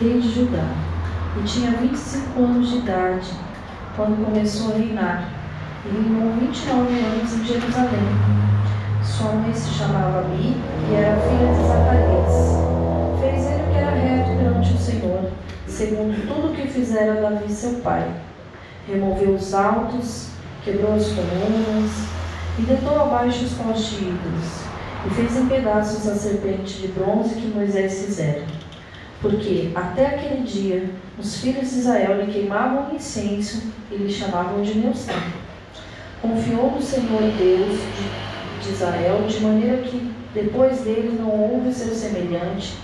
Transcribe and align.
rei 0.00 0.20
de 0.20 0.32
Judá, 0.32 0.66
e 1.38 1.42
tinha 1.44 1.70
25 1.72 2.42
anos 2.42 2.68
de 2.68 2.78
idade 2.78 3.30
quando 3.96 4.24
começou 4.24 4.72
a 4.72 4.78
reinar, 4.78 5.28
e 5.86 5.88
reinou 5.88 6.32
29 6.38 6.98
anos 6.98 7.32
em 7.32 7.44
Jerusalém. 7.44 8.42
Sua 9.02 9.32
mãe 9.32 9.52
se 9.54 9.70
chamava 9.70 10.20
Abi 10.20 10.56
e 10.90 10.94
era 10.94 11.16
filha 11.20 11.52
de 11.52 11.66
Zacarias. 11.66 13.20
Fez 13.20 13.46
ele 13.46 13.62
o 13.62 13.72
que 13.72 13.78
era 13.78 13.90
reto 13.90 14.36
perante 14.36 14.72
o 14.74 14.78
Senhor, 14.78 15.30
segundo 15.66 16.26
tudo 16.26 16.52
o 16.52 16.54
que 16.54 16.68
fizera 16.68 17.20
Davi 17.20 17.52
seu 17.52 17.80
pai. 17.80 18.08
Removeu 18.86 19.34
os 19.34 19.54
altos, 19.54 20.28
quebrou 20.64 20.94
as 20.94 21.06
colunas 21.06 21.90
e 22.58 22.62
deitou 22.62 23.00
abaixo 23.00 23.44
os 23.44 23.52
postes 23.54 24.00
ídolos, 24.00 24.64
e 25.06 25.10
fez 25.10 25.36
em 25.36 25.46
pedaços 25.46 26.08
a 26.08 26.14
serpente 26.14 26.80
de 26.80 26.88
bronze 26.88 27.34
que 27.34 27.46
Moisés 27.48 28.04
fizera. 28.04 28.61
Porque 29.22 29.70
até 29.72 30.06
aquele 30.06 30.42
dia 30.42 30.90
os 31.16 31.36
filhos 31.36 31.70
de 31.70 31.78
Israel 31.78 32.20
lhe 32.20 32.32
queimavam 32.32 32.92
incenso 32.92 33.62
e 33.90 33.94
lhe 33.94 34.12
chamavam 34.12 34.62
de 34.62 34.76
meu 34.76 34.92
santo. 34.92 35.40
Confiou 36.20 36.72
no 36.72 36.82
Senhor 36.82 37.22
Deus 37.38 37.78
de, 38.62 38.72
Israel, 38.72 39.24
de 39.28 39.40
maneira 39.40 39.76
que 39.78 40.12
depois 40.34 40.80
dele 40.80 41.16
não 41.18 41.30
houve 41.30 41.72
seu 41.72 41.94
semelhante, 41.94 42.74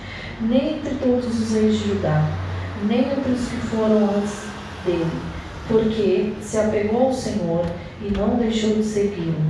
nem 0.41 0.77
entre 0.77 0.95
todos 0.95 1.27
os 1.27 1.53
reis 1.53 1.79
de 1.79 1.89
Judá, 1.89 2.31
nem 2.85 3.01
entre 3.01 3.33
os 3.33 3.49
que 3.49 3.57
foram 3.57 4.05
antes 4.17 4.45
dele, 4.85 5.11
porque 5.67 6.35
se 6.41 6.59
apegou 6.59 7.07
ao 7.07 7.13
Senhor 7.13 7.65
e 8.01 8.17
não 8.17 8.37
deixou 8.37 8.75
de 8.75 8.85
segui-lo, 8.85 9.43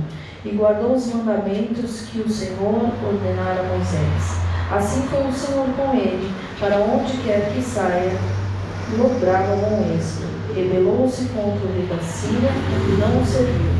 e 0.43 0.49
guardou 0.49 0.93
os 0.93 1.13
mandamentos 1.13 2.07
que 2.11 2.21
o 2.21 2.29
Senhor 2.29 2.91
ordenara 3.05 3.61
a 3.61 3.75
Moisés. 3.75 4.48
Assim 4.71 5.01
foi 5.07 5.27
o 5.27 5.33
Senhor 5.33 5.65
com 5.75 5.97
ele, 5.97 6.31
para 6.59 6.77
onde 6.77 7.17
quer 7.23 7.51
que 7.51 7.61
saia, 7.61 8.15
lograva 8.97 9.57
com 9.57 9.95
êxito. 9.95 10.27
Rebelou-se 10.55 11.25
contra 11.29 11.67
o 11.67 11.73
rei 11.73 11.87
da 11.87 11.97
Síria 12.03 12.49
e 12.49 12.99
não 12.99 13.21
o 13.21 13.25
serviu. 13.25 13.71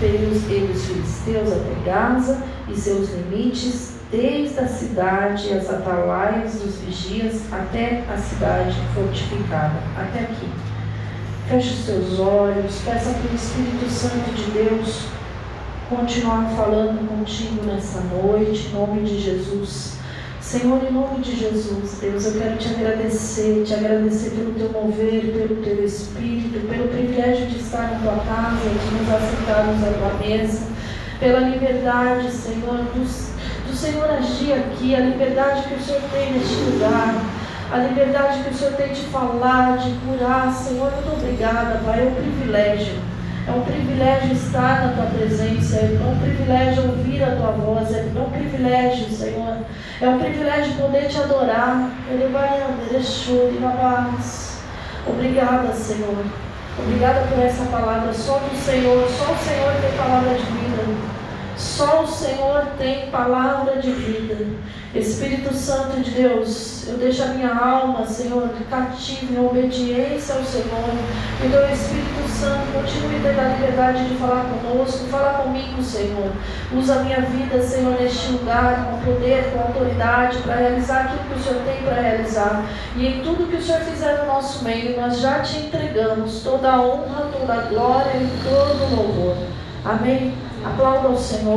Feriu 0.00 0.30
ele 0.48 0.72
os 0.72 0.84
filisteus 0.86 1.52
até 1.52 1.84
Gaza 1.84 2.42
e 2.68 2.74
seus 2.74 3.10
limites, 3.10 3.96
desde 4.10 4.58
a 4.58 4.66
cidade 4.66 5.52
as 5.52 5.68
atalaias 5.68 6.54
dos 6.54 6.76
vigias 6.76 7.42
até 7.52 8.02
a 8.10 8.16
cidade 8.16 8.76
fortificada. 8.94 9.74
Até 9.98 10.20
aqui. 10.20 10.48
Feche 11.48 11.74
os 11.74 11.84
seus 11.84 12.18
olhos, 12.18 12.80
peça 12.82 13.10
para 13.10 13.30
o 13.30 13.34
Espírito 13.34 13.90
Santo 13.90 14.30
de 14.34 14.50
Deus 14.52 15.04
continuar 15.90 16.48
falando 16.56 17.06
contigo 17.08 17.64
nessa 17.66 18.00
noite, 18.00 18.68
em 18.68 18.72
nome 18.72 19.02
de 19.02 19.20
Jesus. 19.20 19.99
Senhor, 20.50 20.82
em 20.82 20.92
nome 20.92 21.20
de 21.20 21.36
Jesus, 21.36 22.00
Deus, 22.00 22.26
eu 22.26 22.32
quero 22.32 22.56
te 22.56 22.74
agradecer, 22.74 23.62
te 23.64 23.72
agradecer 23.72 24.30
pelo 24.30 24.52
teu 24.54 24.68
mover, 24.72 25.32
pelo 25.32 25.62
teu 25.62 25.84
espírito, 25.84 26.66
pelo 26.66 26.88
privilégio 26.88 27.46
de 27.46 27.60
estar 27.60 27.82
na 27.82 28.00
tua 28.00 28.24
casa, 28.24 28.68
de 28.68 28.94
nos 28.96 29.14
assentarmos 29.14 29.84
à 29.84 29.92
tua 29.92 30.26
mesa, 30.26 30.66
pela 31.20 31.38
liberdade, 31.38 32.32
Senhor, 32.32 32.78
do, 32.78 33.70
do 33.70 33.76
Senhor 33.76 34.10
agir 34.10 34.54
aqui, 34.54 34.92
a 34.92 34.98
liberdade 34.98 35.68
que 35.68 35.74
o 35.74 35.80
Senhor 35.80 36.02
tem 36.10 36.32
neste 36.32 36.54
lugar, 36.54 37.14
a 37.70 37.76
liberdade 37.76 38.42
que 38.42 38.50
o 38.50 38.58
Senhor 38.58 38.72
tem 38.72 38.92
de 38.92 39.02
falar, 39.02 39.78
de 39.78 39.92
curar, 40.04 40.52
Senhor, 40.52 40.90
muito 40.90 41.12
obrigada, 41.12 41.80
Pai, 41.84 42.00
é 42.00 42.08
um 42.08 42.14
privilégio. 42.16 43.09
É 43.50 43.52
um 43.52 43.62
privilégio 43.62 44.32
estar 44.32 44.86
na 44.86 44.92
tua 44.92 45.06
presença, 45.06 45.78
é 45.78 45.98
um 46.06 46.20
privilégio 46.20 46.84
ouvir 46.84 47.20
a 47.24 47.34
tua 47.34 47.50
voz, 47.50 47.92
é 47.92 48.06
um 48.16 48.30
privilégio, 48.30 49.10
Senhor. 49.10 49.56
É 50.00 50.08
um 50.08 50.20
privilégio 50.20 50.74
poder 50.74 51.08
te 51.08 51.18
adorar. 51.18 51.90
Obrigada, 55.04 55.72
Senhor. 55.72 56.24
Obrigada 56.78 57.26
por 57.26 57.44
essa 57.44 57.64
palavra. 57.64 58.14
Só 58.14 58.38
do 58.38 58.56
Senhor, 58.56 59.08
só 59.08 59.32
o 59.32 59.36
Senhor 59.36 59.72
tem 59.80 59.98
palavra 59.98 60.32
de 60.32 60.44
vida. 60.44 61.09
Só 61.60 62.04
o 62.04 62.06
Senhor 62.06 62.68
tem 62.78 63.10
palavra 63.10 63.76
de 63.76 63.90
vida. 63.90 64.46
Espírito 64.94 65.54
Santo 65.54 66.00
de 66.00 66.10
Deus, 66.10 66.88
eu 66.88 66.96
deixo 66.96 67.22
a 67.22 67.26
minha 67.26 67.54
alma, 67.54 68.06
Senhor, 68.06 68.48
cativa 68.70 69.30
em 69.30 69.46
obediência 69.46 70.36
ao 70.36 70.42
Senhor. 70.42 70.90
E 71.44 71.48
teu 71.50 71.70
Espírito 71.70 72.28
Santo 72.30 72.72
continue 72.72 73.20
tendo 73.22 73.40
a 73.40 73.48
liberdade 73.54 74.08
de 74.08 74.14
falar 74.14 74.46
conosco, 74.46 75.06
falar 75.08 75.42
comigo, 75.42 75.82
Senhor. 75.82 76.32
Usa 76.72 76.94
a 76.94 77.04
minha 77.04 77.20
vida, 77.20 77.62
Senhor, 77.62 78.00
neste 78.00 78.32
lugar, 78.32 78.86
com 78.86 79.12
poder, 79.12 79.52
com 79.52 79.60
autoridade, 79.60 80.38
para 80.38 80.56
realizar 80.56 81.02
aquilo 81.02 81.24
que 81.28 81.40
o 81.40 81.42
Senhor 81.42 81.62
tem 81.64 81.82
para 81.82 82.00
realizar. 82.00 82.64
E 82.96 83.06
em 83.06 83.22
tudo 83.22 83.50
que 83.50 83.56
o 83.56 83.62
Senhor 83.62 83.82
fizer 83.82 84.16
no 84.20 84.28
nosso 84.28 84.64
meio, 84.64 84.98
nós 84.98 85.20
já 85.20 85.40
te 85.40 85.58
entregamos 85.58 86.40
toda 86.42 86.72
a 86.72 86.80
honra, 86.80 87.28
toda 87.38 87.52
a 87.52 87.60
glória 87.66 88.16
e 88.16 88.30
todo 88.42 88.82
o 88.82 88.96
louvor. 88.96 89.36
Amém? 89.84 90.32
Aplauda 90.64 91.08
o 91.08 91.18
Senhor. 91.18 91.56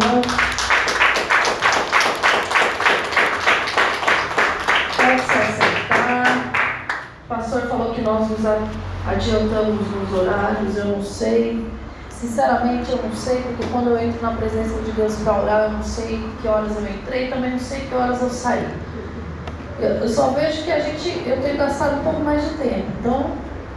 Pode 4.95 5.21
se 5.21 5.31
acertar. 5.31 6.53
O 7.25 7.27
pastor 7.27 7.61
falou 7.67 7.93
que 7.93 8.01
nós 8.01 8.29
nos 8.29 8.39
adiantamos 9.05 9.87
nos 9.91 10.13
horários, 10.13 10.77
eu 10.77 10.85
não 10.85 11.03
sei. 11.03 11.69
Sinceramente, 12.09 12.91
eu 12.91 12.99
não 13.03 13.13
sei, 13.13 13.41
porque 13.41 13.65
quando 13.73 13.89
eu 13.89 13.99
entro 13.99 14.21
na 14.21 14.31
presença 14.31 14.81
de 14.81 14.91
Deus 14.93 15.15
para 15.17 15.41
orar, 15.41 15.63
eu 15.63 15.71
não 15.71 15.83
sei 15.83 16.25
que 16.41 16.47
horas 16.47 16.71
eu 16.77 16.83
entrei, 16.83 17.29
também 17.29 17.51
não 17.51 17.59
sei 17.59 17.81
que 17.81 17.93
horas 17.93 18.21
eu 18.21 18.29
saí. 18.29 18.65
Eu, 19.79 20.07
só 20.07 20.29
vejo 20.29 20.63
que 20.63 20.71
a 20.71 20.79
gente, 20.79 21.23
eu 21.27 21.41
tenho 21.41 21.57
gastado 21.57 21.99
um 21.99 22.03
pouco 22.03 22.21
mais 22.21 22.41
de 22.41 22.53
tempo. 22.55 22.85
Então, 22.99 23.31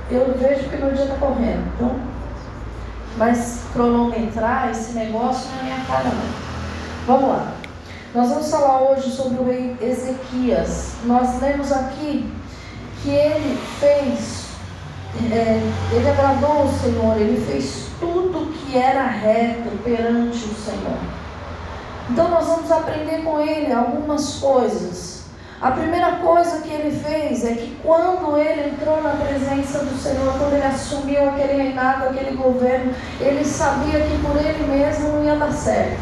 eu 0.08 0.36
vejo 0.38 0.68
que 0.68 0.76
meu 0.76 0.92
dia 0.92 1.04
está 1.04 1.16
correndo. 1.16 1.64
Então, 1.74 2.15
mas 3.16 3.60
cronometrar 3.72 4.70
esse 4.70 4.92
negócio 4.92 5.48
não 5.50 5.60
é 5.60 5.62
minha 5.64 5.86
cara 5.86 6.04
não. 6.04 6.46
Vamos 7.06 7.28
lá. 7.28 7.52
Nós 8.14 8.30
vamos 8.30 8.50
falar 8.50 8.80
hoje 8.82 9.10
sobre 9.10 9.38
o 9.38 9.44
rei 9.44 9.76
Ezequias. 9.80 10.94
Nós 11.04 11.40
lemos 11.40 11.70
aqui 11.72 12.32
que 13.02 13.10
ele 13.10 13.58
fez, 13.78 14.46
é, 15.30 15.60
ele 15.92 16.08
agradou 16.08 16.64
o 16.64 16.72
Senhor, 16.80 17.16
ele 17.18 17.44
fez 17.46 17.86
tudo 18.00 18.52
que 18.52 18.76
era 18.76 19.06
reto 19.06 19.70
perante 19.82 20.44
o 20.44 20.54
Senhor. 20.54 20.98
Então 22.10 22.28
nós 22.28 22.46
vamos 22.46 22.70
aprender 22.70 23.22
com 23.22 23.40
ele 23.40 23.72
algumas 23.72 24.34
coisas 24.34 25.15
a 25.60 25.70
primeira 25.70 26.12
coisa 26.16 26.60
que 26.60 26.70
ele 26.70 26.90
fez 26.90 27.44
é 27.44 27.54
que 27.54 27.76
quando 27.82 28.36
ele 28.36 28.70
entrou 28.70 29.02
na 29.02 29.10
presença 29.10 29.78
do 29.78 29.96
Senhor, 29.96 30.36
quando 30.38 30.52
ele 30.52 30.66
assumiu 30.66 31.30
aquele 31.30 31.62
reinado, 31.62 32.04
aquele 32.04 32.36
governo, 32.36 32.92
ele 33.18 33.42
sabia 33.42 34.00
que 34.00 34.18
por 34.18 34.36
ele 34.36 34.66
mesmo 34.70 35.08
não 35.12 35.24
ia 35.24 35.36
dar 35.36 35.52
certo. 35.52 35.98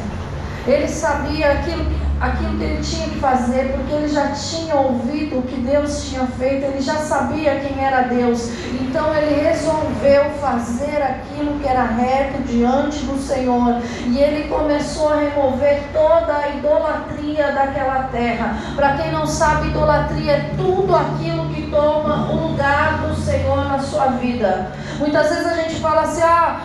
Ele 0.66 0.88
sabia 0.88 1.52
aquilo 1.52 1.84
que 1.84 2.03
aquilo 2.20 2.56
que 2.56 2.64
ele 2.64 2.82
tinha 2.82 3.08
que 3.08 3.18
fazer, 3.18 3.72
porque 3.72 3.92
ele 3.92 4.08
já 4.08 4.28
tinha 4.28 4.76
ouvido 4.76 5.38
o 5.38 5.42
que 5.42 5.56
Deus 5.56 6.08
tinha 6.08 6.26
feito, 6.26 6.64
ele 6.64 6.80
já 6.80 6.94
sabia 6.94 7.60
quem 7.60 7.84
era 7.84 8.02
Deus. 8.02 8.50
Então 8.80 9.14
ele 9.14 9.42
resolveu 9.42 10.30
fazer 10.40 11.02
aquilo 11.02 11.58
que 11.58 11.68
era 11.68 11.82
reto 11.82 12.42
diante 12.42 12.98
do 13.06 13.18
Senhor. 13.18 13.80
E 14.06 14.18
ele 14.18 14.48
começou 14.48 15.12
a 15.12 15.16
remover 15.16 15.82
toda 15.92 16.36
a 16.36 16.48
idolatria 16.50 17.52
daquela 17.52 18.04
terra. 18.04 18.56
Para 18.76 18.96
quem 18.96 19.12
não 19.12 19.26
sabe, 19.26 19.68
idolatria 19.68 20.32
é 20.32 20.50
tudo 20.56 20.94
aquilo 20.94 21.48
que 21.52 21.70
toma 21.70 22.30
o 22.30 22.48
lugar 22.48 22.98
do 22.98 23.14
Senhor 23.16 23.68
na 23.68 23.78
sua 23.78 24.06
vida. 24.06 24.72
Muitas 24.98 25.28
vezes 25.28 25.46
a 25.46 25.54
gente 25.54 25.80
fala 25.80 26.02
assim: 26.02 26.22
ah, 26.22 26.60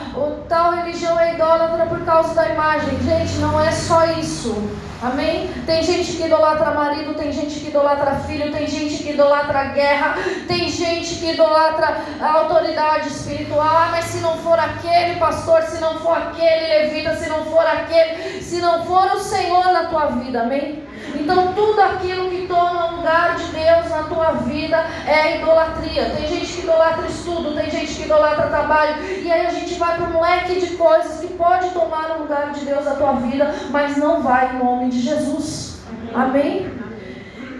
tal 0.47 0.73
religião 0.73 1.19
é 1.19 1.33
idólatra 1.35 1.85
por 1.85 1.99
causa 2.01 2.33
da 2.33 2.49
imagem. 2.49 2.99
Gente, 3.01 3.37
não 3.39 3.59
é 3.59 3.71
só 3.71 4.05
isso. 4.05 4.55
Amém? 5.01 5.49
Tem 5.65 5.81
gente 5.81 6.17
que 6.17 6.25
idolatra 6.25 6.71
marido, 6.71 7.13
tem 7.13 7.31
gente 7.31 7.57
que 7.57 7.69
idolatra 7.69 8.15
filho, 8.27 8.51
tem 8.51 8.67
gente 8.67 9.01
que 9.01 9.11
idolatra 9.11 9.63
guerra, 9.69 10.15
tem 10.45 10.67
gente 10.67 11.15
que 11.15 11.31
idolatra 11.31 12.01
a 12.19 12.31
autoridade 12.33 13.07
espiritual. 13.07 13.65
Ah, 13.65 13.87
mas 13.91 14.05
se 14.05 14.17
não 14.19 14.37
for 14.39 14.59
aquele 14.59 15.17
pastor, 15.17 15.61
se 15.63 15.79
não 15.79 15.99
for 15.99 16.17
aquele 16.17 16.67
levita, 16.67 17.15
se 17.15 17.29
não 17.29 17.45
for 17.45 17.65
aquele, 17.65 18.41
se 18.41 18.57
não 18.57 18.85
for 18.85 19.05
o 19.13 19.19
Senhor 19.19 19.71
na 19.71 19.85
tua 19.85 20.07
vida, 20.07 20.41
amém? 20.41 20.83
Então 21.15 21.53
tudo 21.53 21.79
aquilo 21.81 22.29
que 22.29 22.47
toma 22.47 22.93
o 22.93 22.95
lugar 22.97 23.35
de 23.35 23.45
Deus 23.45 23.89
na 23.89 24.03
tua 24.03 24.31
vida 24.33 24.85
é 25.07 25.37
idolatria. 25.37 26.09
Tem 26.15 26.27
gente 26.27 26.53
que 26.53 26.61
idolatra 26.61 27.07
estudo, 27.07 27.55
tem 27.55 27.69
gente 27.69 27.93
que 27.93 28.03
idolatra 28.03 28.47
trabalho. 28.47 29.03
E 29.03 29.31
aí 29.31 29.45
a 29.45 29.51
gente 29.51 29.75
vai 29.75 29.97
para 29.97 30.07
um 30.07 30.21
leque 30.21 30.59
de 30.59 30.75
coisas 30.75 31.19
que 31.19 31.33
pode 31.33 31.69
tomar 31.69 32.17
o 32.17 32.23
lugar 32.23 32.51
de 32.51 32.65
Deus 32.65 32.85
na 32.85 32.95
tua 32.95 33.13
vida, 33.13 33.53
mas 33.69 33.97
não 33.97 34.21
vai 34.21 34.55
em 34.55 34.59
nome 34.59 34.89
de 34.89 34.99
Jesus. 34.99 35.79
Amém? 36.13 36.71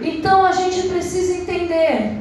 Então 0.02 0.44
a 0.44 0.52
gente 0.52 0.88
precisa 0.88 1.34
entender 1.34 2.20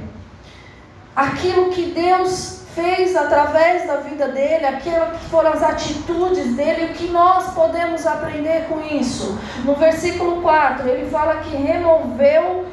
aquilo 1.15 1.69
que 1.69 1.87
Deus 1.87 2.58
fez 2.79 3.15
através 3.15 3.85
da 3.85 3.97
vida 3.97 4.29
dele, 4.29 4.65
aquelas 4.65 5.17
que 5.17 5.29
foram 5.29 5.51
as 5.51 5.61
atitudes 5.61 6.55
dele, 6.55 6.85
o 6.85 6.93
que 6.93 7.07
nós 7.07 7.53
podemos 7.53 8.07
aprender 8.07 8.67
com 8.69 8.79
isso. 8.79 9.37
No 9.65 9.75
versículo 9.75 10.41
4, 10.41 10.87
ele 10.87 11.09
fala 11.09 11.37
que 11.37 11.55
removeu 11.55 12.65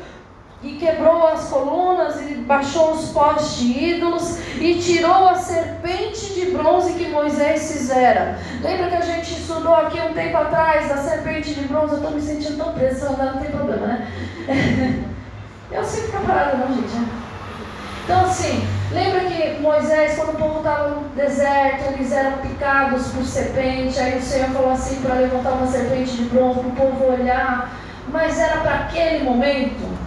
e 0.62 0.76
quebrou 0.76 1.26
as 1.26 1.49
colunas 1.49 2.20
e 2.23 2.35
baixou 2.37 2.93
os 2.93 3.11
postes 3.11 3.58
de 3.58 3.85
ídolos 3.85 4.38
e 4.61 4.76
tirou 4.76 5.29
a 5.29 5.35
serpente 5.35 6.35
de 6.35 6.52
bronze 6.52 6.93
que 6.94 7.09
Moisés 7.09 7.73
fizera. 7.73 8.38
Lembra 8.62 8.88
que 8.88 8.97
a 8.97 9.00
gente 9.00 9.32
estudou 9.32 9.75
aqui 9.75 10.00
um 10.00 10.14
tempo 10.14 10.37
atrás 10.37 10.88
da 10.88 10.97
serpente 10.97 11.52
de 11.52 11.67
bronze? 11.67 11.94
Eu 11.94 11.99
estou 11.99 12.12
me 12.12 12.23
sentindo 12.23 12.56
tão 12.56 12.73
presa, 12.73 13.11
não 13.11 13.41
tem 13.41 13.50
problema, 13.50 13.87
né? 13.87 14.09
Eu 15.70 15.85
sei 15.85 16.05
ficar 16.05 16.20
parada, 16.20 16.56
não, 16.59 16.69
gente. 16.75 17.25
Então, 18.06 18.20
assim, 18.20 18.64
lembra 18.93 19.23
que 19.23 19.61
Moisés, 19.61 20.14
quando 20.17 20.35
o 20.35 20.38
povo 20.38 20.58
estava 20.58 20.91
no 20.91 21.08
deserto, 21.08 21.93
eles 21.93 22.12
eram 22.12 22.38
picados 22.38 23.08
por 23.08 23.25
serpente. 23.25 23.99
Aí 23.99 24.17
o 24.17 24.23
Senhor 24.23 24.49
falou 24.50 24.70
assim 24.70 25.03
para 25.03 25.17
levantar 25.17 25.55
uma 25.55 25.67
serpente 25.67 26.12
de 26.12 26.23
bronze 26.26 26.61
para 26.61 26.69
o 26.69 26.73
povo 26.76 27.12
olhar. 27.12 27.69
Mas 28.06 28.38
era 28.38 28.61
para 28.61 28.75
aquele 28.75 29.25
momento. 29.25 29.99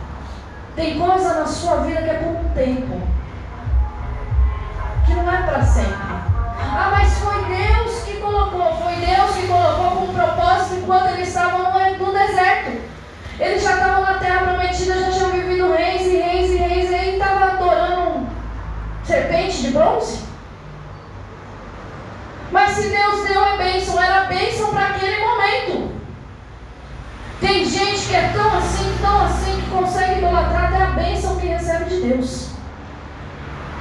Tem 0.77 0.97
coisa 0.97 1.41
na 1.41 1.45
sua 1.45 1.81
vida 1.81 2.01
que 2.01 2.09
é 2.09 2.13
por 2.13 2.29
um 2.29 2.49
tempo, 2.53 3.01
que 5.05 5.13
não 5.13 5.29
é 5.29 5.41
para 5.41 5.61
sempre. 5.61 5.93
Ah, 5.93 6.91
mas 6.91 7.17
foi 7.17 7.43
Deus 7.43 8.03
que 8.03 8.21
colocou, 8.21 8.77
foi 8.77 8.93
Deus 8.95 9.31
que 9.35 9.47
colocou 9.47 9.97
com 9.97 10.05
um 10.05 10.13
propósito 10.13 10.75
enquanto 10.75 11.15
eles 11.15 11.27
estavam 11.27 11.63
no, 11.63 12.05
no 12.05 12.13
deserto. 12.17 12.79
Eles 13.39 13.63
já 13.63 13.73
estavam 13.73 14.01
na 14.01 14.19
terra 14.19 14.43
prometida, 14.43 14.99
já 14.99 15.11
tinham 15.11 15.31
vivido 15.31 15.73
reis 15.73 16.01
e 16.01 16.17
reis 16.17 16.51
e 16.51 16.57
reis, 16.57 16.89
e 16.89 16.93
ele 16.93 17.11
estava 17.17 17.53
adorando 17.53 18.27
serpente 19.09 19.61
de 19.63 19.71
bronze. 19.71 20.19
Mas 22.51 22.75
se 22.75 22.89
Deus 22.89 23.27
deu 23.27 23.43
a 23.43 23.57
bênção, 23.57 24.01
era 24.01 24.21
a 24.21 24.25
bênção 24.25 24.69
para 24.69 24.89
aquele 24.89 25.19
momento. 25.19 25.91
Tem 27.41 27.65
gente 27.65 28.07
que 28.07 28.15
é 28.15 28.29
tão 28.33 28.57
assim, 28.57 28.97
tão 29.01 29.25
assim, 29.25 29.61
que 29.61 29.69
consegue 29.71 30.19
idolatrar 30.19 30.65
até 30.65 30.83
a 30.83 30.87
bênção 30.91 31.37
que 31.37 31.47
recebe 31.47 31.85
de 31.85 32.01
Deus. 32.01 32.49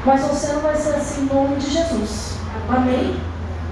Mas 0.06 0.22
você 0.22 0.52
não 0.52 0.60
vai 0.60 0.76
ser 0.76 0.94
assim 0.94 1.22
em 1.22 1.34
nome 1.34 1.56
de 1.56 1.70
Jesus. 1.70 2.38
Amém? 2.68 3.20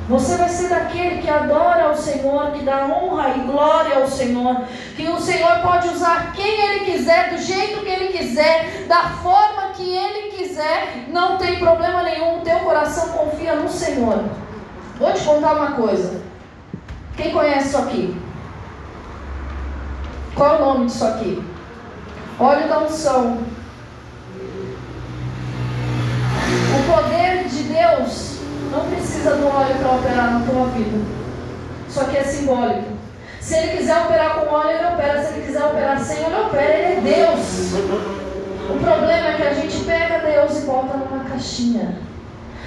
Você 0.09 0.37
vai 0.37 0.49
ser 0.49 0.69
daquele 0.69 1.20
que 1.20 1.29
adora 1.29 1.85
ao 1.85 1.97
Senhor, 1.97 2.52
que 2.52 2.62
dá 2.64 2.87
honra 2.87 3.31
e 3.37 3.41
glória 3.41 3.97
ao 3.97 4.06
Senhor, 4.06 4.64
que 4.97 5.09
o 5.09 5.20
Senhor 5.20 5.59
pode 5.62 5.88
usar 5.88 6.32
quem 6.32 6.61
Ele 6.61 6.85
quiser, 6.85 7.31
do 7.31 7.38
jeito 7.38 7.81
que 7.81 7.88
Ele 7.91 8.17
quiser, 8.17 8.85
da 8.87 9.02
forma 9.23 9.73
que 9.75 9.82
Ele 9.82 10.15
não 11.16 11.38
tem 11.38 11.58
problema 11.58 12.02
nenhum, 12.02 12.38
o 12.38 12.42
teu 12.42 12.58
coração 12.58 13.08
confia 13.08 13.56
no 13.56 13.68
Senhor. 13.70 14.22
Vou 14.98 15.12
te 15.14 15.24
contar 15.24 15.54
uma 15.54 15.72
coisa. 15.72 16.20
Quem 17.16 17.32
conhece 17.32 17.68
isso 17.68 17.78
aqui? 17.78 18.20
Qual 20.34 20.54
é 20.54 20.58
o 20.58 20.64
nome 20.66 20.86
disso 20.86 21.06
aqui? 21.06 21.42
Óleo 22.38 22.68
da 22.68 22.80
unção. 22.80 23.38
O 26.76 26.92
poder 26.92 27.48
de 27.48 27.62
Deus 27.62 28.36
não 28.70 28.84
precisa 28.90 29.36
do 29.36 29.46
óleo 29.46 29.74
para 29.78 29.92
operar 29.92 30.32
na 30.34 30.46
tua 30.46 30.66
vida. 30.66 30.98
Isso 31.88 32.00
aqui 32.00 32.18
é 32.18 32.24
simbólico. 32.24 32.90
Se 33.40 33.54
ele 33.56 33.78
quiser 33.78 33.98
operar 34.02 34.34
com 34.34 34.54
óleo, 34.54 34.70
ele 34.70 34.86
opera. 34.86 35.24
Se 35.24 35.32
ele 35.32 35.46
quiser 35.46 35.64
operar 35.64 35.98
sem 35.98 36.22
óleo, 36.24 36.34
ele 36.34 36.46
opera. 36.46 36.78
Ele 36.78 37.08
é 37.08 37.14
Deus. 37.14 38.25
O 38.68 38.78
problema 38.78 39.28
é 39.28 39.36
que 39.36 39.42
a 39.42 39.54
gente 39.54 39.84
pega 39.84 40.18
Deus 40.18 40.58
e 40.58 40.66
bota 40.66 40.96
numa 40.96 41.24
caixinha. 41.24 41.98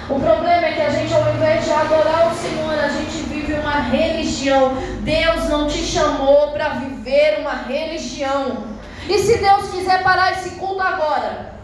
O 0.08 0.18
problema 0.18 0.66
é 0.66 0.72
que 0.72 0.80
a 0.80 0.90
gente, 0.90 1.12
ao 1.12 1.34
invés 1.34 1.64
de 1.64 1.70
adorar 1.70 2.32
o 2.32 2.34
Senhor, 2.34 2.72
a 2.72 2.88
gente 2.88 3.22
vive 3.28 3.52
uma 3.52 3.80
religião. 3.80 4.74
Deus 5.02 5.48
não 5.48 5.68
te 5.68 5.78
chamou 5.78 6.52
para 6.52 6.70
viver 6.70 7.38
uma 7.40 7.54
religião. 7.54 8.64
E 9.08 9.18
se 9.18 9.38
Deus 9.38 9.70
quiser 9.70 10.02
parar 10.02 10.32
esse 10.32 10.56
culto 10.56 10.80
agora? 10.80 11.59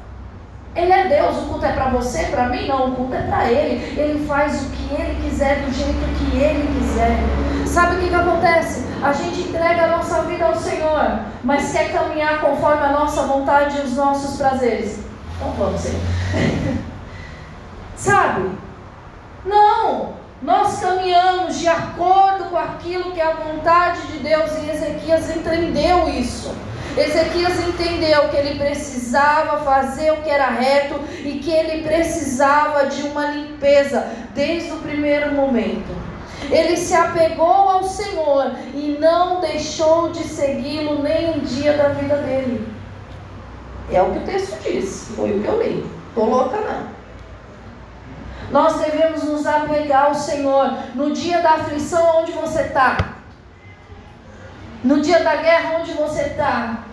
Ele 0.76 0.92
é 0.92 1.08
Deus, 1.08 1.38
o 1.38 1.46
culto 1.46 1.64
é 1.64 1.72
para 1.72 1.88
você, 1.88 2.24
para 2.24 2.50
mim 2.50 2.68
não, 2.68 2.90
o 2.90 2.94
culto 2.94 3.14
é 3.14 3.22
para 3.22 3.50
Ele. 3.50 3.98
Ele 3.98 4.26
faz 4.26 4.60
o 4.60 4.70
que 4.70 4.94
Ele 4.94 5.26
quiser, 5.26 5.62
do 5.62 5.72
jeito 5.72 6.18
que 6.18 6.36
Ele 6.36 6.78
quiser. 6.78 7.16
Sabe 7.66 7.96
o 7.96 7.98
que, 7.98 8.08
que 8.08 8.14
acontece? 8.14 8.84
A 9.02 9.12
gente 9.12 9.40
entrega 9.40 9.84
a 9.84 9.96
nossa 9.96 10.22
vida 10.24 10.44
ao 10.44 10.54
Senhor, 10.54 11.20
mas 11.42 11.72
quer 11.72 11.92
caminhar 11.92 12.42
conforme 12.42 12.84
a 12.84 12.92
nossa 12.92 13.22
vontade 13.22 13.78
e 13.78 13.80
os 13.80 13.96
nossos 13.96 14.36
prazeres. 14.36 15.00
Então 15.36 15.50
vamos, 15.52 15.80
Senhor. 15.80 16.00
Sabe? 17.96 18.50
Não! 19.46 20.14
Nós 20.42 20.78
caminhamos 20.80 21.58
de 21.58 21.68
acordo 21.68 22.50
com 22.50 22.58
aquilo 22.58 23.12
que 23.12 23.20
é 23.20 23.24
a 23.24 23.34
vontade 23.34 24.02
de 24.08 24.18
Deus 24.18 24.52
e 24.58 24.68
Ezequias 24.68 25.34
entendeu 25.34 26.06
isso. 26.10 26.54
Ezequias 26.96 27.60
entendeu 27.60 28.28
que 28.30 28.36
ele 28.36 28.58
precisava 28.58 29.58
fazer 29.64 30.12
o 30.12 30.22
que 30.22 30.30
era 30.30 30.48
reto 30.48 30.98
e 31.24 31.38
que 31.38 31.50
ele 31.50 31.86
precisava 31.86 32.86
de 32.86 33.02
uma 33.02 33.26
limpeza 33.26 34.06
desde 34.34 34.72
o 34.72 34.78
primeiro 34.78 35.34
momento. 35.34 35.94
Ele 36.50 36.76
se 36.76 36.94
apegou 36.94 37.46
ao 37.46 37.82
Senhor 37.82 38.52
e 38.72 38.96
não 39.00 39.40
deixou 39.40 40.10
de 40.10 40.22
segui-lo 40.22 41.02
nem 41.02 41.30
um 41.30 41.40
dia 41.40 41.74
da 41.74 41.88
vida 41.88 42.16
dele. 42.18 42.66
É 43.92 44.00
o 44.00 44.12
que 44.12 44.18
o 44.18 44.24
texto 44.24 44.58
diz, 44.62 45.08
foi 45.14 45.32
o 45.32 45.42
que 45.42 45.48
eu 45.48 45.62
li. 45.62 45.86
Coloca 46.14 46.56
não. 46.56 46.96
Nós 48.50 48.80
devemos 48.80 49.24
nos 49.24 49.46
apegar 49.46 50.06
ao 50.06 50.14
Senhor. 50.14 50.72
No 50.94 51.12
dia 51.12 51.40
da 51.42 51.52
aflição, 51.52 52.20
onde 52.20 52.32
você 52.32 52.62
está? 52.62 53.15
No 54.84 55.00
dia 55.00 55.22
da 55.22 55.36
guerra, 55.36 55.78
onde 55.80 55.92
você 55.92 56.22
está? 56.22 56.84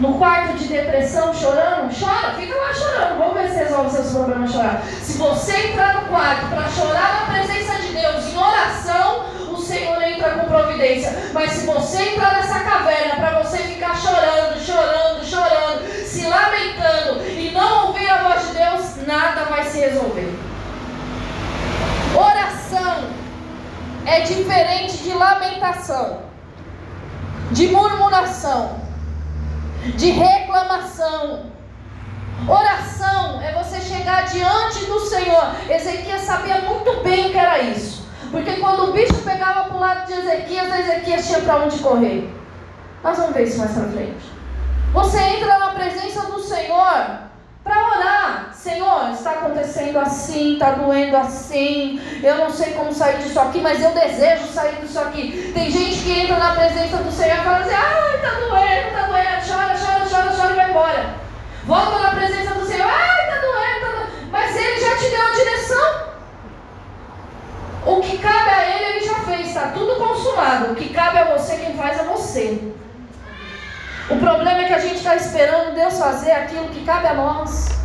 No 0.00 0.16
quarto 0.16 0.56
de 0.56 0.68
depressão, 0.68 1.34
chorando? 1.34 1.92
Chora, 1.92 2.34
fica 2.34 2.54
lá 2.54 2.72
chorando. 2.72 3.18
Vamos 3.18 3.34
ver 3.34 3.48
se 3.48 3.56
resolve 3.56 3.90
seus 3.90 4.12
problemas 4.12 4.52
chorar. 4.52 4.82
Se 5.02 5.18
você 5.18 5.68
entrar 5.68 5.94
no 5.94 6.08
quarto 6.08 6.46
para 6.46 6.68
chorar 6.68 7.26
na 7.26 7.34
presença 7.34 7.74
de 7.82 7.92
Deus, 7.92 8.26
em 8.26 8.38
oração, 8.38 9.24
o 9.50 9.56
Senhor 9.56 10.00
entra 10.02 10.30
com 10.30 10.46
providência. 10.46 11.30
Mas 11.32 11.50
se 11.50 11.66
você 11.66 12.10
entrar 12.10 12.34
nessa 12.34 12.60
caverna 12.60 13.16
para 13.16 13.42
você 13.42 13.58
ficar 13.58 13.96
chorando, 13.96 14.60
chorando, 14.60 15.24
chorando, 15.24 16.06
se 16.06 16.26
lamentando 16.26 17.24
e 17.26 17.50
não 17.50 17.88
ouvir 17.88 18.08
a 18.08 18.28
voz 18.28 18.48
de 18.48 18.54
Deus, 18.54 19.06
nada 19.06 19.46
vai 19.46 19.64
se 19.64 19.80
resolver. 19.80 20.32
Oração 22.14 23.17
é 24.06 24.20
diferente 24.20 24.98
de 24.98 25.12
lamentação, 25.12 26.22
de 27.50 27.68
murmuração, 27.68 28.80
de 29.96 30.10
reclamação. 30.10 31.46
Oração 32.46 33.40
é 33.42 33.52
você 33.52 33.80
chegar 33.80 34.24
diante 34.26 34.84
do 34.86 35.00
Senhor. 35.00 35.54
Ezequias 35.68 36.22
sabia 36.22 36.60
muito 36.60 37.02
bem 37.02 37.26
o 37.26 37.30
que 37.30 37.38
era 37.38 37.58
isso. 37.60 38.06
Porque 38.30 38.52
quando 38.56 38.90
o 38.90 38.92
bicho 38.92 39.14
pegava 39.24 39.64
para 39.64 39.76
o 39.76 39.80
lado 39.80 40.06
de 40.06 40.12
Ezequias, 40.12 40.78
Ezequias 40.78 41.26
tinha 41.26 41.40
para 41.40 41.56
onde 41.64 41.78
correr. 41.78 42.30
Nós 43.02 43.16
vamos 43.16 43.34
ver 43.34 43.44
isso 43.44 43.58
mais 43.58 43.72
para 43.72 43.88
frente. 43.88 44.30
Você 44.92 45.18
entra 45.18 45.58
na 45.58 45.70
presença 45.70 46.22
do 46.26 46.40
Senhor. 46.40 47.27
Senhor, 48.68 49.10
está 49.12 49.30
acontecendo 49.30 49.98
assim, 49.98 50.52
está 50.52 50.72
doendo 50.72 51.16
assim. 51.16 51.98
Eu 52.22 52.36
não 52.36 52.50
sei 52.50 52.74
como 52.74 52.92
sair 52.92 53.16
disso 53.18 53.40
aqui, 53.40 53.60
mas 53.60 53.82
eu 53.82 53.92
desejo 53.92 54.46
sair 54.46 54.76
disso 54.76 55.00
aqui. 55.00 55.52
Tem 55.54 55.70
gente 55.70 56.04
que 56.04 56.20
entra 56.20 56.36
na 56.36 56.54
presença 56.54 56.98
do 56.98 57.10
Senhor 57.10 57.38
e 57.38 57.44
fala 57.44 57.58
assim: 57.58 57.74
ai, 57.74 58.16
está 58.16 58.30
doendo, 58.40 58.88
está 58.88 59.06
doendo, 59.06 59.48
chora, 59.48 59.74
chora, 59.74 60.10
chora, 60.10 60.36
chora 60.36 60.52
e 60.52 60.56
vai 60.56 60.70
embora. 60.70 61.14
Volta 61.64 61.98
na 61.98 62.10
presença 62.10 62.54
do 62.54 62.66
Senhor, 62.66 62.86
ai, 62.86 63.20
está 63.22 63.40
doendo, 63.40 63.74
está 63.74 63.88
doendo. 63.88 64.30
Mas 64.30 64.56
ele 64.56 64.80
já 64.80 64.96
te 64.98 65.08
deu 65.08 65.22
a 65.22 65.30
direção. 65.30 66.08
O 67.86 68.00
que 68.02 68.18
cabe 68.18 68.50
a 68.50 68.68
ele, 68.68 68.84
ele 68.84 69.06
já 69.06 69.14
fez, 69.20 69.46
está 69.46 69.68
tudo 69.68 69.96
consumado. 69.96 70.72
O 70.72 70.74
que 70.74 70.90
cabe 70.90 71.18
a 71.18 71.36
você, 71.36 71.56
quem 71.56 71.74
faz 71.74 71.98
é 71.98 72.04
você. 72.04 72.72
O 74.10 74.16
problema 74.18 74.60
é 74.60 74.64
que 74.64 74.74
a 74.74 74.78
gente 74.78 74.96
está 74.96 75.16
esperando 75.16 75.74
Deus 75.74 75.98
fazer 75.98 76.32
aquilo 76.32 76.68
que 76.68 76.84
cabe 76.84 77.06
a 77.06 77.14
nós. 77.14 77.78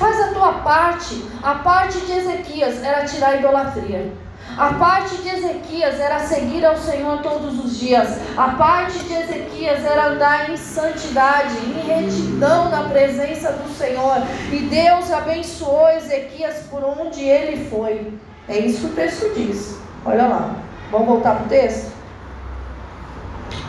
Faz 0.00 0.18
a 0.18 0.28
tua 0.28 0.52
parte. 0.54 1.22
A 1.42 1.56
parte 1.56 2.00
de 2.00 2.12
Ezequias 2.12 2.82
era 2.82 3.04
tirar 3.04 3.32
a 3.32 3.36
idolatria. 3.36 4.10
A 4.56 4.72
parte 4.72 5.14
de 5.18 5.28
Ezequias 5.28 6.00
era 6.00 6.18
seguir 6.20 6.64
ao 6.64 6.74
Senhor 6.78 7.20
todos 7.20 7.62
os 7.62 7.78
dias. 7.78 8.18
A 8.34 8.48
parte 8.48 8.98
de 9.00 9.12
Ezequias 9.12 9.84
era 9.84 10.06
andar 10.06 10.48
em 10.48 10.56
santidade, 10.56 11.54
em 11.58 11.86
retidão 11.86 12.70
na 12.70 12.84
presença 12.84 13.52
do 13.52 13.68
Senhor. 13.76 14.22
E 14.50 14.60
Deus 14.60 15.12
abençoou 15.12 15.90
Ezequias 15.90 16.64
por 16.70 16.82
onde 16.82 17.22
ele 17.22 17.68
foi. 17.68 18.18
É 18.48 18.58
isso 18.58 18.80
que 18.80 18.86
o 18.86 18.96
texto 18.96 19.34
diz. 19.34 19.78
Olha 20.06 20.26
lá. 20.26 20.56
Vamos 20.90 21.08
voltar 21.08 21.34
para 21.34 21.44
o 21.44 21.48
texto? 21.48 21.92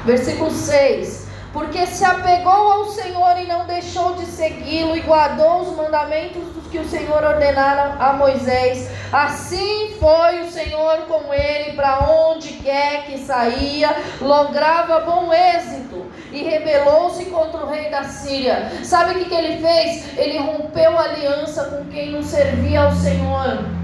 Versículo 0.05 0.49
6 0.49 1.20
porque 1.53 1.85
se 1.85 2.05
apegou 2.05 2.51
ao 2.51 2.85
Senhor 2.85 3.37
e 3.37 3.45
não 3.45 3.65
deixou 3.65 4.13
de 4.15 4.25
segui-lo 4.25 4.95
e 4.95 5.01
guardou 5.01 5.61
os 5.61 5.75
mandamentos 5.75 6.43
que 6.71 6.79
o 6.79 6.87
Senhor 6.87 7.21
ordenara 7.21 7.95
a 7.99 8.13
Moisés. 8.13 8.89
Assim 9.11 9.97
foi 9.99 10.41
o 10.41 10.49
Senhor 10.49 10.99
com 11.07 11.33
ele 11.33 11.73
para 11.73 11.99
onde 12.09 12.53
quer 12.53 13.05
que 13.05 13.17
saía, 13.17 13.93
lograva 14.21 15.01
bom 15.01 15.33
êxito 15.33 16.09
e 16.31 16.43
rebelou-se 16.43 17.25
contra 17.25 17.65
o 17.65 17.69
rei 17.69 17.89
da 17.89 18.05
Síria. 18.05 18.71
Sabe 18.83 19.11
o 19.11 19.15
que, 19.15 19.25
que 19.25 19.35
ele 19.35 19.61
fez? 19.61 20.17
Ele 20.17 20.39
rompeu 20.39 20.97
aliança 20.97 21.65
com 21.65 21.85
quem 21.85 22.11
não 22.11 22.23
servia 22.23 22.83
ao 22.83 22.93
Senhor. 22.93 23.80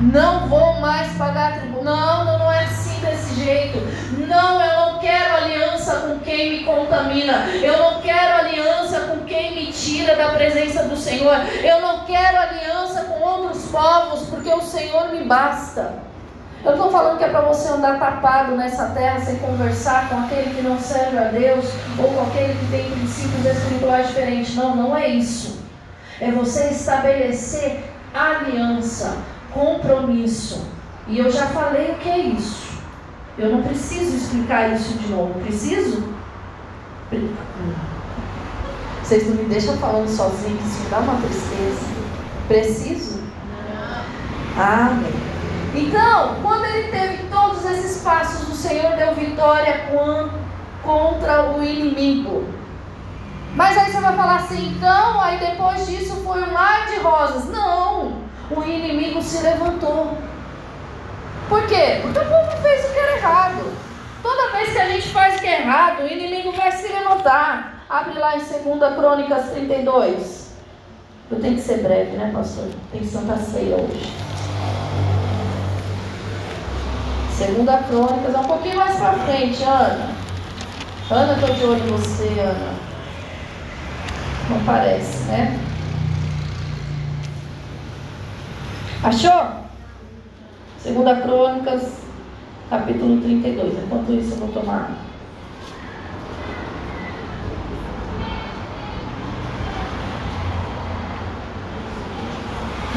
Não 0.00 0.48
vou 0.48 0.80
mais 0.80 1.12
pagar 1.18 1.60
tributo. 1.60 1.84
Não, 1.84 2.24
não, 2.24 2.38
não 2.38 2.52
é 2.52 2.64
assim 2.64 2.98
desse 3.00 3.34
jeito. 3.34 3.78
Não, 4.26 4.60
eu 4.60 4.92
não 4.92 4.98
quero 4.98 5.36
aliança 5.36 5.94
com 5.96 6.18
quem 6.20 6.50
me 6.50 6.64
contamina. 6.64 7.46
Eu 7.62 7.78
não 7.78 8.00
quero 8.00 8.38
aliança 8.38 9.00
com 9.00 9.24
quem 9.24 9.54
me 9.54 9.72
tira 9.72 10.16
da 10.16 10.30
presença 10.30 10.84
do 10.84 10.96
Senhor. 10.96 11.36
Eu 11.62 11.80
não 11.82 12.04
quero 12.04 12.38
aliança 12.38 13.02
com 13.02 13.20
outros 13.20 13.66
povos, 13.66 14.28
porque 14.28 14.48
o 14.48 14.62
Senhor 14.62 15.10
me 15.10 15.24
basta. 15.24 15.92
Eu 16.64 16.72
estou 16.72 16.90
falando 16.90 17.18
que 17.18 17.24
é 17.24 17.28
para 17.28 17.40
você 17.40 17.68
andar 17.68 17.98
tapado 17.98 18.54
nessa 18.54 18.86
terra 18.90 19.18
sem 19.20 19.36
conversar 19.36 20.08
com 20.08 20.18
aquele 20.20 20.54
que 20.54 20.62
não 20.62 20.78
serve 20.78 21.16
a 21.16 21.24
Deus 21.24 21.64
ou 21.98 22.08
com 22.08 22.22
aquele 22.22 22.54
que 22.54 22.66
tem 22.70 22.90
princípios 22.90 23.46
espirituais 23.46 24.08
diferentes. 24.08 24.54
Não, 24.54 24.76
não 24.76 24.96
é 24.96 25.08
isso. 25.08 25.60
É 26.20 26.30
você 26.30 26.68
estabelecer 26.68 27.82
aliança, 28.12 29.16
compromisso. 29.52 30.66
E 31.06 31.18
eu 31.18 31.30
já 31.30 31.46
falei 31.46 31.92
o 31.92 31.94
que 31.96 32.08
é 32.08 32.18
isso. 32.18 32.70
Eu 33.38 33.50
não 33.50 33.62
preciso 33.62 34.16
explicar 34.16 34.72
isso 34.72 34.98
de 34.98 35.08
novo. 35.08 35.40
Preciso? 35.40 36.02
Vocês 39.02 39.26
não 39.28 39.36
me 39.36 39.44
deixam 39.48 39.76
falando 39.78 40.08
sozinho, 40.08 40.58
isso 40.64 40.88
dá 40.88 40.98
uma 40.98 41.20
tristeza. 41.20 41.80
Preciso? 42.46 43.20
Amém. 44.56 45.12
Então, 45.74 46.36
quando 46.42 46.64
ele 46.66 46.88
teve 46.88 47.24
todos 47.30 47.64
esses 47.64 48.02
passos, 48.02 48.48
o 48.48 48.54
Senhor 48.54 48.96
deu 48.96 49.14
vitória 49.14 49.86
contra 50.82 51.52
o 51.52 51.62
inimigo. 51.62 52.44
Mas 53.54 53.76
aí 53.76 53.90
você 53.90 54.00
vai 54.00 54.14
falar 54.14 54.36
assim, 54.36 54.76
então, 54.76 55.20
aí 55.20 55.38
depois 55.38 55.86
disso 55.86 56.16
foi 56.24 56.42
um 56.42 56.52
mar 56.52 56.86
de 56.86 57.00
rosas. 57.00 57.48
Não, 57.48 58.18
o 58.50 58.62
inimigo 58.64 59.22
se 59.22 59.42
levantou. 59.42 60.18
Por 61.48 61.66
quê? 61.66 62.00
Porque 62.02 62.18
o 62.18 62.24
povo 62.24 62.62
fez 62.62 62.84
o 62.84 62.92
que 62.92 62.98
era 62.98 63.16
errado. 63.16 63.72
Toda 64.22 64.52
vez 64.52 64.72
que 64.72 64.78
a 64.78 64.88
gente 64.88 65.08
faz 65.08 65.36
o 65.36 65.40
que 65.40 65.46
é 65.46 65.62
errado, 65.62 66.02
o 66.02 66.06
inimigo 66.06 66.52
vai 66.52 66.70
se 66.72 66.92
levantar. 66.92 67.84
Abre 67.88 68.18
lá 68.18 68.36
em 68.36 68.40
2 68.40 68.94
Crônicas 68.96 69.50
32. 69.50 70.50
Eu 71.30 71.40
tenho 71.40 71.54
que 71.54 71.62
ser 71.62 71.78
breve, 71.78 72.16
né, 72.16 72.30
pastor? 72.32 72.68
Tem 72.92 73.04
Santa 73.04 73.36
Ceia 73.36 73.76
hoje. 73.76 74.12
2 77.38 77.86
Crônicas 77.88 78.34
um 78.36 78.44
pouquinho 78.44 78.76
mais 78.76 78.96
pra 78.96 79.12
frente, 79.12 79.62
Ana. 79.62 80.10
Ana, 81.10 81.32
estou 81.32 81.54
de 81.54 81.64
olho 81.64 81.84
em 81.84 81.90
você, 81.90 82.40
Ana. 82.40 82.74
Não 84.50 84.64
parece, 84.64 85.24
né? 85.24 85.58
Achou? 89.02 89.64
Segunda 90.78 91.16
Crônicas, 91.22 92.02
capítulo 92.68 93.18
32. 93.22 93.84
Enquanto 93.84 94.12
isso, 94.12 94.32
eu 94.32 94.36
vou 94.36 94.48
tomar. 94.48 94.90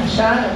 Acharam? 0.04 0.50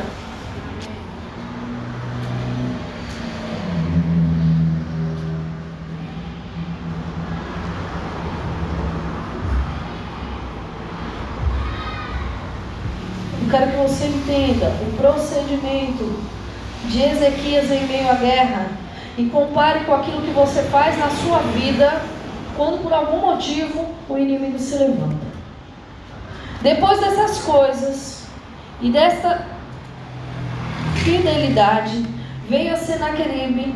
Eu 13.41 13.51
quero 13.51 13.71
que 13.71 13.77
você 13.79 14.07
entenda 14.09 14.67
procedimento 14.99 16.21
de 16.85 17.03
Ezequias 17.03 17.71
em 17.71 17.87
meio 17.87 18.11
à 18.11 18.15
guerra 18.15 18.67
e 19.17 19.25
compare 19.27 19.85
com 19.85 19.95
aquilo 19.95 20.23
que 20.23 20.31
você 20.31 20.63
faz 20.65 20.99
na 20.99 21.09
sua 21.09 21.39
vida 21.39 22.03
quando 22.57 22.83
por 22.83 22.93
algum 22.93 23.19
motivo 23.19 23.87
o 24.09 24.19
inimigo 24.19 24.59
se 24.59 24.77
levanta. 24.77 25.29
Depois 26.61 27.01
dessas 27.01 27.39
coisas 27.39 28.27
e 28.81 28.91
desta 28.91 29.47
fidelidade, 31.05 32.05
veio 32.49 32.73
a 32.73 32.77
Senaqueribe, 32.77 33.75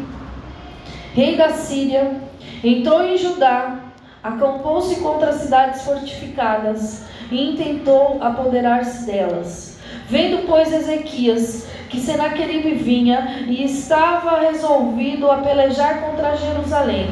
rei 1.14 1.36
da 1.36 1.50
Síria, 1.50 2.20
entrou 2.62 3.04
em 3.04 3.16
Judá, 3.16 3.78
acampou-se 4.22 4.96
contra 4.96 5.30
as 5.30 5.36
cidades 5.36 5.82
fortificadas 5.82 7.04
e 7.30 7.50
intentou 7.50 8.18
apoderar-se 8.20 9.06
delas. 9.06 9.71
Vendo, 10.12 10.46
pois, 10.46 10.70
Ezequias 10.70 11.66
que 11.88 11.98
Senaqueribe 11.98 12.74
vinha 12.74 13.46
e 13.48 13.64
estava 13.64 14.40
resolvido 14.40 15.30
a 15.30 15.38
pelejar 15.38 16.02
contra 16.02 16.36
Jerusalém. 16.36 17.10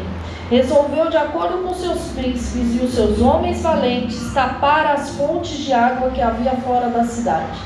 Resolveu, 0.50 1.08
de 1.08 1.16
acordo 1.16 1.66
com 1.66 1.72
seus 1.72 2.08
príncipes 2.08 2.76
e 2.78 2.84
os 2.84 2.92
seus 2.92 3.18
homens 3.22 3.62
valentes, 3.62 4.34
tapar 4.34 4.86
as 4.88 5.16
fontes 5.16 5.56
de 5.64 5.72
água 5.72 6.10
que 6.10 6.20
havia 6.20 6.50
fora 6.56 6.90
da 6.90 7.04
cidade. 7.04 7.58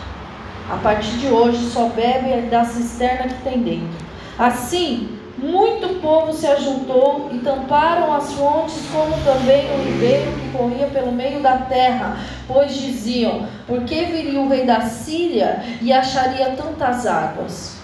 A 0.70 0.76
partir 0.76 1.16
de 1.16 1.26
hoje 1.26 1.68
só 1.68 1.88
bebe 1.88 2.42
da 2.42 2.64
cisterna 2.64 3.26
que 3.26 3.42
tem 3.42 3.60
dentro. 3.60 4.06
Assim, 4.38 5.18
muito 5.44 6.00
povo 6.00 6.32
se 6.32 6.46
ajuntou 6.46 7.30
e 7.32 7.38
tamparam 7.38 8.12
as 8.12 8.32
fontes, 8.32 8.82
como 8.92 9.14
também 9.24 9.66
o 9.72 9.84
ribeiro 9.84 10.32
que 10.32 10.56
corria 10.56 10.86
pelo 10.86 11.12
meio 11.12 11.40
da 11.40 11.58
terra, 11.58 12.16
pois 12.48 12.74
diziam: 12.74 13.46
Por 13.66 13.84
que 13.84 14.04
viria 14.06 14.40
o 14.40 14.48
rei 14.48 14.64
da 14.64 14.80
Síria 14.82 15.62
e 15.80 15.92
acharia 15.92 16.56
tantas 16.56 17.06
águas? 17.06 17.78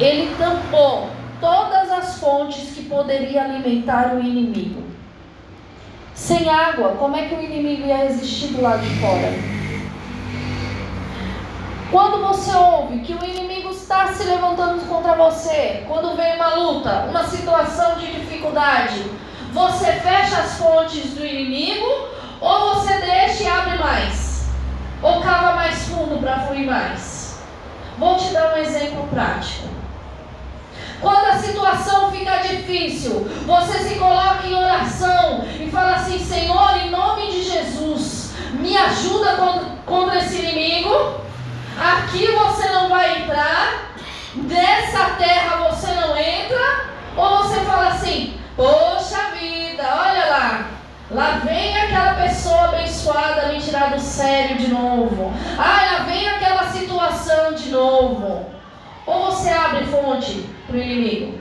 Ele 0.00 0.34
tampou 0.36 1.08
todas 1.40 1.90
as 1.90 2.18
fontes 2.18 2.70
que 2.74 2.84
poderia 2.84 3.44
alimentar 3.44 4.14
o 4.14 4.20
inimigo. 4.20 4.82
Sem 6.14 6.48
água, 6.48 6.96
como 6.98 7.16
é 7.16 7.26
que 7.26 7.34
o 7.34 7.42
inimigo 7.42 7.86
ia 7.86 7.98
resistir 7.98 8.48
do 8.48 8.62
lado 8.62 8.82
de 8.82 8.94
fora? 9.00 9.61
Quando 11.92 12.26
você 12.26 12.50
ouve 12.54 13.00
que 13.00 13.12
o 13.12 13.22
inimigo 13.22 13.68
está 13.68 14.10
se 14.14 14.24
levantando 14.24 14.82
contra 14.88 15.14
você, 15.14 15.84
quando 15.86 16.16
vem 16.16 16.36
uma 16.36 16.54
luta, 16.54 17.04
uma 17.10 17.22
situação 17.24 17.96
de 17.96 18.06
dificuldade, 18.06 19.04
você 19.52 19.92
fecha 19.92 20.38
as 20.38 20.56
fontes 20.56 21.10
do 21.10 21.22
inimigo 21.22 21.86
ou 22.40 22.74
você 22.74 22.94
deixa 22.94 23.42
e 23.42 23.46
abre 23.46 23.76
mais? 23.76 24.48
Ou 25.02 25.20
cava 25.20 25.52
mais 25.54 25.86
fundo 25.86 26.18
para 26.18 26.38
fluir 26.38 26.64
mais? 26.64 27.42
Vou 27.98 28.16
te 28.16 28.32
dar 28.32 28.54
um 28.54 28.56
exemplo 28.56 29.06
prático. 29.08 29.68
Quando 30.98 31.26
a 31.26 31.36
situação 31.36 32.10
fica 32.10 32.38
difícil, 32.38 33.28
você 33.44 33.80
se 33.80 33.96
coloca 33.96 34.46
em 34.46 34.54
oração 34.54 35.44
e 35.60 35.70
fala 35.70 35.96
assim: 35.96 36.18
Senhor, 36.18 36.74
em 36.78 36.88
nome 36.88 37.30
de 37.30 37.42
Jesus, 37.42 38.32
me 38.54 38.74
ajuda 38.78 39.36
contra 39.84 40.16
esse 40.16 40.38
inimigo 40.38 41.21
Aqui 41.78 42.26
você 42.30 42.68
não 42.68 42.88
vai 42.88 43.22
entrar, 43.22 43.92
dessa 44.34 45.04
terra 45.16 45.68
você 45.70 45.88
não 45.92 46.16
entra, 46.16 46.86
ou 47.16 47.38
você 47.38 47.60
fala 47.60 47.88
assim: 47.88 48.38
Poxa 48.56 49.30
vida, 49.38 49.82
olha 49.82 50.26
lá, 50.26 50.66
lá 51.10 51.40
vem 51.44 51.76
aquela 51.76 52.14
pessoa 52.14 52.64
abençoada 52.64 53.48
me 53.48 53.60
tirar 53.60 53.90
do 53.90 54.00
sério 54.00 54.58
de 54.58 54.68
novo, 54.68 55.32
ah, 55.58 55.92
lá 55.92 56.04
vem 56.04 56.28
aquela 56.28 56.64
situação 56.70 57.54
de 57.54 57.70
novo. 57.70 58.50
Ou 59.04 59.32
você 59.32 59.50
abre 59.50 59.84
fonte 59.86 60.48
para 60.66 60.76
o 60.76 60.80
inimigo. 60.80 61.40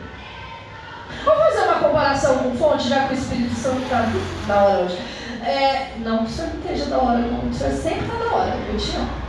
Vamos 1.23 1.43
fazer 1.43 1.67
uma 1.67 1.79
comparação 1.79 2.37
com 2.39 2.55
fonte, 2.55 2.89
já 2.89 3.07
que 3.07 3.13
o 3.13 3.17
Espírito 3.17 3.53
Santo 3.53 3.83
está 3.83 4.07
da 4.47 4.63
hora 4.63 4.79
hoje. 4.79 4.97
É, 5.43 5.93
não 5.97 6.19
que 6.19 6.23
o 6.23 6.27
senhor 6.27 6.49
não 6.49 6.61
esteja 6.61 6.85
da 6.85 6.97
hora, 6.97 7.19
o 7.19 7.53
senhor 7.53 7.73
sempre 7.73 8.05
está 8.05 8.15
da 8.15 8.35
hora, 8.35 8.57
eu 8.67 8.77
te 8.77 8.95
amo. 8.95 9.20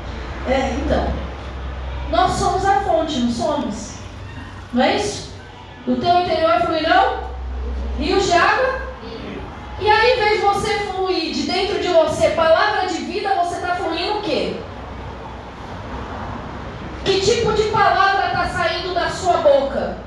É, 0.48 0.74
então, 0.84 1.06
Nós 2.10 2.32
somos 2.32 2.64
a 2.64 2.80
fonte, 2.80 3.20
não 3.20 3.30
somos? 3.30 3.92
Não 4.72 4.82
é 4.82 4.96
isso? 4.96 5.32
Do 5.86 5.96
teu 5.96 6.20
interior 6.20 6.60
fluirão 6.60 7.32
rios 7.98 8.26
de 8.26 8.32
água. 8.32 8.82
E 9.80 9.88
aí, 9.88 10.12
em 10.12 10.22
vez 10.22 10.40
de 10.40 10.46
você 10.46 10.78
fluir 10.80 11.32
de 11.32 11.42
dentro 11.42 11.80
de 11.80 11.88
você 11.88 12.30
palavra 12.30 12.86
de 12.86 12.98
vida, 12.98 13.34
você 13.34 13.56
está 13.56 13.76
fluindo 13.76 14.18
o 14.18 14.22
quê? 14.22 14.60
Que 17.04 17.20
tipo 17.20 17.52
de 17.52 17.64
palavra 17.64 18.28
está 18.28 18.48
saindo 18.48 18.94
da 18.94 19.08
sua 19.08 19.38
boca? 19.38 19.98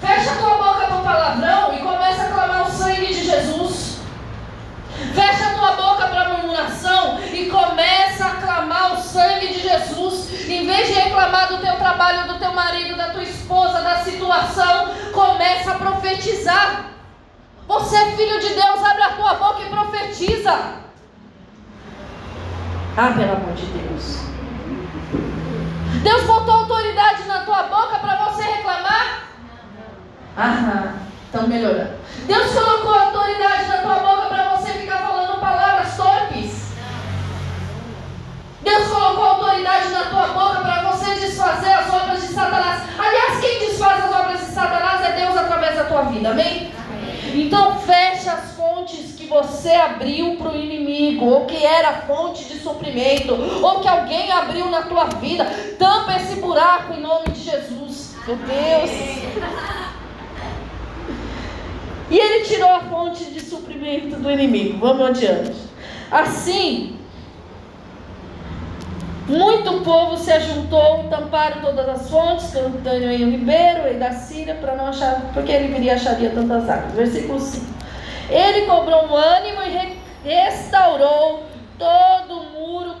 Fecha 0.00 0.32
a 0.32 0.36
tua 0.36 0.56
boca 0.56 0.86
para 0.86 0.96
palavrão 0.98 1.74
e 1.74 1.78
começa 1.78 2.24
a 2.24 2.28
clamar 2.28 2.68
o 2.68 2.70
sangue 2.70 3.06
de 3.06 3.24
Jesus. 3.24 3.93
Fecha 5.12 5.54
tua 5.54 5.72
boca 5.72 6.06
para 6.08 6.28
murmuração 6.30 7.20
e 7.32 7.46
começa 7.50 8.26
a 8.26 8.34
clamar 8.36 8.94
o 8.94 9.02
sangue 9.02 9.48
de 9.48 9.60
Jesus. 9.60 10.48
Em 10.48 10.66
vez 10.66 10.88
de 10.88 10.94
reclamar 10.94 11.48
do 11.48 11.58
teu 11.58 11.76
trabalho, 11.76 12.28
do 12.28 12.38
teu 12.38 12.52
marido, 12.52 12.96
da 12.96 13.10
tua 13.10 13.22
esposa, 13.22 13.80
da 13.80 13.98
situação, 13.98 14.94
começa 15.12 15.72
a 15.72 15.74
profetizar. 15.74 16.86
Você 17.66 17.96
é 17.96 18.10
filho 18.12 18.40
de 18.40 18.48
Deus, 18.48 18.84
abre 18.84 19.02
a 19.02 19.12
tua 19.12 19.34
boca 19.34 19.62
e 19.62 19.68
profetiza. 19.70 20.84
Ah, 22.96 23.12
pelo 23.16 23.32
amor 23.32 23.54
de 23.54 23.66
Deus. 23.66 24.18
Deus 26.02 26.22
botou 26.24 26.54
autoridade 26.54 27.24
na 27.26 27.40
tua 27.40 27.62
boca 27.64 27.98
para 27.98 28.16
você 28.24 28.42
reclamar? 28.42 29.24
Aham, 30.36 30.94
estão 31.34 31.48
melhorando. 31.48 31.94
Deus 32.26 32.52
colocou 32.52 32.94
autoridade 32.94 33.66
na 33.66 33.78
tua 33.78 33.94
boca 33.94 34.28
para 34.28 34.56
você 34.56 34.72
ficar 34.72 34.98
falando 34.98 35.40
palavras 35.40 35.96
torpes. 35.96 36.74
Deus 38.62 38.88
colocou 38.88 39.24
autoridade 39.24 39.88
na 39.88 40.04
tua 40.04 40.28
boca 40.28 40.60
para 40.60 40.92
você 40.92 41.14
desfazer 41.16 41.72
as 41.72 41.92
obras 41.92 42.20
de 42.22 42.28
Satanás. 42.28 42.82
Aliás, 42.96 43.40
quem 43.40 43.68
desfaz 43.68 44.04
as 44.04 44.20
obras 44.20 44.40
de 44.40 44.46
Satanás 44.46 45.04
é 45.04 45.12
Deus 45.12 45.36
através 45.36 45.76
da 45.76 45.84
tua 45.84 46.02
vida, 46.02 46.30
amém? 46.30 46.72
Então 47.34 47.80
feche 47.80 48.28
as 48.28 48.52
fontes 48.52 49.16
que 49.16 49.26
você 49.26 49.70
abriu 49.70 50.36
para 50.36 50.52
o 50.52 50.56
inimigo, 50.56 51.26
ou 51.26 51.46
que 51.46 51.66
era 51.66 52.02
fonte 52.06 52.44
de 52.44 52.60
suprimento, 52.60 53.34
ou 53.34 53.80
que 53.80 53.88
alguém 53.88 54.30
abriu 54.30 54.70
na 54.70 54.82
tua 54.82 55.06
vida. 55.06 55.44
Tampa 55.80 56.14
esse 56.14 56.36
buraco 56.36 56.92
em 56.92 57.00
nome 57.00 57.30
de 57.30 57.40
Jesus. 57.40 58.14
Meu 58.24 58.36
Deus. 58.36 59.83
E 62.10 62.18
ele 62.18 62.44
tirou 62.44 62.70
a 62.70 62.80
fonte 62.80 63.24
de 63.26 63.40
suprimento 63.40 64.16
do 64.16 64.30
inimigo. 64.30 64.78
Vamos 64.78 65.08
adiante. 65.08 65.54
Assim, 66.10 66.98
muito 69.26 69.80
povo 69.80 70.16
se 70.18 70.30
ajuntou, 70.30 71.04
tamparam 71.08 71.62
todas 71.62 71.88
as 71.88 72.10
fontes, 72.10 72.52
cantando 72.52 73.06
em 73.06 73.30
Ribeiro 73.30 73.88
e 73.90 73.94
da 73.94 74.12
Síria, 74.12 74.54
para 74.54 74.76
não 74.76 74.88
achar, 74.88 75.30
porque 75.32 75.50
ele 75.50 75.72
viria 75.72 75.94
acharia 75.94 76.30
tantas 76.30 76.68
águas. 76.68 76.92
Versículo 76.92 77.40
5. 77.40 77.64
Ele 78.28 78.66
cobrou 78.66 79.06
um 79.06 79.16
ânimo 79.16 79.62
e 79.62 80.28
restaurou 80.28 81.44
todo 81.78 82.33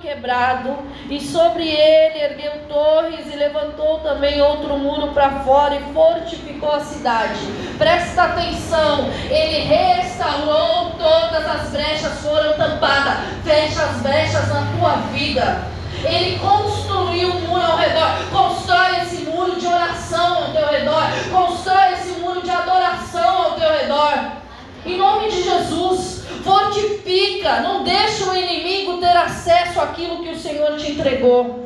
quebrado, 0.04 0.76
e 1.08 1.18
sobre 1.18 1.66
ele 1.66 2.22
ergueu 2.22 2.52
torres 2.68 3.26
e 3.32 3.36
levantou 3.36 4.00
também 4.00 4.40
outro 4.40 4.76
muro 4.76 5.08
para 5.08 5.30
fora 5.40 5.74
e 5.76 5.94
fortificou 5.94 6.72
a 6.72 6.80
cidade. 6.80 7.40
Presta 7.78 8.24
atenção, 8.24 9.08
ele 9.30 9.60
restaurou 9.60 10.90
todas 10.98 11.46
as 11.46 11.70
brechas, 11.70 12.20
foram 12.20 12.52
tampadas. 12.52 13.18
Fecha 13.44 13.82
as 13.82 13.96
brechas 14.02 14.48
na 14.48 14.66
tua 14.78 14.96
vida. 15.12 15.62
Ele 16.04 16.38
construiu 16.38 17.30
um 17.30 17.40
muro 17.40 17.62
ao 17.62 17.78
redor. 17.78 18.10
Constrói 18.30 19.00
esse 19.02 19.24
muro 19.24 19.58
de 19.58 19.66
oração 19.66 20.44
ao 20.44 20.52
teu 20.52 20.66
redor. 20.66 21.02
Constrói 21.30 21.94
esse 21.94 22.20
muro 22.20 22.42
de 22.42 22.50
adoração 22.50 23.44
ao 23.44 23.52
teu 23.52 23.70
redor. 23.70 24.43
Em 24.86 24.98
nome 24.98 25.30
de 25.30 25.42
Jesus, 25.42 26.24
fortifica. 26.42 27.60
Não 27.60 27.82
deixa 27.84 28.30
o 28.30 28.36
inimigo 28.36 28.98
ter 28.98 29.16
acesso 29.16 29.80
àquilo 29.80 30.22
que 30.22 30.30
o 30.30 30.38
Senhor 30.38 30.76
te 30.76 30.92
entregou. 30.92 31.64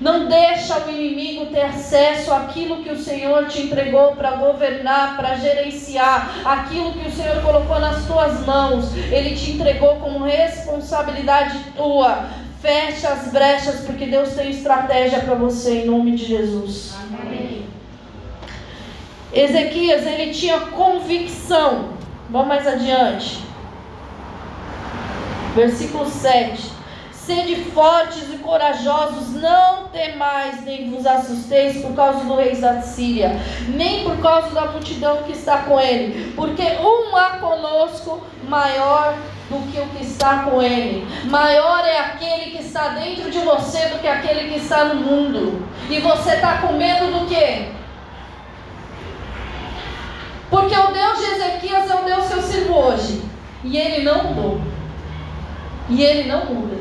Não 0.00 0.26
deixa 0.26 0.78
o 0.78 0.90
inimigo 0.90 1.46
ter 1.46 1.62
acesso 1.62 2.32
àquilo 2.32 2.82
que 2.82 2.90
o 2.90 2.98
Senhor 2.98 3.46
te 3.46 3.62
entregou 3.62 4.12
para 4.16 4.32
governar, 4.32 5.16
para 5.16 5.36
gerenciar, 5.36 6.40
aquilo 6.44 6.92
que 6.92 7.08
o 7.08 7.12
Senhor 7.12 7.40
colocou 7.42 7.78
nas 7.78 8.04
tuas 8.04 8.44
mãos. 8.44 8.94
Ele 9.10 9.34
te 9.36 9.52
entregou 9.52 9.96
como 9.96 10.24
responsabilidade 10.24 11.58
tua. 11.76 12.28
Feche 12.60 13.06
as 13.06 13.28
brechas, 13.30 13.80
porque 13.80 14.06
Deus 14.06 14.34
tem 14.34 14.50
estratégia 14.50 15.20
para 15.20 15.34
você 15.34 15.82
em 15.82 15.86
nome 15.86 16.12
de 16.12 16.24
Jesus. 16.24 16.94
Amém. 16.96 17.66
Ezequias, 19.32 20.06
ele 20.06 20.32
tinha 20.32 20.60
convicção. 20.60 21.94
Vamos 22.30 22.48
mais 22.48 22.66
adiante. 22.66 23.44
Versículo 25.54 26.06
7. 26.08 26.72
Sede 27.12 27.56
fortes 27.70 28.34
e 28.34 28.36
corajosos, 28.38 29.32
não 29.32 29.88
temais 29.88 30.62
nem 30.62 30.90
vos 30.90 31.06
assusteis 31.06 31.80
por 31.80 31.94
causa 31.94 32.22
do 32.22 32.36
rei 32.36 32.54
da 32.56 32.82
Síria, 32.82 33.40
nem 33.68 34.04
por 34.04 34.18
causa 34.18 34.50
da 34.50 34.66
multidão 34.66 35.22
que 35.22 35.32
está 35.32 35.58
com 35.58 35.80
ele, 35.80 36.34
porque 36.36 36.62
um 36.62 37.16
há 37.16 37.38
conosco 37.38 38.22
maior 38.46 39.14
do 39.48 39.72
que 39.72 39.80
o 39.80 39.86
que 39.86 40.04
está 40.04 40.42
com 40.42 40.60
ele. 40.60 41.06
Maior 41.24 41.82
é 41.86 41.98
aquele 41.98 42.50
que 42.50 42.62
está 42.62 42.88
dentro 42.88 43.30
de 43.30 43.38
você 43.38 43.88
do 43.88 44.00
que 44.00 44.08
aquele 44.08 44.50
que 44.50 44.56
está 44.58 44.84
no 44.84 44.96
mundo. 44.96 45.66
E 45.88 46.00
você 46.00 46.34
está 46.34 46.58
com 46.58 46.74
medo 46.74 47.06
do 47.06 47.26
quê? 47.26 47.68
Porque 50.54 50.78
o 50.78 50.92
Deus 50.92 51.18
de 51.18 51.24
Ezequias 51.24 51.90
é 51.90 51.94
o 51.96 52.04
Deus 52.04 52.28
que 52.28 52.34
eu 52.34 52.42
sirvo 52.42 52.78
hoje. 52.78 53.24
E 53.64 53.76
ele 53.76 54.04
não 54.04 54.22
mudou. 54.22 54.60
E 55.88 56.00
ele 56.00 56.28
não 56.28 56.44
muda. 56.44 56.76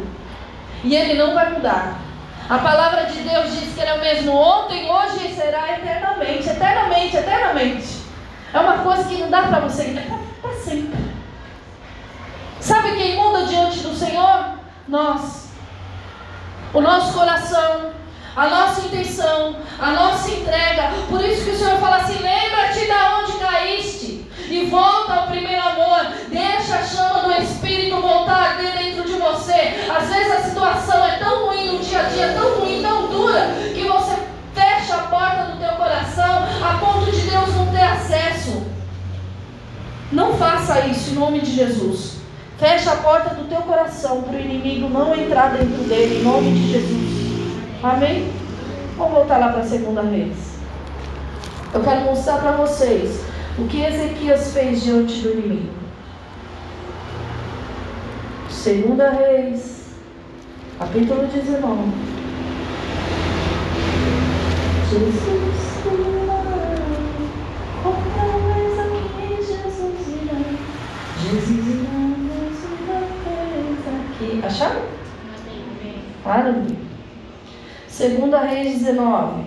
E 0.83 0.95
ele 0.95 1.15
não 1.15 1.33
vai 1.33 1.49
mudar. 1.49 1.99
A 2.47 2.59
palavra 2.59 3.05
de 3.05 3.17
Deus 3.21 3.51
diz 3.51 3.73
que 3.73 3.79
ele 3.79 3.89
é 3.89 3.93
o 3.95 3.99
mesmo 3.99 4.31
ontem, 4.31 4.87
hoje 4.87 5.25
e 5.25 5.33
será 5.33 5.71
eternamente, 5.71 6.47
eternamente, 6.47 7.17
eternamente. 7.17 7.97
É 8.53 8.59
uma 8.59 8.77
coisa 8.77 9.05
que 9.05 9.17
não 9.17 9.31
dá 9.31 9.41
para 9.41 9.61
você 9.61 9.99
para 10.39 10.53
sempre. 10.53 10.99
Sabe 12.59 12.91
quem 12.91 13.15
muda 13.15 13.47
diante 13.47 13.79
do 13.79 13.95
Senhor? 13.95 14.49
Nós. 14.87 15.49
O 16.75 16.79
nosso 16.79 17.11
coração, 17.13 17.91
a 18.35 18.47
nossa 18.47 18.81
intenção, 18.81 19.55
a 19.79 19.91
nossa 19.91 20.29
entrega. 20.31 20.91
Por 21.07 21.23
isso 21.23 21.43
que 21.45 21.51
o 21.51 21.57
Senhor 21.57 21.79
fala 21.79 21.97
assim: 21.97 22.17
lembra-te 22.19 22.79
de 22.79 22.91
onde 22.91 23.33
caíste 23.33 24.31
e 24.49 24.65
volta 24.65 25.13
ao 25.13 25.27
primeiro 25.27 25.61
amor. 25.61 26.07
Deixa 26.29 26.75
a 26.75 26.83
chama 26.83 27.19
do 27.21 27.31
Espírito 27.33 28.01
voltar 28.01 28.35
a 28.35 28.49
arder 28.49 28.77
dentro 28.77 29.03
de 29.03 29.13
você. 29.13 29.85
Às 29.95 30.09
vezes 30.09 30.31
a 30.31 30.41
situação 30.41 31.05
é 31.05 31.17
tão 31.17 31.45
ruim 31.45 31.75
dia, 32.23 32.33
tão 32.33 32.59
ruim, 32.59 32.81
tão 32.81 33.07
dura, 33.07 33.47
que 33.73 33.83
você 33.83 34.15
fecha 34.53 34.95
a 34.95 35.03
porta 35.07 35.43
do 35.51 35.59
teu 35.59 35.73
coração 35.73 36.43
a 36.63 36.77
ponto 36.77 37.11
de 37.11 37.29
Deus 37.29 37.55
não 37.55 37.67
ter 37.67 37.81
acesso. 37.81 38.63
Não 40.11 40.33
faça 40.37 40.87
isso 40.87 41.11
em 41.11 41.15
nome 41.15 41.41
de 41.41 41.51
Jesus. 41.51 42.17
Fecha 42.57 42.91
a 42.91 42.97
porta 42.97 43.33
do 43.33 43.49
teu 43.49 43.61
coração 43.61 44.21
para 44.21 44.37
o 44.37 44.39
inimigo 44.39 44.87
não 44.87 45.13
entrar 45.15 45.57
dentro 45.57 45.83
dele, 45.83 46.19
em 46.19 46.23
nome 46.23 46.51
de 46.51 46.71
Jesus. 46.71 47.57
Amém? 47.81 48.31
Vamos 48.97 49.13
voltar 49.13 49.37
lá 49.37 49.49
para 49.49 49.61
a 49.61 49.67
segunda 49.67 50.03
vez. 50.03 50.53
Eu 51.73 51.81
quero 51.81 52.01
mostrar 52.01 52.37
para 52.37 52.51
vocês 52.51 53.25
o 53.57 53.67
que 53.67 53.81
Ezequias 53.81 54.53
fez 54.53 54.83
diante 54.83 55.21
do 55.21 55.31
inimigo. 55.31 55.73
Segunda 58.49 59.09
Reis, 59.09 59.87
capítulo 60.77 61.27
19. 61.27 62.12
Jesus 64.93 65.25
irá, 65.25 66.37
outra 67.83 68.25
vez 68.53 68.79
aqui 68.79 69.37
Jesus 69.37 69.97
irá. 70.21 70.37
Jesus 71.17 71.65
irá 71.67 72.03
aqui. 74.05 74.41
Acharam? 74.45 74.83
Maravilha. 76.23 76.77
Segunda 77.87 78.41
Reis 78.41 78.83
19. 78.83 79.43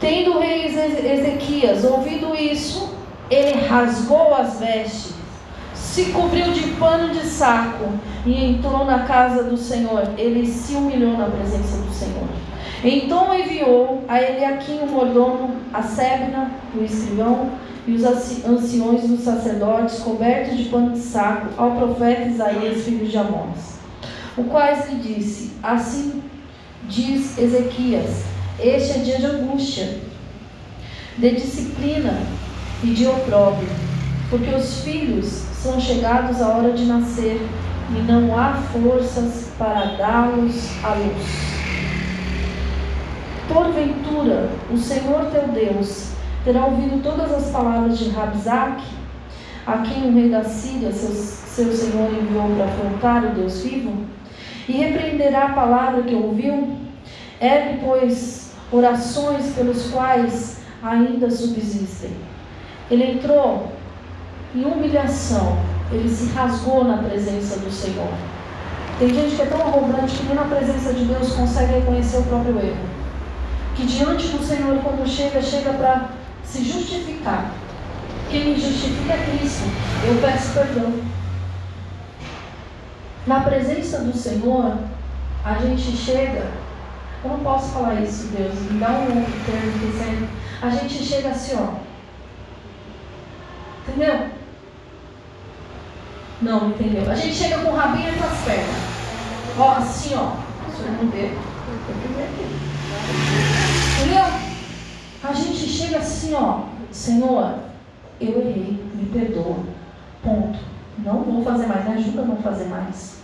Tendo 0.00 0.38
o 0.38 0.40
rei 0.40 0.64
Ezequias 0.64 1.84
ouvido 1.84 2.34
isso, 2.34 2.96
ele 3.30 3.66
rasgou 3.66 4.34
as 4.34 4.58
vestes, 4.58 5.13
se 5.94 6.06
cobriu 6.06 6.50
de 6.50 6.72
pano 6.72 7.14
de 7.14 7.24
saco 7.24 7.84
e 8.26 8.44
entrou 8.44 8.84
na 8.84 9.04
casa 9.04 9.44
do 9.44 9.56
Senhor. 9.56 10.02
Ele 10.18 10.44
se 10.44 10.74
humilhou 10.74 11.16
na 11.16 11.26
presença 11.26 11.76
do 11.76 11.94
Senhor. 11.94 12.28
Então 12.82 13.32
enviou 13.32 14.04
a 14.08 14.20
Eliakim 14.20 14.80
o 14.80 14.88
mordomo, 14.88 15.54
a 15.72 15.82
Sebna, 15.82 16.50
o 16.76 16.82
escrivão, 16.82 17.52
e 17.86 17.92
os 17.92 18.02
anciões 18.02 19.06
dos 19.06 19.20
sacerdotes, 19.20 20.00
cobertos 20.00 20.56
de 20.56 20.64
pano 20.64 20.90
de 20.90 20.98
saco, 20.98 21.50
ao 21.56 21.72
profeta 21.76 22.22
Isaías, 22.22 22.82
filho 22.82 23.06
de 23.06 23.16
Amós. 23.16 23.78
o 24.36 24.44
quais 24.44 24.90
lhe 24.90 24.96
disse: 24.96 25.52
Assim 25.62 26.24
diz 26.88 27.38
Ezequias: 27.38 28.24
Este 28.58 28.98
é 28.98 29.02
dia 29.02 29.18
de 29.18 29.26
angústia, 29.26 30.00
de 31.16 31.30
disciplina 31.36 32.18
e 32.82 32.88
de 32.88 33.06
opróbrio, 33.06 33.68
porque 34.34 34.52
os 34.52 34.80
filhos 34.80 35.26
são 35.62 35.80
chegados 35.80 36.42
à 36.42 36.48
hora 36.48 36.72
de 36.72 36.86
nascer 36.86 37.40
e 37.90 38.02
não 38.02 38.36
há 38.36 38.54
forças 38.54 39.52
para 39.56 39.94
dá-los 39.96 40.70
à 40.82 40.94
luz. 40.94 41.24
Porventura, 43.46 44.48
o 44.72 44.76
Senhor 44.76 45.26
teu 45.26 45.46
Deus 45.46 46.14
terá 46.42 46.66
ouvido 46.66 47.00
todas 47.00 47.32
as 47.32 47.52
palavras 47.52 47.96
de 47.96 48.10
Rabzaque, 48.10 48.82
a 49.68 49.78
quem 49.78 50.08
o 50.08 50.14
rei 50.14 50.28
da 50.28 50.42
Síria, 50.42 50.90
seu, 50.90 51.10
seu 51.10 51.72
senhor, 51.72 52.10
enviou 52.10 52.56
para 52.56 52.64
afrontar 52.64 53.24
o 53.26 53.34
Deus 53.36 53.62
vivo? 53.62 54.04
E 54.68 54.72
repreenderá 54.72 55.44
a 55.44 55.52
palavra 55.52 56.02
que 56.02 56.14
ouviu? 56.16 56.76
É, 57.38 57.76
pois, 57.84 58.52
orações 58.72 59.54
pelos 59.54 59.92
quais 59.92 60.58
ainda 60.82 61.30
subsistem. 61.30 62.10
Ele 62.90 63.12
entrou 63.12 63.72
em 64.54 64.64
humilhação, 64.64 65.58
ele 65.90 66.08
se 66.08 66.32
rasgou 66.32 66.84
na 66.84 66.98
presença 66.98 67.58
do 67.58 67.70
Senhor. 67.70 68.12
Tem 68.98 69.12
gente 69.12 69.34
que 69.34 69.42
é 69.42 69.46
tão 69.46 69.60
arrogante 69.60 70.16
que 70.16 70.26
nem 70.26 70.36
na 70.36 70.44
presença 70.44 70.92
de 70.92 71.04
Deus 71.04 71.32
consegue 71.32 71.72
reconhecer 71.72 72.18
o 72.18 72.22
próprio 72.22 72.58
erro. 72.60 72.88
Que 73.74 73.84
diante 73.84 74.28
do 74.28 74.44
Senhor, 74.44 74.78
quando 74.82 75.08
chega, 75.08 75.42
chega 75.42 75.72
para 75.72 76.10
se 76.44 76.64
justificar. 76.64 77.50
Quem 78.30 78.50
me 78.50 78.60
justifica 78.60 79.14
é 79.14 79.36
Cristo. 79.38 79.64
Eu 80.06 80.20
peço 80.20 80.52
perdão. 80.52 80.92
Na 83.26 83.40
presença 83.40 83.98
do 83.98 84.16
Senhor, 84.16 84.76
a 85.44 85.54
gente 85.54 85.96
chega. 85.96 86.46
Eu 87.24 87.30
não 87.30 87.40
posso 87.40 87.72
falar 87.72 88.00
isso, 88.02 88.28
Deus. 88.28 88.54
Me 88.70 88.78
dá 88.78 88.90
um 88.90 89.18
outro 89.18 89.32
termo 89.46 90.28
que 90.28 90.28
A 90.62 90.70
gente 90.70 91.02
chega 91.02 91.30
assim, 91.30 91.56
ó. 91.56 91.74
Entendeu? 93.88 94.43
Não, 96.44 96.68
entendeu? 96.68 97.10
A 97.10 97.14
gente 97.14 97.34
chega 97.34 97.58
com 97.60 97.70
o 97.70 97.74
rabinho 97.74 98.10
entre 98.10 98.22
as 98.22 98.38
pernas. 98.44 98.76
Ó, 99.58 99.70
assim, 99.78 100.14
ó. 100.14 100.34
O 100.68 100.76
senhor 100.76 100.92
não 101.02 101.10
vê. 101.10 101.30
Entendeu? 103.96 104.24
A 105.22 105.32
gente 105.32 105.66
chega 105.66 105.98
assim, 105.98 106.34
ó. 106.34 106.64
Senhor, 106.92 107.54
eu 108.20 108.40
errei, 108.42 108.78
me 108.94 109.06
perdoa. 109.06 109.56
Ponto. 110.22 110.58
Não 110.98 111.22
vou 111.22 111.42
fazer 111.42 111.66
mais, 111.66 111.88
me 111.88 111.94
ajuda 111.94 112.20
a 112.20 112.26
não 112.26 112.36
fazer 112.36 112.66
mais. 112.66 113.20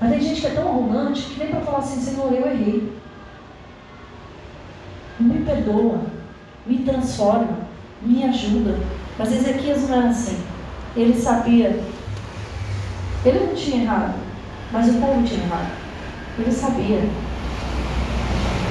Mas 0.00 0.10
tem 0.10 0.20
gente 0.20 0.40
que 0.40 0.46
é 0.48 0.50
tão 0.50 0.68
arrogante 0.68 1.22
que 1.22 1.38
nem 1.38 1.48
para 1.48 1.60
falar 1.60 1.78
assim, 1.78 2.00
Senhor, 2.00 2.32
eu 2.32 2.44
errei. 2.44 2.92
Me 5.20 5.44
perdoa, 5.44 6.00
me 6.66 6.78
transforma, 6.78 7.56
me 8.02 8.24
ajuda. 8.24 8.76
Mas 9.16 9.32
Ezequias 9.32 9.88
não 9.88 9.96
era 9.96 10.08
assim. 10.08 10.38
Ele 10.96 11.14
sabia. 11.14 11.80
Ele 13.24 13.46
não 13.46 13.54
tinha 13.54 13.82
errado, 13.82 14.14
mas 14.72 14.88
o 14.88 14.94
povo 14.94 15.22
tinha 15.22 15.44
errado. 15.44 15.70
Ele 16.38 16.52
sabia. 16.52 16.98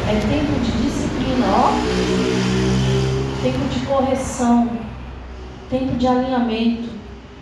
É 0.08 0.20
tempo 0.22 0.60
de 0.62 0.72
disciplina, 0.84 1.46
ó. 1.48 1.72
Tempo 3.42 3.68
de 3.70 3.86
correção. 3.86 4.70
Tempo 5.70 5.98
de 5.98 6.08
alinhamento. 6.08 6.90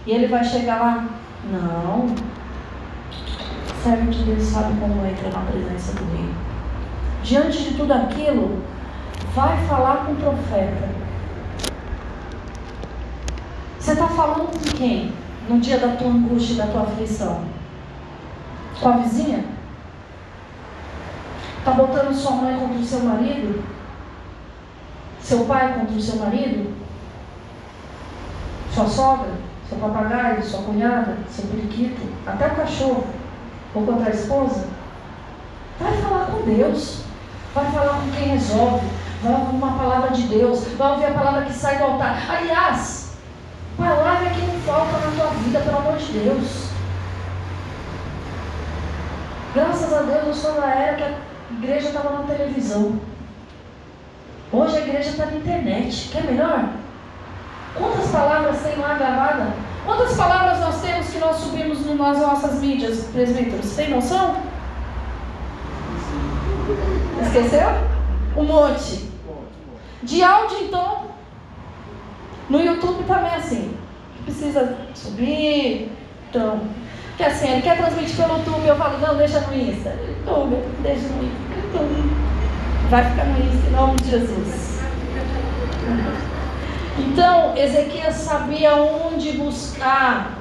E 0.06 0.12
ele 0.12 0.28
vai 0.28 0.44
chegar 0.44 0.80
lá? 0.80 1.06
Não. 1.52 2.08
Servo 3.84 4.10
de 4.10 4.24
Deus 4.24 4.44
sabe 4.44 4.80
como 4.80 5.06
entra 5.06 5.30
na 5.30 5.46
presença 5.46 5.94
do 5.94 6.06
rei. 6.12 6.30
Diante 7.24 7.64
de 7.64 7.74
tudo 7.76 7.94
aquilo, 7.94 8.64
vai 9.36 9.64
falar 9.68 10.06
com 10.06 10.14
o 10.14 10.16
profeta. 10.16 11.05
Você 13.86 13.91
está 13.91 14.08
falando 14.08 14.48
com 14.48 14.78
quem? 14.78 15.13
No 15.48 15.60
dia 15.60 15.78
da 15.78 15.89
tua 15.89 16.08
angústia 16.08 16.54
e 16.54 16.58
da 16.58 16.65
tua 16.65 16.82
aflição? 16.82 17.43
Com 18.82 18.89
a 18.89 18.98
vizinha? 18.98 19.45
Está 21.60 21.69
botando 21.69 22.12
sua 22.12 22.32
mãe 22.32 22.58
contra 22.58 22.80
o 22.80 22.84
seu 22.84 23.02
marido? 23.02 23.63
Seu 25.21 25.45
pai 25.45 25.76
contra 25.76 25.95
o 25.95 26.02
seu 26.02 26.15
marido? 26.15 26.74
Sua 28.74 28.88
sogra? 28.88 29.30
Seu 29.69 29.78
papagaio? 29.78 30.43
Sua 30.43 30.63
cunhada? 30.63 31.19
Seu 31.30 31.45
periquito? 31.45 32.12
Até 32.26 32.48
o 32.48 32.56
cachorro? 32.56 33.06
Ou 33.76 33.86
contra 33.86 34.08
a 34.12 34.15
esposa? 34.15 34.67
Vai 35.80 35.93
falar 35.98 36.26
com 36.26 36.41
Deus. 36.41 37.04
Vai 37.54 37.71
falar 37.71 38.02
com 38.02 38.12
quem 38.15 38.30
resolve. 38.30 38.88
Vai 39.21 39.34
ouvir 39.34 39.56
uma 39.56 39.78
palavra 39.78 40.10
de 40.10 40.24
Deus. 40.24 40.63
Vai 40.69 40.93
ouvir 40.93 41.06
a 41.06 41.12
palavra 41.12 41.45
que 41.45 41.54
sai 41.54 41.78
do 41.78 41.84
altar. 41.84 42.19
Aliás, 42.28 43.05
Palavra 43.78 44.30
que 44.30 44.42
não 44.42 44.60
falta 44.62 44.98
na 45.00 45.12
tua 45.16 45.30
vida, 45.42 45.60
pelo 45.60 45.78
amor 45.78 45.98
de 45.98 46.12
Deus. 46.14 46.70
Graças 49.54 49.94
a 49.94 50.02
Deus 50.02 50.28
eu 50.28 50.34
sou 50.34 50.60
na 50.60 50.74
era 50.74 50.96
que 50.98 51.04
a 51.04 51.14
igreja 51.52 51.88
estava 51.88 52.10
na 52.12 52.24
televisão. 52.24 53.00
Hoje 54.52 54.78
a 54.78 54.82
igreja 54.82 55.10
está 55.10 55.26
na 55.26 55.36
internet. 55.36 56.10
Quer 56.10 56.24
melhor? 56.24 56.70
Quantas 57.76 58.10
palavras 58.10 58.62
tem 58.62 58.78
lá 58.78 58.94
gravada? 58.96 59.54
Quantas 59.86 60.16
palavras 60.16 60.60
nós 60.60 60.82
temos 60.82 61.08
que 61.08 61.20
nós 61.20 61.36
subimos 61.38 61.86
nas 61.86 62.20
nossas 62.20 62.60
mídias, 62.60 63.06
presbíteros? 63.14 63.76
Tem 63.76 63.90
noção? 63.90 64.36
Esqueceu? 67.22 67.68
Um 68.38 68.44
monte. 68.44 69.12
De 70.02 70.24
áudio, 70.24 70.58
então, 70.64 71.05
no 72.49 72.62
YouTube 72.62 73.03
também 73.05 73.31
é 73.31 73.36
assim. 73.36 73.75
Precisa 74.23 74.77
subir. 74.93 75.91
Então, 76.29 76.62
que 77.17 77.23
assim, 77.23 77.49
ele 77.49 77.62
quer 77.62 77.77
transmitir 77.77 78.15
pelo 78.15 78.38
YouTube, 78.38 78.67
eu 78.67 78.75
falo, 78.75 78.97
não, 78.99 79.15
deixa 79.17 79.39
no 79.39 79.55
Insta. 79.55 79.95
YouTube, 80.08 80.58
deixa 80.81 81.08
no 81.08 81.23
Insta. 81.23 82.15
Vai 82.89 83.10
ficar 83.10 83.25
no 83.25 83.39
Insta 83.39 83.67
em 83.67 83.71
nome 83.71 83.95
de 83.97 84.10
Jesus. 84.10 84.79
Então, 86.97 87.55
Ezequias 87.58 88.15
sabia 88.15 88.75
onde 88.75 89.34
buscar. 89.34 90.38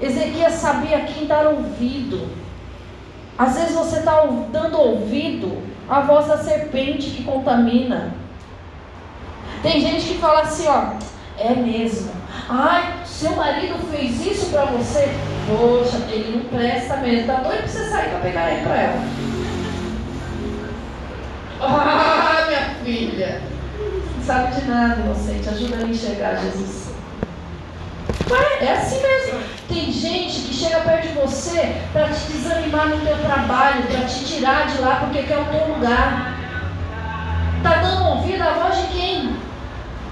Ezequias 0.00 0.54
sabia 0.54 1.00
quem 1.00 1.26
dar 1.26 1.46
ouvido. 1.46 2.28
Às 3.36 3.54
vezes 3.54 3.74
você 3.74 3.98
está 3.98 4.26
dando 4.50 4.78
ouvido 4.78 5.62
à 5.88 6.00
voz 6.00 6.26
da 6.26 6.38
serpente 6.38 7.10
que 7.10 7.24
contamina. 7.24 8.14
Tem 9.62 9.80
gente 9.80 10.06
que 10.06 10.18
fala 10.18 10.42
assim, 10.42 10.66
ó, 10.68 10.92
é 11.38 11.54
mesmo. 11.54 12.10
Ai, 12.48 12.94
seu 13.04 13.36
marido 13.36 13.78
fez 13.90 14.24
isso 14.24 14.46
para 14.46 14.66
você? 14.66 15.08
Poxa, 15.46 15.98
ele 16.10 16.36
não 16.36 16.58
presta 16.58 16.96
mesmo. 16.98 17.26
Tá 17.26 17.40
doido 17.40 17.58
pra 17.58 17.68
você 17.68 17.90
sair 17.90 18.10
para 18.10 18.18
pegar 18.20 18.50
ele 18.50 18.62
para 18.62 18.76
ela. 18.76 19.02
Ah, 21.60 22.44
minha 22.46 22.74
filha. 22.84 23.42
Não 24.16 24.24
sabe 24.24 24.54
de 24.54 24.68
nada, 24.68 25.00
inocente. 25.00 25.48
Ajuda 25.48 25.84
a 25.84 25.88
enxergar 25.88 26.36
Jesus. 26.36 26.92
Ué, 28.30 28.64
é 28.64 28.72
assim 28.74 29.02
mesmo. 29.02 29.40
Tem 29.66 29.90
gente 29.90 30.42
que 30.42 30.54
chega 30.54 30.80
perto 30.82 31.08
de 31.08 31.14
você 31.14 31.82
para 31.92 32.10
te 32.10 32.32
desanimar 32.32 32.88
no 32.90 33.00
teu 33.00 33.18
trabalho, 33.18 33.82
para 33.88 34.04
te 34.04 34.24
tirar 34.24 34.68
de 34.68 34.80
lá 34.80 35.00
porque 35.00 35.24
quer 35.24 35.38
o 35.38 35.46
teu 35.46 35.74
lugar. 35.74 36.38
Tá 37.64 37.74
dando 37.82 38.08
ouvido 38.10 38.42
à 38.42 38.52
voz 38.52 38.76
de 38.76 38.86
quem? 38.96 39.47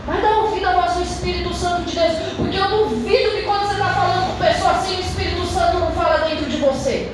Vai 0.07 0.23
dar 0.23 0.39
ouvido 0.39 0.69
à 0.69 0.73
voz 0.73 0.95
do 0.95 1.03
Espírito 1.03 1.53
Santo 1.53 1.83
de 1.83 1.99
Deus. 1.99 2.13
Porque 2.37 2.57
eu 2.57 2.69
duvido 2.69 3.31
que 3.33 3.43
quando 3.43 3.67
você 3.67 3.75
está 3.75 3.89
falando 3.89 4.31
com 4.31 4.45
pessoa 4.45 4.71
assim, 4.71 4.97
o 4.97 5.01
Espírito 5.01 5.45
Santo 5.47 5.79
não 5.79 5.91
fala 5.93 6.29
dentro 6.29 6.47
de 6.47 6.57
você. 6.59 7.13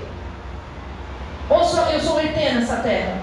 Ou 1.48 1.64
só, 1.64 1.86
eu 1.90 2.00
sou 2.00 2.20
ET 2.20 2.36
nessa 2.36 2.76
terra? 2.76 3.16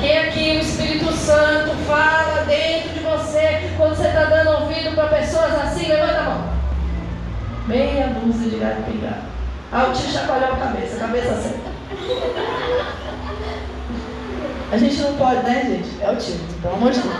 Quem 0.00 0.18
aqui 0.18 0.56
o 0.56 0.60
Espírito 0.60 1.12
Santo 1.12 1.70
fala 1.86 2.44
dentro 2.46 2.90
de 2.90 3.00
você 3.00 3.70
quando 3.76 3.94
você 3.94 4.08
está 4.08 4.24
dando 4.24 4.62
ouvido 4.62 4.94
para 4.94 5.08
pessoas 5.08 5.54
assim? 5.54 5.86
Levanta 5.86 6.18
a 6.18 6.24
mão. 6.24 6.50
Meia 7.68 8.08
dúzia 8.08 8.50
de 8.50 8.56
gato 8.56 8.82
pingado. 8.82 9.26
Ah, 9.72 9.84
o 9.88 9.92
tio 9.92 10.10
chacoalhou 10.10 10.52
a 10.52 10.56
cabeça, 10.56 10.96
a 10.96 11.00
cabeça 11.00 11.34
certa. 11.36 11.70
A 14.72 14.76
gente 14.76 14.96
não 14.96 15.14
pode, 15.14 15.42
né, 15.44 15.62
gente? 15.64 16.02
É 16.02 16.10
o 16.10 16.16
tio, 16.16 16.38
pelo 16.60 16.74
amor 16.74 16.90
de 16.90 17.00
Deus. 17.00 17.14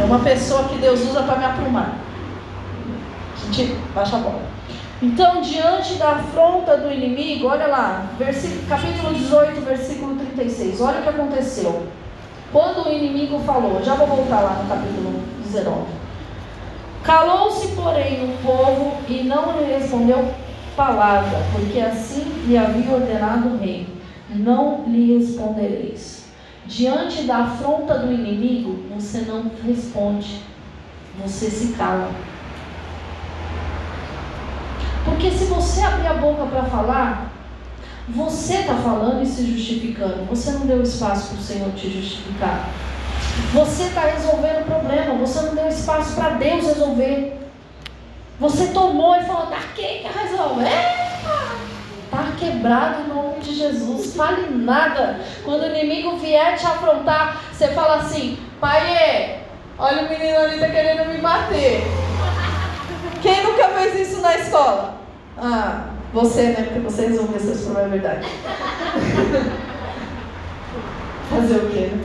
É 0.00 0.04
uma 0.04 0.20
pessoa 0.20 0.64
que 0.64 0.78
Deus 0.78 1.00
usa 1.02 1.22
para 1.22 1.36
me 1.36 1.44
aprumar. 1.44 1.98
Baixa 3.94 4.16
a 4.16 4.20
bola. 4.20 4.42
Então, 5.02 5.40
diante 5.42 5.94
da 5.94 6.10
afronta 6.10 6.76
do 6.76 6.92
inimigo, 6.92 7.48
olha 7.48 7.66
lá, 7.66 8.06
versículo, 8.18 8.66
capítulo 8.68 9.14
18, 9.14 9.60
versículo 9.60 10.16
36. 10.16 10.80
Olha 10.80 11.00
o 11.00 11.02
que 11.02 11.08
aconteceu. 11.08 11.86
Quando 12.52 12.86
o 12.86 12.92
inimigo 12.92 13.38
falou, 13.40 13.82
já 13.82 13.94
vou 13.94 14.06
voltar 14.06 14.40
lá 14.40 14.62
no 14.62 14.68
capítulo 14.68 15.22
19. 15.44 15.82
Calou-se, 17.02 17.68
porém, 17.68 18.24
o 18.24 18.38
povo 18.42 18.92
e 19.08 19.22
não 19.22 19.58
lhe 19.58 19.72
respondeu 19.72 20.32
palavra, 20.76 21.38
porque 21.52 21.78
assim 21.78 22.24
lhe 22.46 22.56
havia 22.56 22.90
ordenado 22.92 23.48
o 23.48 23.58
rei: 23.58 23.86
Não 24.30 24.84
lhe 24.86 25.18
respondereis. 25.18 26.19
Diante 26.70 27.22
da 27.24 27.38
afronta 27.38 27.98
do 27.98 28.12
inimigo, 28.12 28.84
você 28.94 29.22
não 29.22 29.50
responde, 29.66 30.40
você 31.20 31.50
se 31.50 31.72
cala. 31.72 32.12
Porque 35.04 35.32
se 35.32 35.46
você 35.46 35.80
abrir 35.82 36.06
a 36.06 36.14
boca 36.14 36.46
para 36.46 36.62
falar, 36.62 37.32
você 38.08 38.58
está 38.58 38.76
falando 38.76 39.20
e 39.20 39.26
se 39.26 39.44
justificando. 39.50 40.24
Você 40.26 40.52
não 40.52 40.60
deu 40.60 40.80
espaço 40.80 41.30
para 41.30 41.38
o 41.38 41.42
Senhor 41.42 41.72
te 41.72 41.90
justificar. 41.90 42.68
Você 43.52 43.82
está 43.82 44.02
resolvendo 44.02 44.62
o 44.62 44.66
problema. 44.66 45.14
Você 45.16 45.40
não 45.40 45.56
deu 45.56 45.66
espaço 45.66 46.14
para 46.14 46.30
Deus 46.30 46.66
resolver. 46.66 47.36
Você 48.38 48.68
tomou 48.68 49.16
e 49.16 49.24
falou: 49.24 49.48
quem 49.74 50.02
que 50.02 50.08
resolve? 50.08 50.64
Está 52.12 52.32
quebrado 52.36 53.02
em 53.02 53.08
nome 53.08 53.38
de 53.38 53.54
Jesus. 53.54 54.16
Fale 54.16 54.50
nada. 54.50 55.20
Quando 55.44 55.62
o 55.62 55.66
inimigo 55.66 56.16
vier 56.16 56.58
te 56.58 56.66
afrontar, 56.66 57.40
você 57.52 57.68
fala 57.68 57.98
assim: 57.98 58.36
Pai, 58.60 59.42
olha 59.78 60.02
o 60.02 60.08
menino 60.08 60.36
ali 60.38 60.54
está 60.54 60.68
querendo 60.70 61.08
me 61.08 61.18
bater. 61.18 61.84
Quem 63.22 63.44
nunca 63.44 63.68
fez 63.68 64.08
isso 64.08 64.20
na 64.20 64.34
escola? 64.34 64.98
Ah, 65.38 65.84
você, 66.12 66.48
né? 66.48 66.64
Porque 66.64 66.80
você 66.80 67.06
resolveu 67.06 67.36
essas 67.36 67.60
problemas, 67.60 67.92
é 67.92 67.98
verdade. 67.98 68.26
Fazer 71.30 71.56
o 71.58 71.70
quê, 71.70 71.92
né? 71.92 72.04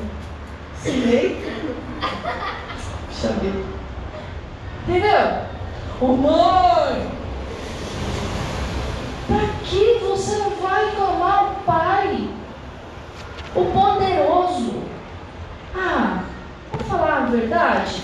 Ensinei. 0.77 1.43
Puxa 3.07 3.29
vida. 3.41 3.57
Entendeu? 4.87 5.45
Ô 5.99 6.07
mãe! 6.15 7.14
Para 9.27 9.47
que 9.63 9.99
você 9.99 10.37
não 10.37 10.51
vai 10.51 10.91
clamar 10.95 11.51
o 11.51 11.55
Pai? 11.63 12.29
O 13.55 13.65
poderoso. 13.65 14.83
Ah, 15.75 16.23
vamos 16.71 16.87
falar 16.87 17.23
a 17.23 17.25
verdade? 17.25 18.03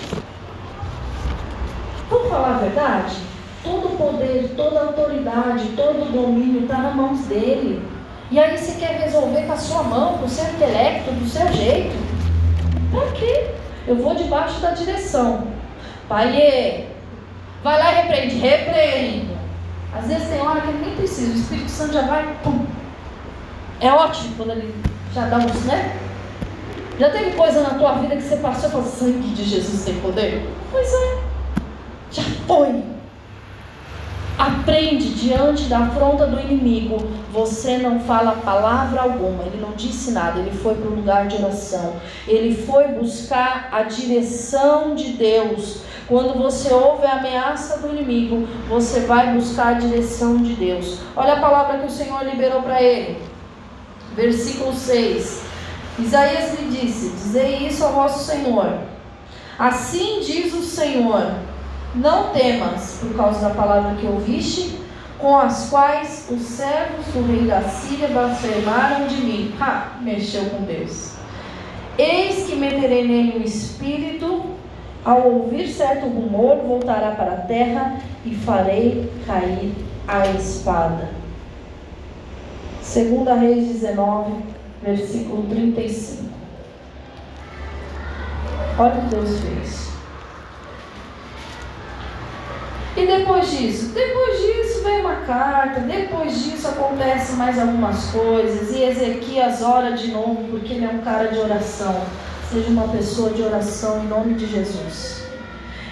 Vamos 2.10 2.28
falar 2.28 2.56
a 2.56 2.58
verdade? 2.58 3.16
Todo 3.62 3.96
poder, 3.96 4.52
toda 4.56 4.80
autoridade, 4.80 5.68
todo 5.76 6.12
domínio 6.12 6.62
está 6.62 6.78
nas 6.78 6.94
mãos 6.94 7.20
dele. 7.26 7.82
E 8.30 8.38
aí 8.38 8.56
você 8.56 8.80
quer 8.80 8.98
resolver 8.98 9.42
com 9.42 9.52
a 9.52 9.56
sua 9.56 9.82
mão, 9.82 10.18
com 10.18 10.24
o 10.24 10.28
seu 10.28 10.44
intelecto, 10.52 11.10
do 11.12 11.28
seu 11.28 11.52
jeito. 11.52 11.94
Para 12.90 13.12
quê? 13.12 13.50
Eu 13.86 13.96
vou 13.96 14.14
debaixo 14.14 14.58
da 14.60 14.70
direção. 14.70 15.46
Pai, 16.08 16.88
vai 17.62 17.78
lá 17.78 17.92
e 17.92 17.94
repreende, 17.96 18.36
repreende. 18.36 19.31
Às 19.94 20.06
vezes 20.06 20.28
tem 20.28 20.40
hora 20.40 20.60
que 20.60 20.68
ele 20.68 20.84
nem 20.86 20.96
precisa, 20.96 21.32
o 21.32 21.36
Espírito 21.36 21.70
Santo 21.70 21.92
já 21.92 22.02
vai, 22.02 22.36
pum. 22.42 22.64
É 23.80 23.92
ótimo 23.92 24.34
quando 24.36 24.52
ele 24.52 24.74
já 25.12 25.26
dá 25.26 25.38
uns, 25.38 25.64
né? 25.64 25.98
Já 26.98 27.10
teve 27.10 27.32
coisa 27.32 27.62
na 27.62 27.70
tua 27.70 27.94
vida 27.94 28.16
que 28.16 28.22
você 28.22 28.36
passou 28.36 28.68
e 28.68 28.72
falou, 28.72 28.86
sangue 28.86 29.34
de 29.34 29.44
Jesus 29.44 29.84
tem 29.84 29.98
poder? 30.00 30.48
Pois 30.70 30.88
é. 30.92 31.18
Já 32.10 32.22
foi. 32.46 32.82
Aprende 34.38 35.14
diante 35.14 35.64
da 35.64 35.80
afronta 35.80 36.26
do 36.26 36.40
inimigo. 36.40 36.96
Você 37.32 37.78
não 37.78 38.00
fala 38.00 38.32
palavra 38.32 39.02
alguma. 39.02 39.44
Ele 39.44 39.60
não 39.60 39.72
disse 39.72 40.10
nada. 40.10 40.40
Ele 40.40 40.50
foi 40.50 40.74
para 40.74 40.90
o 40.90 40.94
lugar 40.94 41.26
de 41.28 41.36
oração. 41.36 41.96
Ele 42.26 42.54
foi 42.54 42.88
buscar 42.88 43.68
a 43.72 43.82
direção 43.82 44.94
de 44.94 45.12
Deus. 45.12 45.82
Quando 46.08 46.38
você 46.38 46.72
ouve 46.72 47.06
a 47.06 47.18
ameaça 47.18 47.78
do 47.78 47.88
inimigo, 47.88 48.46
você 48.68 49.00
vai 49.00 49.32
buscar 49.34 49.68
a 49.68 49.78
direção 49.78 50.42
de 50.42 50.54
Deus. 50.54 50.98
Olha 51.16 51.34
a 51.34 51.40
palavra 51.40 51.78
que 51.78 51.86
o 51.86 51.90
Senhor 51.90 52.24
liberou 52.24 52.62
para 52.62 52.82
ele. 52.82 53.22
Versículo 54.14 54.74
6. 54.74 55.42
Isaías 55.98 56.58
lhe 56.58 56.70
disse: 56.70 57.10
Dizei 57.10 57.66
isso 57.66 57.84
ao 57.84 57.92
vosso 57.92 58.24
Senhor. 58.24 58.78
Assim 59.58 60.20
diz 60.20 60.52
o 60.54 60.62
Senhor 60.62 61.34
não 61.94 62.30
temas 62.30 62.98
por 63.00 63.14
causa 63.14 63.48
da 63.48 63.54
palavra 63.54 63.96
que 63.96 64.06
ouviste, 64.06 64.78
com 65.18 65.36
as 65.36 65.68
quais 65.68 66.26
os 66.30 66.40
servos 66.40 67.06
do 67.12 67.24
rei 67.26 67.46
da 67.46 67.62
Síria 67.62 68.08
blasfemaram 68.08 69.06
de 69.06 69.16
mim. 69.16 69.54
Ha, 69.60 69.98
mexeu 70.00 70.46
com 70.46 70.62
Deus. 70.62 71.12
Eis 71.96 72.46
que 72.46 72.56
meterei 72.56 73.06
nele 73.06 73.38
o 73.38 73.42
espírito, 73.42 74.42
ao 75.04 75.28
ouvir 75.28 75.68
certo 75.68 76.06
rumor, 76.06 76.58
voltará 76.58 77.12
para 77.12 77.32
a 77.32 77.36
terra 77.36 77.96
e 78.24 78.34
farei 78.34 79.10
cair 79.26 79.74
a 80.06 80.26
espada. 80.28 81.08
Segunda 82.80 83.34
Reis 83.34 83.68
19, 83.68 84.32
versículo 84.82 85.44
35. 85.48 86.24
Olha 88.78 88.94
o 88.94 89.00
que 89.00 89.14
Deus 89.14 89.40
fez. 89.40 89.92
E 92.96 93.06
depois 93.06 93.50
disso? 93.50 93.92
Depois 93.94 94.38
disso 94.38 94.84
vem 94.84 95.00
uma 95.00 95.16
carta, 95.22 95.80
depois 95.80 96.44
disso 96.44 96.68
acontece 96.68 97.32
mais 97.32 97.58
algumas 97.58 98.10
coisas, 98.10 98.70
e 98.70 98.84
Ezequias 98.84 99.62
ora 99.62 99.92
de 99.92 100.10
novo, 100.10 100.44
porque 100.50 100.74
ele 100.74 100.84
é 100.84 100.88
um 100.88 100.98
cara 100.98 101.28
de 101.28 101.38
oração. 101.38 102.02
Seja 102.52 102.68
uma 102.68 102.86
pessoa 102.88 103.30
de 103.30 103.40
oração 103.40 104.04
em 104.04 104.08
nome 104.08 104.34
de 104.34 104.46
Jesus. 104.46 105.22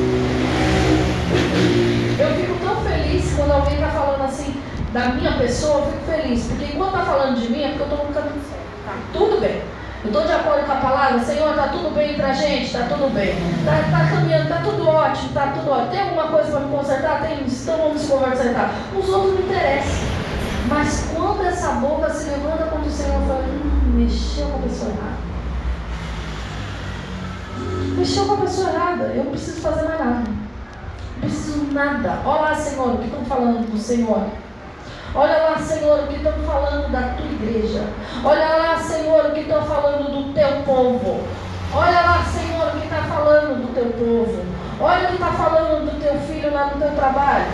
Eu 2.19 2.35
fico 2.35 2.59
tão 2.65 2.83
feliz 2.83 3.33
quando 3.37 3.53
alguém 3.53 3.75
está 3.75 3.91
falando 3.91 4.25
assim 4.25 4.53
da 4.93 5.09
minha 5.11 5.33
pessoa, 5.33 5.81
eu 5.81 5.93
fico 5.93 6.05
feliz, 6.11 6.47
porque 6.47 6.65
enquanto 6.65 6.95
está 6.95 7.05
falando 7.05 7.41
de 7.41 7.49
mim 7.49 7.63
é 7.63 7.69
porque 7.69 7.83
eu 7.83 7.89
estou 7.89 8.07
no 8.07 8.15
caminho 8.15 8.43
certo. 8.49 8.85
Tá 8.87 8.95
tudo 9.13 9.41
bem. 9.41 9.63
Eu 10.05 10.11
estou 10.11 10.23
de 10.25 10.33
acordo 10.33 10.65
com 10.65 10.73
a 10.73 10.77
palavra, 10.77 11.19
Senhor, 11.19 11.51
está 11.51 11.69
tudo 11.69 11.95
bem 11.95 12.15
para 12.15 12.29
a 12.29 12.33
gente, 12.33 12.67
está 12.67 12.85
tudo 12.85 13.13
bem. 13.13 13.35
Está 13.59 13.99
tá 13.99 14.09
caminhando, 14.09 14.45
está 14.45 14.59
tudo 14.63 14.89
ótimo, 14.89 15.29
está 15.29 15.47
tudo 15.49 15.71
ótimo. 15.71 15.91
Tem 15.91 16.01
alguma 16.01 16.29
coisa 16.29 16.51
para 16.53 16.61
me 16.61 16.77
consertar? 16.77 17.21
Tem, 17.23 17.45
então 17.45 17.77
vamos 17.77 18.01
se 18.01 18.09
consertar. 18.09 18.75
Os 18.97 19.09
outros 19.09 19.35
não 19.35 19.41
interessam. 19.41 20.09
Mas 20.69 21.11
quando 21.15 21.45
essa 21.45 21.73
boca 21.73 22.11
se 22.11 22.31
levanta 22.31 22.65
contra 22.67 22.89
o 22.89 22.93
Senhor, 22.93 23.21
eu 23.21 23.27
falo, 23.27 23.43
hum, 23.43 23.93
mexeu 23.95 24.47
com 24.47 24.59
a 24.59 24.63
pessoa 24.63 24.91
errada. 24.91 25.19
Mexeu 27.97 28.25
com 28.27 28.35
a 28.35 28.37
pessoa 28.37 28.71
errada. 28.71 29.05
Eu 29.05 29.25
não 29.25 29.31
preciso 29.33 29.61
fazer 29.61 29.89
mais 29.89 29.99
nada. 29.99 30.31
Não 30.31 31.21
preciso 31.21 31.73
nada. 31.73 32.19
Olha 32.25 32.41
lá, 32.41 32.55
Senhor, 32.55 32.95
o 32.95 32.99
que 32.99 33.07
estão 33.07 33.25
falando 33.25 33.69
do 33.69 33.79
Senhor. 33.79 34.27
Olha 35.19 35.37
lá, 35.37 35.59
Senhor, 35.59 35.99
o 35.99 36.07
que 36.07 36.15
estão 36.15 36.33
falando 36.47 36.93
da 36.93 37.15
tua 37.17 37.27
igreja. 37.27 37.83
Olha 38.23 38.49
lá, 38.51 38.79
Senhor, 38.79 39.27
o 39.27 39.33
que 39.33 39.41
estão 39.41 39.63
falando 39.65 40.13
do 40.13 40.33
teu 40.33 40.63
povo. 40.63 41.25
Olha 41.75 42.01
lá, 42.03 42.23
Senhor, 42.23 42.69
o 42.69 42.79
que 42.79 42.85
está 42.85 43.03
falando 43.03 43.67
do 43.67 43.75
teu 43.75 43.87
povo. 43.87 44.45
Olha 44.81 45.03
o 45.03 45.07
que 45.09 45.15
está 45.15 45.33
falando 45.33 45.91
do 45.91 46.01
teu 46.01 46.21
filho 46.21 46.55
lá 46.55 46.67
no 46.67 46.81
teu 46.81 46.93
trabalho. 46.93 47.47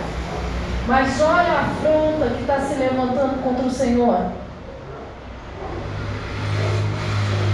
Mas 0.86 1.18
olha 1.22 1.52
a 1.52 1.60
afronta 1.62 2.34
que 2.34 2.42
está 2.42 2.60
se 2.60 2.74
levantando 2.74 3.42
contra 3.42 3.64
o 3.64 3.70
Senhor. 3.70 4.26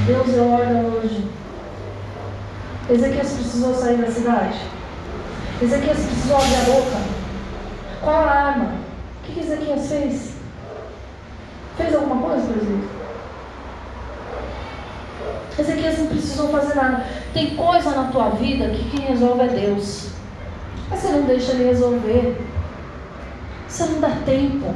Deus 0.06 0.26
deu 0.26 0.50
ordem 0.50 0.86
hoje. 0.86 1.30
Ezequias 2.90 3.32
precisou 3.32 3.74
sair 3.76 3.98
da 3.98 4.10
cidade. 4.10 4.58
Ezequias 5.62 5.98
precisou 5.98 6.36
abrir 6.36 6.56
a 6.56 6.64
boca. 6.64 6.96
Qual 8.02 8.16
a 8.16 8.28
arma? 8.28 8.89
O 9.30 9.32
que, 9.32 9.40
Ezequias 9.40 9.86
fez? 9.86 10.32
Fez 11.76 11.94
alguma 11.94 12.20
coisa, 12.20 12.48
presidente? 12.48 12.88
Ezequias 15.56 15.98
não 16.00 16.06
precisou 16.08 16.48
fazer 16.48 16.74
nada. 16.74 17.06
Tem 17.32 17.54
coisa 17.54 17.90
na 17.90 18.10
tua 18.10 18.30
vida 18.30 18.70
que 18.70 18.90
quem 18.90 19.06
resolve 19.06 19.42
é 19.42 19.46
Deus. 19.46 20.08
Mas 20.88 20.98
você 20.98 21.12
não 21.12 21.22
deixa 21.22 21.52
ele 21.52 21.66
resolver. 21.66 22.44
Você 23.68 23.84
não 23.84 24.00
dá 24.00 24.10
tempo. 24.26 24.74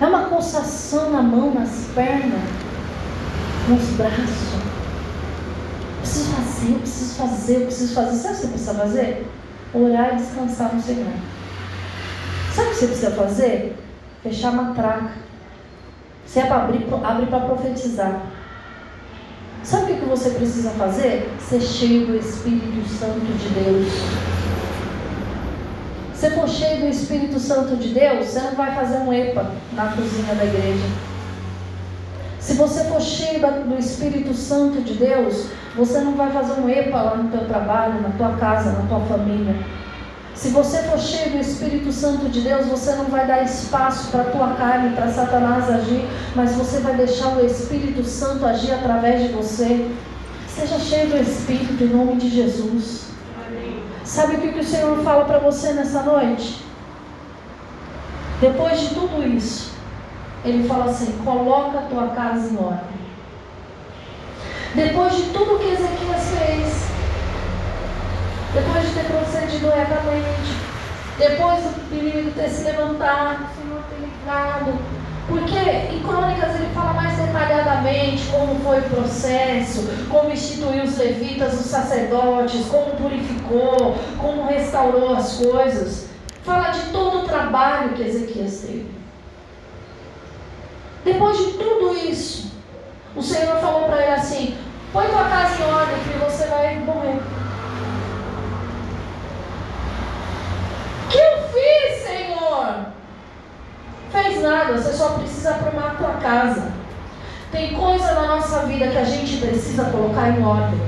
É 0.00 0.06
uma 0.06 0.24
coçação 0.30 1.10
na 1.10 1.20
mão, 1.20 1.52
nas 1.52 1.90
pernas 1.94 2.40
nos 3.68 3.90
braços. 3.90 4.58
Preciso 6.00 6.30
fazer, 6.30 6.78
preciso 6.78 7.14
fazer, 7.14 7.60
preciso 7.66 7.94
fazer. 7.94 8.16
Sabe 8.16 8.34
o 8.34 8.36
que 8.36 8.40
você 8.40 8.48
precisa 8.48 8.74
fazer? 8.74 9.26
Orar 9.74 10.14
e 10.14 10.16
descansar 10.16 10.74
no 10.74 10.80
Senhor. 10.80 11.12
Sabe 12.54 12.68
o 12.68 12.70
que 12.70 12.76
você 12.76 12.86
precisa 12.86 13.10
fazer? 13.12 13.76
Fechar 14.22 14.48
a 14.48 14.52
matraca. 14.52 15.12
Se 16.26 16.40
é 16.40 16.46
para 16.46 16.64
abrir, 16.64 16.86
abre 17.04 17.26
para 17.26 17.40
profetizar. 17.40 18.22
você 20.06 20.30
precisa 20.30 20.70
fazer? 20.70 21.30
Ser 21.40 21.60
cheio 21.60 22.06
do 22.06 22.16
Espírito 22.16 22.88
Santo 22.88 23.20
de 23.20 23.48
Deus. 23.48 23.86
Se 26.14 26.30
for 26.30 26.48
cheio 26.48 26.80
do 26.80 26.88
Espírito 26.88 27.38
Santo 27.38 27.76
de 27.76 27.88
Deus, 27.94 28.26
você 28.26 28.40
não 28.40 28.54
vai 28.56 28.74
fazer 28.74 28.98
um 28.98 29.12
EPA 29.12 29.52
na 29.72 29.92
cozinha 29.92 30.34
da 30.34 30.44
igreja. 30.44 30.84
Se 32.40 32.54
você 32.54 32.84
for 32.84 33.00
cheio 33.00 33.40
do 33.40 33.78
Espírito 33.78 34.34
Santo 34.34 34.80
de 34.80 34.94
Deus, 34.94 35.46
você 35.76 36.00
não 36.00 36.16
vai 36.16 36.32
fazer 36.32 36.60
um 36.60 36.68
EPA 36.68 37.02
lá 37.02 37.16
no 37.16 37.30
teu 37.30 37.46
trabalho, 37.46 38.02
na 38.02 38.10
tua 38.10 38.36
casa, 38.36 38.72
na 38.72 38.88
tua 38.88 39.00
família. 39.00 39.54
Se 40.38 40.50
você 40.50 40.84
for 40.84 41.00
cheio 41.00 41.32
do 41.32 41.38
Espírito 41.38 41.90
Santo 41.90 42.28
de 42.28 42.42
Deus, 42.42 42.66
você 42.66 42.92
não 42.92 43.06
vai 43.06 43.26
dar 43.26 43.42
espaço 43.42 44.08
para 44.12 44.20
a 44.20 44.30
tua 44.30 44.54
carne, 44.54 44.94
para 44.94 45.10
Satanás 45.10 45.68
agir, 45.68 46.08
mas 46.36 46.52
você 46.52 46.78
vai 46.78 46.94
deixar 46.94 47.36
o 47.36 47.44
Espírito 47.44 48.04
Santo 48.04 48.46
agir 48.46 48.70
através 48.70 49.20
de 49.20 49.32
você. 49.32 49.90
Seja 50.48 50.78
cheio 50.78 51.08
do 51.08 51.16
Espírito 51.16 51.82
em 51.82 51.88
nome 51.88 52.18
de 52.18 52.28
Jesus. 52.28 53.08
Sabe 54.04 54.36
o 54.36 54.40
que 54.40 54.60
o 54.60 54.64
Senhor 54.64 55.02
fala 55.02 55.24
para 55.24 55.40
você 55.40 55.72
nessa 55.72 56.02
noite? 56.04 56.64
Depois 58.40 58.78
de 58.78 58.94
tudo 58.94 59.26
isso, 59.26 59.72
Ele 60.44 60.68
fala 60.68 60.84
assim: 60.84 61.18
coloca 61.24 61.80
a 61.80 61.82
tua 61.82 62.06
casa 62.10 62.48
em 62.48 62.56
ordem. 62.56 62.98
Depois 64.72 65.16
de 65.16 65.22
tudo 65.30 65.58
que 65.58 65.72
Ezequias 65.72 66.30
fez, 66.30 66.77
depois 68.52 68.82
de 68.86 68.94
ter 68.94 69.04
procedido 69.04 69.68
retamente, 69.68 70.68
depois 71.18 71.62
do 71.62 71.96
inimigo 71.96 72.30
ter 72.30 72.48
se 72.48 72.64
levantado, 72.64 73.44
o 73.44 73.60
Senhor 73.60 73.82
ter 73.90 74.06
livrado, 74.06 74.72
porque 75.26 75.58
em 75.94 76.02
Crônicas 76.02 76.54
ele 76.54 76.72
fala 76.72 76.94
mais 76.94 77.18
detalhadamente 77.18 78.26
como 78.28 78.58
foi 78.60 78.78
o 78.78 78.90
processo, 78.90 79.86
como 80.08 80.30
instituiu 80.30 80.84
os 80.84 80.96
levitas, 80.96 81.54
os 81.54 81.66
sacerdotes, 81.66 82.66
como 82.66 82.96
purificou, 82.96 83.96
como 84.18 84.46
restaurou 84.46 85.14
as 85.14 85.34
coisas. 85.34 86.08
Fala 86.42 86.70
de 86.70 86.80
todo 86.90 87.18
o 87.18 87.28
trabalho 87.28 87.90
que 87.90 88.02
Ezequias 88.02 88.60
teve. 88.60 88.90
Depois 91.04 91.36
de 91.36 91.52
tudo 91.52 91.94
isso, 91.94 92.52
o 93.14 93.22
Senhor 93.22 93.56
falou 93.58 93.82
para 93.82 94.02
ele 94.02 94.12
assim: 94.12 94.56
põe 94.92 95.06
tua 95.08 95.24
casa 95.24 95.62
em 95.62 95.66
ordem, 95.66 95.96
que 96.04 96.18
você 96.18 96.46
vai 96.46 96.76
morrer. 96.76 97.20
que 101.10 101.18
eu 101.18 101.48
fiz, 101.48 102.02
Fez 104.10 104.42
nada, 104.42 104.76
você 104.76 104.92
só 104.92 105.10
precisa 105.10 105.50
arrumar 105.50 105.92
a 105.92 105.94
tua 105.94 106.12
casa. 106.14 106.72
Tem 107.52 107.74
coisa 107.74 108.14
na 108.14 108.36
nossa 108.36 108.66
vida 108.66 108.88
que 108.88 108.98
a 108.98 109.04
gente 109.04 109.38
precisa 109.38 109.84
colocar 109.84 110.30
em 110.30 110.42
ordem. 110.42 110.80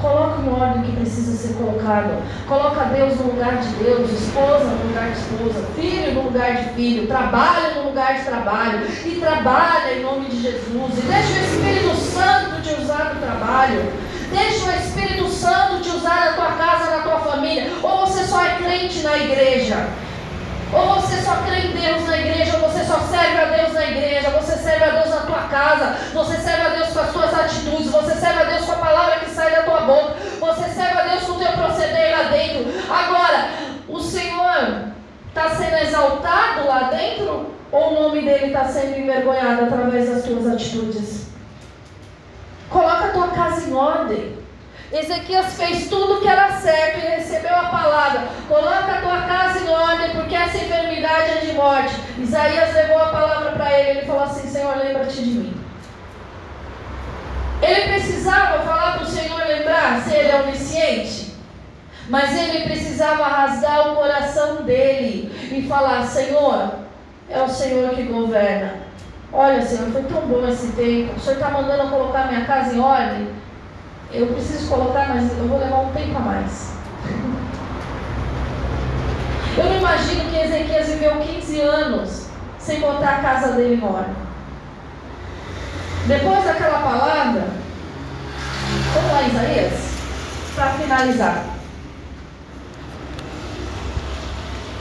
Coloca 0.00 0.40
em 0.42 0.48
ordem 0.48 0.82
o 0.82 0.84
que 0.84 0.96
precisa 0.96 1.36
ser 1.36 1.54
colocado. 1.54 2.22
Coloca 2.46 2.84
Deus 2.84 3.16
no 3.16 3.32
lugar 3.32 3.56
de 3.56 3.68
Deus, 3.82 4.10
esposa 4.12 4.64
no 4.64 4.88
lugar 4.88 5.10
de 5.10 5.18
esposa, 5.18 5.66
filho 5.74 6.14
no 6.14 6.22
lugar 6.22 6.56
de 6.56 6.68
filho, 6.74 7.08
trabalho 7.08 7.74
no 7.76 7.88
lugar 7.88 8.14
de 8.14 8.24
trabalho. 8.24 8.86
E 9.04 9.10
trabalha 9.16 9.94
em 9.94 10.02
nome 10.02 10.26
de 10.26 10.40
Jesus. 10.40 10.98
E 10.98 11.00
deixa 11.00 11.32
o 11.32 11.44
Espírito 11.44 11.96
Santo 11.96 12.62
te 12.62 12.80
usar 12.80 13.14
no 13.14 13.20
trabalho. 13.20 13.92
Deixa 14.30 14.66
o 14.66 14.74
Espírito 14.76 15.28
Santo 15.30 15.80
te 15.82 15.88
usar 15.88 16.26
na 16.26 16.32
tua 16.32 16.52
casa, 16.52 16.96
na 16.96 17.02
tua 17.02 17.18
família. 17.18 17.72
Ou 17.82 18.06
você 18.06 18.24
só 18.24 18.44
é 18.44 18.56
crente 18.56 19.02
na 19.02 19.16
igreja. 19.16 19.88
Ou 20.72 21.00
você 21.00 21.16
só 21.22 21.36
crê 21.46 21.68
em 21.68 21.72
Deus 21.72 22.06
na 22.06 22.18
igreja, 22.18 22.58
ou 22.58 22.68
você 22.68 22.84
só 22.84 22.98
serve 22.98 23.38
a 23.40 23.44
Deus 23.56 23.72
na 23.72 23.84
igreja, 23.84 24.30
você 24.30 24.52
serve 24.56 24.84
a 24.84 24.90
Deus 24.90 25.10
na 25.10 25.20
tua 25.22 25.42
casa, 25.48 25.96
você 26.12 26.36
serve 26.36 26.62
a 26.62 26.68
Deus 26.70 26.88
com 26.88 27.00
as 27.00 27.12
tuas 27.12 27.34
atitudes, 27.34 27.90
você 27.90 28.14
serve 28.14 28.42
a 28.42 28.44
Deus 28.44 28.64
com 28.66 28.72
a 28.72 28.76
palavra 28.76 29.20
que 29.20 29.30
sai 29.30 29.50
da 29.50 29.62
tua 29.62 29.80
boca, 29.80 30.16
você 30.38 30.68
serve 30.68 30.98
a 30.98 31.06
Deus 31.08 31.22
com 31.24 31.32
o 31.32 31.38
teu 31.38 31.52
proceder 31.52 32.18
lá 32.18 32.24
dentro. 32.24 32.66
Agora, 32.92 33.50
o 33.88 34.00
Senhor 34.00 34.92
está 35.28 35.50
sendo 35.50 35.76
exaltado 35.76 36.66
lá 36.66 36.90
dentro, 36.90 37.54
ou 37.72 37.90
o 37.90 38.02
nome 38.02 38.22
dele 38.22 38.46
está 38.46 38.64
sendo 38.64 38.98
envergonhado 38.98 39.64
através 39.64 40.10
das 40.10 40.24
tuas 40.24 40.46
atitudes? 40.46 41.28
Coloca 42.68 43.06
a 43.06 43.10
tua 43.10 43.28
casa 43.28 43.68
em 43.68 43.74
ordem. 43.74 44.38
Ezequias 44.90 45.52
fez 45.54 45.88
tudo 45.88 46.20
que 46.20 46.28
era 46.28 46.50
certo 46.52 46.98
e 46.98 47.16
recebeu 47.16 47.54
a 47.54 47.68
palavra. 47.68 48.28
Coloca 48.48 48.92
a 48.92 49.00
tua 49.02 49.22
casa 49.22 49.58
em 49.60 49.68
ordem, 49.68 50.10
porque 50.10 50.34
essa 50.34 50.56
enfermidade 50.56 51.30
é 51.30 51.40
de 51.44 51.52
morte. 51.52 51.94
Isaías 52.18 52.74
levou 52.74 52.98
a 52.98 53.10
palavra 53.10 53.52
para 53.52 53.78
ele. 53.78 53.98
Ele 53.98 54.06
falou 54.06 54.22
assim: 54.22 54.48
Senhor, 54.48 54.76
lembra-te 54.78 55.22
de 55.22 55.30
mim. 55.30 55.64
Ele 57.60 57.92
precisava 57.92 58.60
falar 58.60 58.94
para 58.94 59.02
o 59.02 59.06
Senhor 59.06 59.46
lembrar 59.46 60.00
se 60.00 60.14
ele 60.14 60.28
é 60.30 60.40
onisciente. 60.40 61.34
Mas 62.08 62.34
ele 62.34 62.64
precisava 62.64 63.24
rasgar 63.24 63.92
o 63.92 63.96
coração 63.96 64.62
dele 64.62 65.30
e 65.52 65.68
falar: 65.68 66.02
Senhor, 66.04 66.76
é 67.28 67.42
o 67.42 67.48
Senhor 67.48 67.90
que 67.90 68.04
governa. 68.04 68.88
Olha, 69.30 69.60
Senhor, 69.60 69.90
foi 69.92 70.02
tão 70.04 70.22
bom 70.22 70.48
esse 70.48 70.72
tempo. 70.72 71.14
O 71.14 71.20
Senhor 71.20 71.34
está 71.34 71.50
mandando 71.50 71.82
eu 71.82 71.90
colocar 71.90 72.28
minha 72.28 72.46
casa 72.46 72.74
em 72.74 72.80
ordem 72.80 73.28
eu 74.12 74.26
preciso 74.28 74.68
colocar, 74.68 75.08
mas 75.08 75.30
eu 75.38 75.48
vou 75.48 75.58
levar 75.58 75.80
um 75.80 75.92
tempo 75.92 76.16
a 76.16 76.20
mais. 76.20 76.72
Eu 79.56 79.64
não 79.64 79.76
imagino 79.76 80.30
que 80.30 80.38
Ezequias 80.38 80.88
viveu 80.88 81.16
15 81.16 81.60
anos 81.60 82.26
sem 82.58 82.80
botar 82.80 83.16
a 83.16 83.22
casa 83.22 83.52
dele 83.52 83.74
em 83.74 83.84
ordem. 83.84 84.14
Depois 86.06 86.44
daquela 86.44 86.78
palavra, 86.78 87.48
vamos 88.94 89.12
lá, 89.12 89.22
Isaías, 89.22 89.72
para 90.54 90.70
finalizar. 90.72 91.44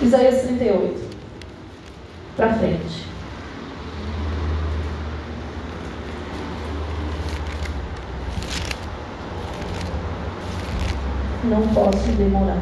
Isaías 0.01 0.41
38. 0.43 1.07
Para 2.37 2.53
frente. 2.53 3.06
Não 11.47 11.67
posso 11.69 12.11
demorar. 12.11 12.61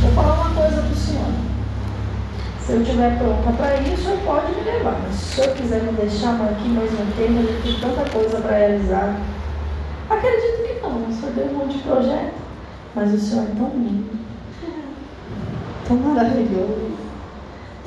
Vou 0.00 0.12
falar 0.12 0.34
uma 0.34 0.54
coisa 0.54 0.82
para 0.82 0.90
o 0.90 0.94
senhor. 0.94 1.32
Se 2.60 2.72
eu 2.72 2.82
estiver 2.82 3.18
pronta 3.18 3.52
para 3.52 3.80
isso, 3.80 3.94
o 3.94 4.04
senhor 4.04 4.18
pode 4.24 4.52
me 4.54 4.62
levar. 4.62 5.00
Mas 5.02 5.14
se 5.14 5.40
o 5.40 5.42
senhor 5.42 5.56
quiser 5.56 5.82
me 5.82 5.92
deixar 5.92 6.34
aqui 6.42 6.68
mais 6.68 6.92
um 6.92 7.10
tempo, 7.16 7.40
eu 7.40 7.62
tenho 7.62 7.80
tanta 7.80 8.10
coisa 8.10 8.40
para 8.40 8.56
realizar. 8.56 9.16
Acredito 10.10 10.62
que 10.62 10.80
não. 10.82 11.08
O 11.08 11.12
senhor 11.12 11.32
deu 11.34 11.46
um 11.46 11.58
monte 11.58 11.78
de 11.78 11.82
projeto. 11.82 12.34
Mas 12.94 13.14
o 13.14 13.18
senhor 13.18 13.44
é 13.44 13.54
tão 13.56 13.68
lindo. 13.70 14.18
Tão 15.86 15.96
maravilhoso. 15.96 16.96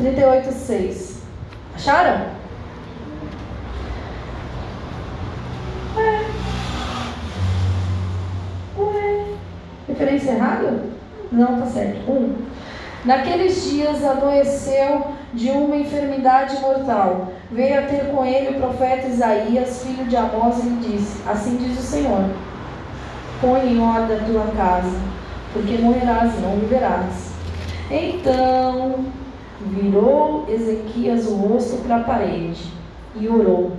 38,6. 0.01 1.19
Acharam? 1.75 2.39
Referência 9.99 10.31
errada? 10.31 10.79
Não, 11.31 11.59
tá 11.59 11.65
certo. 11.65 12.09
Um. 12.09 12.33
Naqueles 13.03 13.69
dias 13.69 14.03
adoeceu 14.03 15.07
de 15.33 15.49
uma 15.51 15.75
enfermidade 15.75 16.59
mortal. 16.61 17.33
Veio 17.51 17.79
a 17.79 17.83
ter 17.83 18.11
com 18.11 18.25
ele 18.25 18.57
o 18.57 18.61
profeta 18.61 19.07
Isaías, 19.07 19.83
filho 19.83 20.05
de 20.05 20.15
Amós, 20.15 20.59
e 20.59 20.69
lhe 20.69 20.75
disse: 20.77 21.21
Assim 21.27 21.57
diz 21.57 21.77
o 21.77 21.81
Senhor: 21.81 22.29
Põe 23.41 23.73
em 23.73 23.81
ordem 23.81 24.17
a 24.17 24.23
tua 24.23 24.47
casa, 24.55 24.97
porque 25.53 25.77
morrerás 25.77 26.33
e 26.35 26.41
não 26.41 26.55
viverás. 26.57 27.31
Então 27.91 29.05
virou 29.61 30.45
Ezequias 30.47 31.27
o 31.27 31.35
rosto 31.35 31.77
para 31.83 31.97
a 31.97 32.03
parede 32.03 32.71
e 33.15 33.27
orou. 33.27 33.73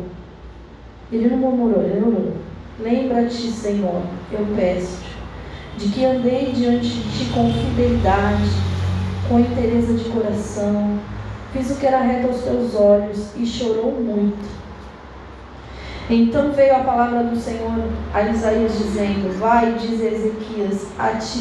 Ele 1.11 1.29
não 1.29 1.39
murmurou, 1.39 1.83
ele 1.83 2.01
orou. 2.01 2.33
Lembra-te, 2.79 3.51
Senhor, 3.51 4.03
eu 4.33 4.47
peço-te 4.57 5.10
de 5.81 5.89
que 5.89 6.05
andei 6.05 6.53
diante 6.53 6.89
de 6.89 7.03
ti 7.11 7.33
com 7.33 7.51
fidelidade, 7.51 8.51
com 9.27 9.41
interesse 9.41 9.95
de 9.95 10.11
coração, 10.11 10.99
fiz 11.55 11.71
o 11.71 11.77
que 11.77 11.87
era 11.87 12.03
reto 12.03 12.29
aos 12.29 12.43
teus 12.43 12.75
olhos 12.75 13.31
e 13.35 13.47
chorou 13.47 13.93
muito. 13.93 14.61
Então 16.11 16.53
veio 16.53 16.77
a 16.77 16.81
palavra 16.81 17.23
do 17.23 17.37
Senhor 17.37 17.73
a 18.13 18.23
Isaías 18.23 18.77
dizendo: 18.77 19.39
Vai, 19.39 19.73
diz 19.75 20.01
Ezequias, 20.01 20.89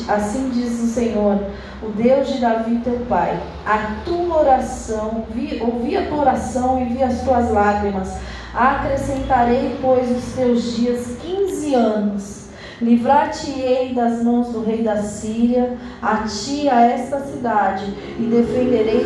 assim 0.07 0.51
diz 0.51 0.79
o 0.79 0.87
Senhor, 0.87 1.39
o 1.83 1.89
Deus 1.89 2.27
de 2.29 2.39
Davi 2.39 2.79
teu 2.81 3.05
pai, 3.09 3.37
a 3.65 3.95
tua 4.05 4.39
oração, 4.39 5.25
vi, 5.31 5.59
ouvi 5.61 5.97
a 5.97 6.05
tua 6.05 6.19
oração 6.19 6.81
e 6.81 6.93
vi 6.93 7.03
as 7.03 7.23
tuas 7.23 7.51
lágrimas. 7.51 8.13
Acrescentarei, 8.53 9.77
pois, 9.81 10.09
os 10.09 10.33
teus 10.33 10.75
dias 10.75 11.17
15 11.21 11.75
anos 11.75 12.38
Livrar-te-ei 12.81 13.93
das 13.93 14.23
mãos 14.23 14.47
do 14.49 14.63
rei 14.63 14.83
da 14.83 15.01
Síria, 15.03 15.77
a 16.01 16.17
ti, 16.17 16.69
a 16.69 16.81
esta 16.81 17.19
cidade, 17.19 17.85
e 18.17 18.23
defenderei 18.23 19.05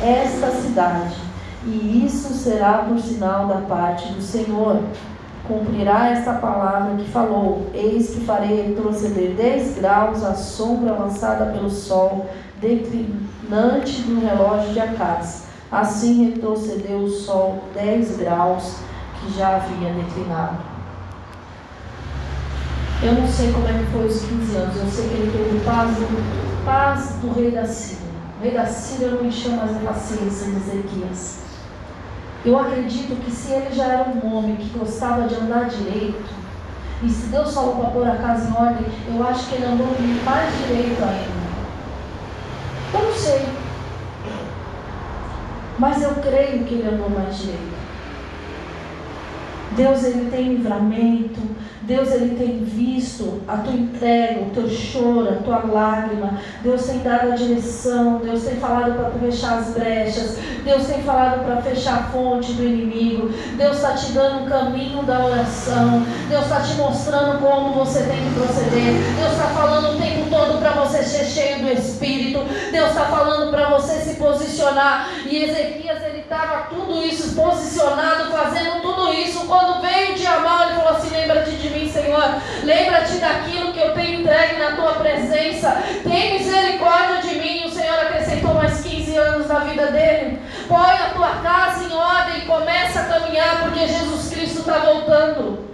esta 0.00 0.50
cidade. 0.50 1.16
E 1.66 2.04
isso 2.06 2.32
será 2.32 2.84
por 2.88 2.98
sinal 2.98 3.46
da 3.46 3.56
parte 3.56 4.12
do 4.12 4.22
Senhor. 4.22 4.80
cumprirá 5.46 6.10
esta 6.10 6.34
palavra 6.34 6.94
que 6.96 7.10
falou: 7.10 7.66
Eis 7.74 8.10
que 8.10 8.20
farei 8.20 8.68
retroceder 8.68 9.34
dez 9.34 9.76
graus 9.76 10.22
a 10.22 10.34
sombra 10.34 10.92
lançada 10.92 11.46
pelo 11.46 11.68
sol, 11.68 12.26
declinante 12.60 14.02
do 14.02 14.20
relógio 14.20 14.72
de 14.72 14.80
Acás. 14.80 15.46
Assim 15.70 16.30
retrocedeu 16.30 16.98
o 16.98 17.10
sol 17.10 17.64
dez 17.74 18.16
graus 18.16 18.76
que 19.20 19.36
já 19.36 19.56
havia 19.56 19.92
declinado. 19.92 20.69
Eu 23.02 23.14
não 23.14 23.26
sei 23.26 23.50
como 23.50 23.66
é 23.66 23.72
que 23.72 23.92
foi 23.92 24.06
os 24.06 24.20
15 24.20 24.56
anos, 24.56 24.76
eu 24.76 24.86
sei 24.90 25.08
que 25.08 25.14
ele 25.14 25.32
teve 25.32 25.64
paz, 25.64 25.96
paz 26.66 27.14
do 27.22 27.32
rei 27.32 27.50
da 27.50 27.64
Síria. 27.64 28.10
O 28.38 28.42
rei 28.42 28.52
da 28.52 28.66
Síria 28.66 29.08
não 29.12 29.24
encheu 29.24 29.52
mais 29.52 29.74
a 29.74 29.80
paciência 29.80 30.50
de 30.50 30.56
Ezequias. 30.56 31.38
Eu 32.44 32.58
acredito 32.58 33.18
que 33.24 33.30
se 33.30 33.52
ele 33.52 33.74
já 33.74 33.84
era 33.84 34.10
um 34.10 34.36
homem 34.36 34.56
que 34.56 34.78
gostava 34.78 35.26
de 35.26 35.34
andar 35.34 35.70
direito, 35.70 36.28
e 37.02 37.08
se 37.08 37.28
Deus 37.28 37.54
falou 37.54 37.76
para 37.76 37.88
pôr 37.88 38.06
a 38.06 38.16
casa 38.16 38.50
em 38.50 38.52
ordem, 38.52 38.86
eu 39.08 39.26
acho 39.26 39.48
que 39.48 39.54
ele 39.54 39.64
andou 39.64 39.88
mais 40.22 40.58
direito 40.58 41.02
ainda. 41.02 41.40
Eu 42.92 43.02
não 43.02 43.14
sei. 43.14 43.46
Mas 45.78 46.02
eu 46.02 46.14
creio 46.16 46.64
que 46.64 46.74
ele 46.74 46.94
andou 46.94 47.08
mais 47.08 47.34
direito. 47.38 47.69
Deus 49.76 50.04
ele 50.04 50.30
tem 50.30 50.54
livramento, 50.54 51.40
Deus 51.82 52.12
ele 52.12 52.36
tem 52.36 52.62
visto 52.62 53.42
a 53.48 53.56
tua 53.56 53.72
entrega, 53.72 54.42
o 54.42 54.50
teu 54.50 54.68
choro, 54.68 55.28
a 55.28 55.42
tua 55.42 55.64
lágrima. 55.64 56.38
Deus 56.62 56.84
tem 56.86 56.98
dado 57.00 57.32
a 57.32 57.34
direção, 57.34 58.20
Deus 58.22 58.44
tem 58.44 58.56
falado 58.56 58.94
para 58.94 59.10
fechar 59.18 59.58
as 59.58 59.70
brechas, 59.70 60.38
Deus 60.64 60.86
tem 60.86 61.02
falado 61.02 61.44
para 61.44 61.62
fechar 61.62 61.98
a 61.98 62.02
fonte 62.04 62.52
do 62.52 62.62
inimigo. 62.62 63.30
Deus 63.56 63.76
está 63.76 63.94
te 63.94 64.12
dando 64.12 64.44
o 64.44 64.48
caminho 64.48 65.02
da 65.02 65.24
oração. 65.24 66.04
Deus 66.28 66.44
está 66.44 66.60
te 66.60 66.74
mostrando 66.74 67.40
como 67.40 67.72
você 67.72 68.04
tem 68.04 68.24
que 68.24 68.34
proceder. 68.34 68.94
Deus 69.18 69.32
está 69.32 69.48
falando 69.48 69.96
o 69.96 70.00
tempo 70.00 70.30
todo 70.30 70.58
para 70.60 70.70
você 70.72 71.02
ser 71.02 71.24
cheio 71.24 71.58
do 71.64 71.72
Espírito. 71.72 72.40
Deus 72.70 72.90
está 72.90 73.06
falando 73.06 73.50
para 73.50 73.68
você 73.70 73.94
se 73.94 74.14
posicionar. 74.14 75.08
E 75.26 75.44
Ezequias 75.44 75.80
ele 75.80 75.89
estava 76.50 76.66
tudo 76.68 77.00
isso 77.06 77.34
posicionado, 77.34 78.32
fazendo 78.32 78.82
tudo 78.82 79.12
isso. 79.12 79.46
Quando 79.46 79.80
veio 79.80 80.12
o 80.12 80.14
dia 80.14 80.40
mal, 80.40 80.66
ele 80.66 80.74
falou 80.74 80.96
assim: 80.96 81.10
lembra-te 81.10 81.52
de 81.52 81.70
mim, 81.70 81.90
Senhor. 81.90 82.42
Lembra-te 82.64 83.18
daquilo 83.18 83.72
que 83.72 83.80
eu 83.80 83.94
tenho 83.94 84.20
entregue 84.20 84.58
na 84.58 84.72
tua 84.72 84.94
presença. 84.94 85.82
Tem 86.02 86.38
misericórdia 86.38 87.22
de 87.22 87.36
mim. 87.36 87.66
O 87.66 87.70
Senhor 87.70 87.98
acrescentou 88.00 88.54
mais 88.54 88.80
15 88.80 89.16
anos 89.16 89.46
na 89.46 89.60
vida 89.60 89.86
dele. 89.86 90.40
Põe 90.66 90.94
a 90.94 91.10
tua 91.14 91.28
casa 91.36 91.84
em 91.84 91.94
ordem 91.94 92.38
e 92.38 92.46
começa 92.46 93.00
a 93.00 93.04
caminhar, 93.04 93.62
porque 93.62 93.86
Jesus 93.86 94.30
Cristo 94.30 94.58
está 94.60 94.78
voltando. 94.78 95.70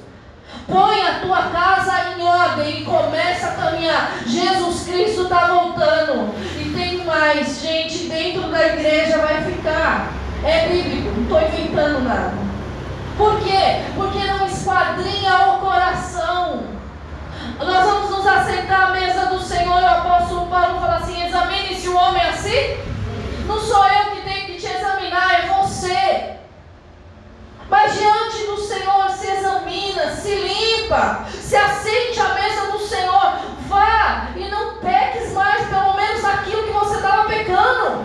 Põe 0.68 1.01
a 1.01 1.20
tua 1.20 1.43
casa 1.45 2.11
em 2.11 2.22
ordem 2.22 2.81
e 2.81 2.85
começa 2.85 3.47
a 3.47 3.53
caminhar. 3.53 4.18
Jesus 4.27 4.85
Cristo 4.85 5.22
está 5.22 5.47
voltando. 5.47 6.35
E 6.59 6.70
tem 6.77 7.05
mais, 7.05 7.62
gente, 7.62 8.09
dentro 8.09 8.51
da 8.51 8.66
igreja 8.66 9.18
vai 9.18 9.43
ficar. 9.45 10.26
É 10.47 10.68
bíblico, 10.68 11.11
não 11.11 11.22
estou 11.24 11.40
inventando 11.40 12.05
nada. 12.05 12.32
Por 13.16 13.40
quê? 13.40 13.82
Porque 13.97 14.18
não 14.18 14.47
esquadrinha 14.47 15.55
o 15.55 15.59
coração. 15.59 16.62
Nós 17.59 17.84
vamos 17.84 18.11
nos 18.11 18.26
assentar 18.26 18.82
à 18.82 18.90
mesa 18.90 19.26
do 19.26 19.40
Senhor. 19.40 19.82
O 19.82 19.86
apóstolo 19.86 20.47
Paulo 20.47 20.78
fala 20.78 20.99
assim: 20.99 21.26
examine-se 21.26 21.88
o 21.88 21.97
homem 21.97 22.22
assim. 22.22 22.76
Não 23.49 23.59
sou 23.59 23.84
eu 23.88 24.11
que 24.12 24.22
tenho 24.22 24.47
que 24.47 24.61
te 24.61 24.66
examinar, 24.66 25.34
é 25.34 25.47
você. 25.49 26.36
Mas 27.68 27.94
diante 27.99 28.47
do 28.47 28.57
Senhor 28.57 29.11
se 29.11 29.26
examina, 29.28 30.11
se 30.14 30.32
limpa, 30.32 31.24
se 31.28 31.57
assente 31.57 32.20
à 32.20 32.34
mesa 32.34 32.70
do 32.70 32.78
Senhor. 32.78 33.32
Vá 33.66 34.28
e 34.36 34.49
não 34.49 34.76
peques 34.76 35.32
mais, 35.32 35.66
pelo 35.66 35.94
menos 35.94 36.24
aquilo 36.24 36.62
que 36.62 36.72
você 36.72 36.97
estava 36.97 37.24
pecando. 37.24 38.05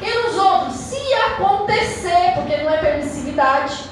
E 0.00 0.22
nos 0.22 0.36
outros, 0.36 0.74
se 0.74 1.14
acontecer, 1.14 2.32
porque 2.34 2.56
não 2.58 2.70
é 2.70 2.78
permissividade, 2.78 3.84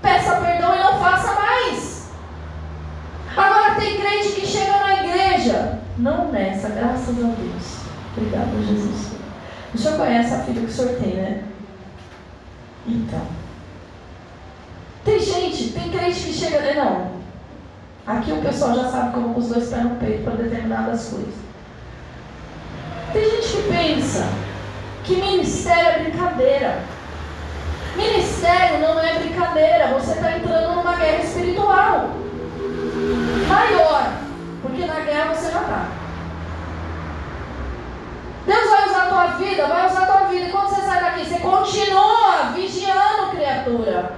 peça 0.00 0.36
perdão 0.36 0.74
e 0.74 0.78
não 0.78 0.98
faça 0.98 1.34
mais. 1.34 2.10
Agora 3.36 3.76
tem 3.76 4.00
crente 4.00 4.32
que 4.32 4.46
chega 4.46 4.76
na 4.78 5.04
igreja, 5.04 5.80
não 5.98 6.30
nessa, 6.30 6.68
graças 6.68 7.08
a 7.08 7.12
Deus. 7.12 7.82
Obrigada, 8.16 8.50
Jesus. 8.66 9.12
O 9.74 9.78
senhor 9.78 9.96
conhece 9.96 10.34
a 10.34 10.40
filha 10.40 10.60
que 10.60 10.66
o 10.66 10.72
senhor 10.72 10.98
tem, 10.98 11.14
né? 11.14 11.44
Então. 12.86 13.26
Tem 15.04 15.18
gente, 15.18 15.72
tem 15.72 15.90
crente 15.90 16.20
que 16.20 16.32
chega. 16.32 16.74
Não. 16.74 17.12
Aqui 18.06 18.32
o 18.32 18.42
pessoal 18.42 18.74
já 18.74 18.90
sabe 18.90 19.14
como 19.14 19.38
os 19.38 19.48
dois 19.48 19.68
pés 19.68 19.84
no 19.84 19.96
peito 19.96 20.24
para 20.24 20.34
determinadas 20.34 21.08
coisas. 21.08 21.34
Tem 23.12 23.30
gente 23.30 23.48
que 23.48 23.68
pensa 23.68 24.26
que 25.04 25.16
ministério 25.16 25.88
é 25.88 25.98
brincadeira. 26.00 26.84
Ministério 27.96 28.78
não 28.80 28.98
é 29.00 29.18
brincadeira. 29.18 29.88
Você 29.88 30.12
está 30.12 30.32
entrando 30.32 30.76
numa 30.76 30.96
guerra 30.96 31.22
espiritual 31.22 32.10
maior. 33.48 34.12
Porque 34.62 34.86
na 34.86 35.00
guerra 35.00 35.34
você 35.34 35.50
já 35.50 35.60
está. 35.60 35.86
Deus 38.46 38.70
vai 38.70 38.88
usar 38.88 39.02
a 39.02 39.08
tua 39.08 39.26
vida, 39.38 39.66
vai 39.66 39.86
usar 39.86 40.02
a 40.02 40.06
tua 40.06 40.28
vida. 40.28 40.46
E 40.46 40.50
quando 40.50 40.68
você 40.68 40.80
sai 40.82 41.00
daqui, 41.00 41.24
você 41.24 41.38
continua 41.38 42.52
vigiando, 42.54 43.30
criatura. 43.30 44.12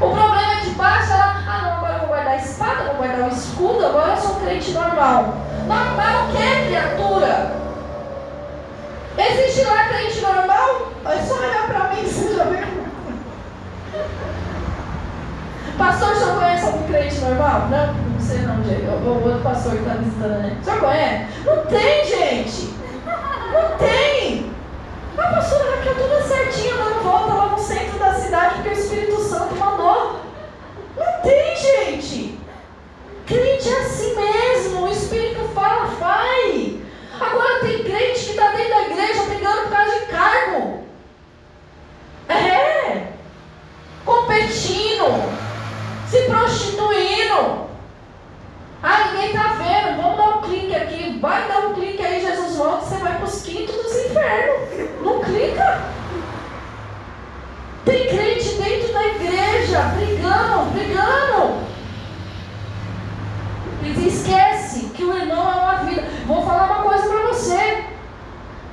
O 0.00 0.10
problema 0.10 0.52
é 0.52 0.60
que 0.60 0.70
baixa 0.70 1.16
lá, 1.16 1.42
ah 1.48 1.62
não, 1.62 1.72
agora 1.78 1.94
eu 1.94 1.98
vou 2.00 2.08
guardar 2.08 2.34
a 2.34 2.36
espada, 2.36 2.84
vou 2.84 2.94
guardar 2.96 3.28
o 3.30 3.32
escudo, 3.32 3.86
agora 3.86 4.12
eu 4.12 4.16
sou 4.18 4.36
um 4.36 4.40
crente 4.40 4.72
normal. 4.72 5.34
Normal 5.66 6.24
o 6.24 6.32
que, 6.32 6.66
criatura? 6.66 7.65
Existe 9.18 9.64
lá 9.64 9.88
crente 9.88 10.20
normal? 10.20 10.92
É 11.04 11.22
só 11.22 11.34
olhar 11.38 11.66
para 11.66 11.88
mim, 11.90 12.02
você 12.02 12.34
já 12.34 12.44
viu? 12.44 12.66
Pastor, 15.78 16.12
o 16.12 16.16
senhor 16.16 16.34
conhece 16.36 16.64
algum 16.66 16.86
crente 16.86 17.18
normal? 17.20 17.68
Não, 17.70 17.94
não 17.94 18.20
sei 18.20 18.38
não, 18.38 18.62
gente. 18.64 18.86
O 18.86 19.24
outro 19.24 19.40
pastor 19.42 19.72
que 19.72 19.78
está 19.78 19.94
visitando, 19.94 20.42
né? 20.42 20.58
O 20.60 20.64
senhor 20.64 20.80
conhece? 20.80 21.26
Não 21.44 21.66
tem, 21.66 22.04
gente. 22.04 22.74
Não 23.52 23.78
tem! 23.78 24.50
A 25.16 25.22
pastora 25.28 25.76
Raquel 25.76 25.94
toda 25.94 26.22
certinha 26.22 26.76
dando 26.76 27.02
volta 27.02 27.34
lá 27.34 27.46
no 27.48 27.58
centro 27.58 27.98
da 27.98 28.14
cidade 28.14 28.54
porque 28.56 28.68
o 28.68 28.72
Espírito 28.72 29.20
Santo 29.22 29.54
mandou. 29.54 30.20
Não 30.96 31.20
tem, 31.22 31.56
gente! 31.56 32.38
Crente 33.26 33.68
é 33.68 33.80
assim 33.80 34.14
mesmo, 34.14 34.82
o 34.82 34.90
Espírito 34.90 35.48
fala, 35.54 35.86
vai! 35.98 36.65
Agora 37.20 37.60
tem 37.60 37.82
crente 37.82 38.24
que 38.24 38.30
está 38.30 38.48
dentro 38.52 38.70
da 38.70 38.82
igreja 38.82 39.22
brigando 39.24 39.62
por 39.62 39.70
causa 39.70 40.00
de 40.00 40.06
cargo. 40.06 40.84
É! 42.28 43.12
Competindo, 44.04 45.04
se 46.08 46.22
prostituindo. 46.22 47.66
Ah, 48.82 49.08
ninguém 49.12 49.30
está 49.30 49.54
vendo, 49.54 50.02
vamos 50.02 50.16
dar 50.16 50.36
um 50.36 50.42
clique 50.42 50.74
aqui, 50.74 51.18
vai 51.18 51.48
dar 51.48 51.66
um 51.66 51.74
clique 51.74 52.04
aí, 52.04 52.20
Jesus 52.20 52.56
volta, 52.56 52.84
você 52.84 52.96
vai 52.96 53.16
para 53.16 53.24
os 53.24 53.42
quintos 53.42 53.74
dos 53.74 53.96
infernos. 54.04 54.90
Não 55.02 55.20
clica. 55.22 55.82
Tem 57.84 58.08
crente 58.08 58.48
dentro 58.54 58.92
da 58.92 59.06
igreja, 59.06 59.82
brigando, 59.96 60.70
brigando. 60.72 61.66
E 63.96 64.08
esquece 64.08 64.86
que 64.94 65.04
o 65.04 65.16
irmão 65.16 65.50
é 65.50 65.54
uma 65.54 65.74
vida. 65.84 66.02
Vou 66.26 66.44
falar 66.44 66.66
uma 66.66 66.82
coisa 66.82 67.08
para 67.08 67.26
você. 67.28 67.84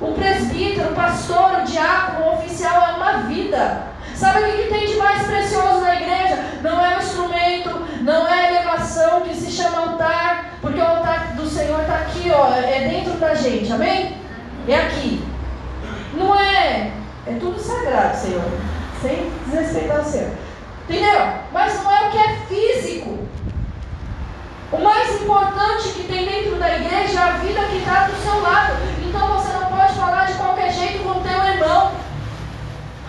O 0.00 0.12
presbítero, 0.12 0.90
o 0.90 0.94
pastor, 0.94 1.60
o 1.60 1.64
diácono, 1.64 2.26
o 2.26 2.34
oficial 2.34 2.82
é 2.88 2.94
uma 2.94 3.12
vida. 3.28 3.82
Sabe 4.14 4.40
o 4.40 4.52
que 4.52 4.68
tem 4.68 4.86
de 4.86 4.96
mais 4.96 5.26
precioso 5.26 5.80
na 5.80 5.94
igreja? 5.94 6.38
Não 6.62 6.84
é 6.84 6.96
o 6.96 6.98
instrumento, 6.98 7.70
não 8.02 8.26
é 8.26 8.32
a 8.32 8.50
elevação 8.52 9.22
que 9.22 9.34
se 9.34 9.50
chama 9.50 9.92
altar, 9.92 10.56
porque 10.60 10.80
o 10.80 10.84
altar 10.84 11.34
do 11.34 11.46
Senhor 11.46 11.80
está 11.80 11.96
aqui, 11.96 12.30
ó, 12.30 12.54
é 12.54 12.88
dentro 12.88 13.18
da 13.18 13.34
gente, 13.34 13.72
amém? 13.72 14.16
É 14.68 14.76
aqui. 14.76 15.22
Não 16.14 16.34
é. 16.34 16.92
É 17.26 17.32
tudo 17.40 17.58
sagrado, 17.58 18.16
Senhor. 18.16 18.44
Sem 19.00 19.30
desrespeitar 19.46 20.00
o 20.00 20.04
Senhor. 20.04 20.30
Entendeu? 20.88 21.26
Mas 21.52 21.82
não 21.82 21.90
é 21.90 22.06
o 22.06 22.10
que 22.10 22.18
é 22.18 22.36
físico. 22.46 23.18
O 24.70 24.78
mais 24.78 25.20
importante 25.20 25.88
que 25.90 26.04
tem 26.04 26.26
dentro 26.26 26.56
da 26.56 26.76
igreja 26.76 27.20
é 27.20 27.22
a 27.22 27.30
vida 27.38 27.62
que 27.62 27.78
está 27.78 28.06
do 28.06 28.16
seu 28.22 28.40
lado. 28.40 28.74
Então 29.06 29.28
você 29.28 29.52
não 29.52 29.66
pode 29.66 29.94
falar 29.94 30.26
de 30.26 30.34
qualquer 30.34 30.72
jeito 30.72 31.02
com 31.04 31.18
o 31.18 31.22
teu 31.22 31.44
irmão. 31.44 31.92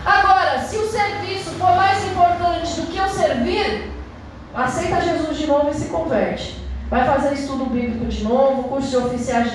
Agora, 0.06 0.60
se 0.60 0.78
o 0.78 0.88
serviço 0.88 1.52
for 1.52 1.76
mais 1.76 2.06
importante 2.06 2.80
do 2.80 2.88
que 2.88 3.00
o 3.00 3.10
servir, 3.10 3.92
aceita 4.56 5.02
Jesus 5.02 5.38
de 5.38 5.48
novo 5.48 5.70
e 5.70 5.74
se 5.74 5.90
converte. 5.90 6.64
Vai 6.90 7.06
fazer 7.06 7.34
estudo 7.34 7.66
bíblico 7.66 8.06
de 8.06 8.24
novo, 8.24 8.70
curso 8.70 8.90
de 8.90 8.98
oficiais 8.98 9.52
de 9.52 9.55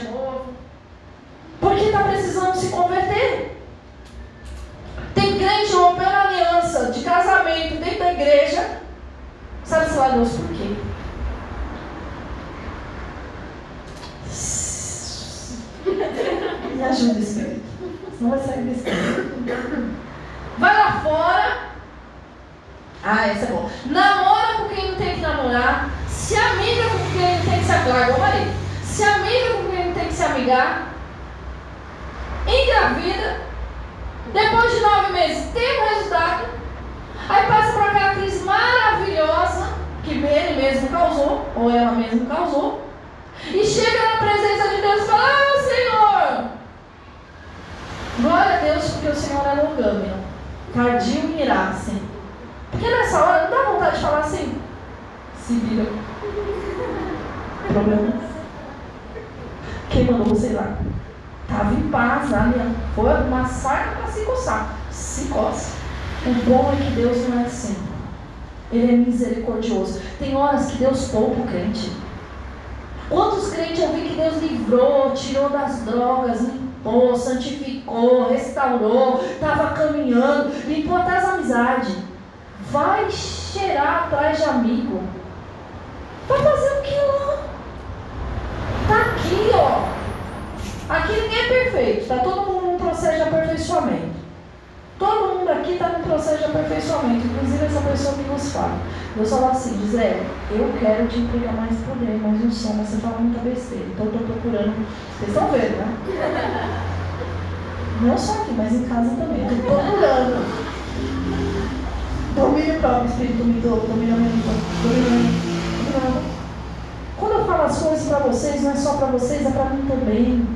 vocês, 119.30 119.46
é 119.46 119.50
para 119.50 119.64
mim 119.66 119.86
também. 119.86 120.48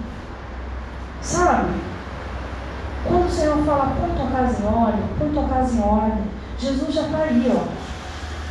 Sabe? 1.23 1.71
Quando 3.07 3.27
o 3.27 3.31
Senhor 3.31 3.65
fala, 3.65 3.95
põe 4.01 4.11
tua 4.17 4.31
casa 4.31 4.63
em 4.63 4.67
ordem, 4.67 5.03
põe 5.19 5.29
tua 5.31 5.49
casa 5.49 5.77
em 5.77 5.81
ordem, 5.81 6.25
Jesus 6.59 6.95
já 6.95 7.03
está 7.03 7.19
aí, 7.19 7.53
ó. 7.55 7.65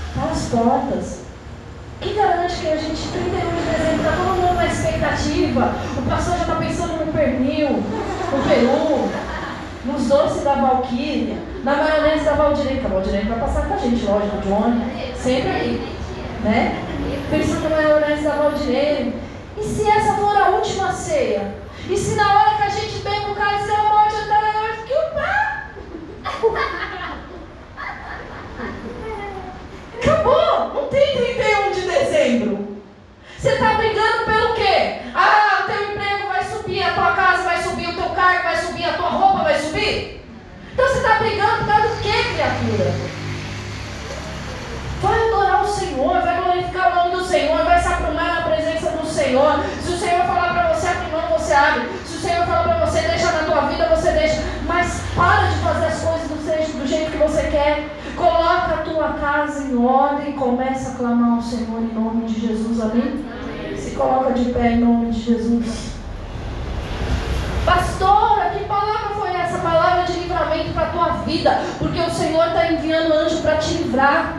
Está 0.09 0.31
às 0.31 0.45
portas. 0.49 1.23
Quem 1.99 2.15
garante 2.15 2.55
que 2.55 2.67
a 2.67 2.77
gente, 2.77 3.07
31 3.11 3.29
de 3.29 3.71
dezembro, 3.71 3.97
está 3.97 4.11
todo 4.11 4.41
mundo 4.41 4.55
na 4.55 4.65
expectativa? 4.65 5.73
O 5.97 6.09
pastor 6.09 6.35
já 6.35 6.41
está 6.41 6.55
pensando 6.55 7.05
no 7.05 7.11
pernil, 7.11 7.69
no 7.69 8.43
peru, 8.47 9.09
nos 9.85 10.07
doces 10.07 10.43
da 10.43 10.55
Valquíria, 10.55 11.37
na 11.63 11.75
maionese 11.75 12.25
da 12.25 12.33
Valdirene, 12.33 12.79
que 12.79 12.85
a 12.85 12.89
Valdirene 12.89 13.29
vai 13.29 13.39
passar 13.39 13.67
com 13.67 13.73
a 13.73 13.77
gente, 13.77 14.05
lógico, 14.05 14.37
Johnny, 14.37 15.13
sempre 15.15 15.49
aí, 15.49 15.97
né? 16.43 16.83
Pensando 17.29 17.69
na 17.69 17.75
maionese 17.75 18.23
da 18.23 18.35
Valdirene. 18.35 19.32
E 19.63 19.65
se 19.65 19.89
essa 19.89 20.15
for 20.15 20.35
a 20.35 20.49
última 20.49 20.91
ceia? 20.91 21.55
E 21.89 21.95
se 21.95 22.15
na 22.15 22.37
hora 22.37 22.57
que 22.57 22.63
a 22.63 22.69
gente 22.69 22.99
pega 22.99 23.31
o 23.31 23.35
cálice 23.35 23.67
da 23.67 23.77
morte, 23.83 24.15
eu 24.15 24.21
estou 24.23 24.35
que 24.85 24.93
o 24.93 25.09
pá? 25.13 25.69
Acabou! 30.01 30.73
Não 30.73 30.89
tem 30.89 31.15
31 31.15 31.71
de 31.71 31.81
dezembro. 31.81 32.77
Você 33.37 33.53
está 33.53 33.75
brigando 33.75 34.25
pelo 34.25 34.53
quê? 34.53 34.99
Ah, 35.15 35.63
o 35.63 35.67
teu 35.67 35.91
emprego 35.91 36.27
vai 36.27 36.43
subir, 36.43 36.83
a 36.83 36.93
tua 36.93 37.13
casa 37.13 37.43
vai 37.43 37.63
subir, 37.63 37.87
o 37.87 37.95
teu 37.95 38.09
cargo 38.09 38.43
vai 38.43 38.57
subir, 38.57 38.83
a 38.83 38.97
tua 38.97 39.09
roupa 39.11 39.43
vai 39.43 39.57
subir. 39.57 40.21
Então 40.73 40.85
você 40.85 40.97
está 40.97 41.19
brigando 41.19 41.59
por 41.59 41.67
causa 41.67 41.87
do 41.87 42.01
quê, 42.01 42.11
criatura? 42.33 42.93
Vai 45.01 45.27
adorar 45.29 45.63
o 45.63 45.67
Senhor, 45.67 46.21
vai 46.21 46.41
glorificar 46.41 46.91
o 46.91 46.95
nome 46.95 47.11
do 47.15 47.23
Senhor, 47.23 47.63
vai 47.63 47.81
se 47.81 47.87
aprumar 47.87 48.35
na 48.35 48.41
Senhor. 49.23 49.63
Se 49.81 49.91
o 49.93 49.97
Senhor 49.97 50.25
falar 50.25 50.53
para 50.53 50.73
você 50.73 50.87
abrir 50.87 51.11
mão, 51.11 51.37
você 51.37 51.53
abre. 51.53 51.89
Se 52.05 52.17
o 52.17 52.19
Senhor 52.19 52.45
falar 52.45 52.63
para 52.63 52.85
você 52.85 52.99
deixar 52.99 53.31
na 53.33 53.43
tua 53.43 53.61
vida, 53.67 53.87
você 53.87 54.11
deixa. 54.11 54.43
Mas 54.67 55.01
para 55.15 55.47
de 55.47 55.57
fazer 55.59 55.85
as 55.85 56.01
coisas 56.01 56.27
do, 56.27 56.79
do 56.79 56.87
jeito 56.87 57.11
que 57.11 57.17
você 57.17 57.43
quer. 57.43 57.87
Coloca 58.17 58.73
a 58.75 58.83
tua 58.83 59.13
casa 59.13 59.63
em 59.63 59.75
ordem 59.77 60.31
e 60.31 60.33
começa 60.33 60.91
a 60.91 60.95
clamar 60.95 61.35
ao 61.35 61.41
Senhor 61.41 61.79
em 61.79 61.93
nome 61.93 62.25
de 62.25 62.47
Jesus. 62.47 62.81
Amém? 62.81 63.25
Se 63.77 63.91
coloca 63.91 64.33
de 64.33 64.51
pé 64.51 64.73
em 64.73 64.79
nome 64.79 65.11
de 65.11 65.21
Jesus. 65.21 65.93
Pastora, 67.65 68.49
que 68.49 68.65
palavra 68.65 69.15
foi 69.15 69.33
essa? 69.33 69.57
Palavra 69.59 70.03
de 70.03 70.19
livramento 70.19 70.73
para 70.73 70.87
a 70.87 70.91
tua 70.91 71.09
vida. 71.25 71.61
Porque 71.79 71.99
o 71.99 72.11
Senhor 72.11 72.47
está 72.47 72.71
enviando 72.71 73.13
anjo 73.13 73.41
para 73.41 73.55
te 73.55 73.73
livrar. 73.75 74.35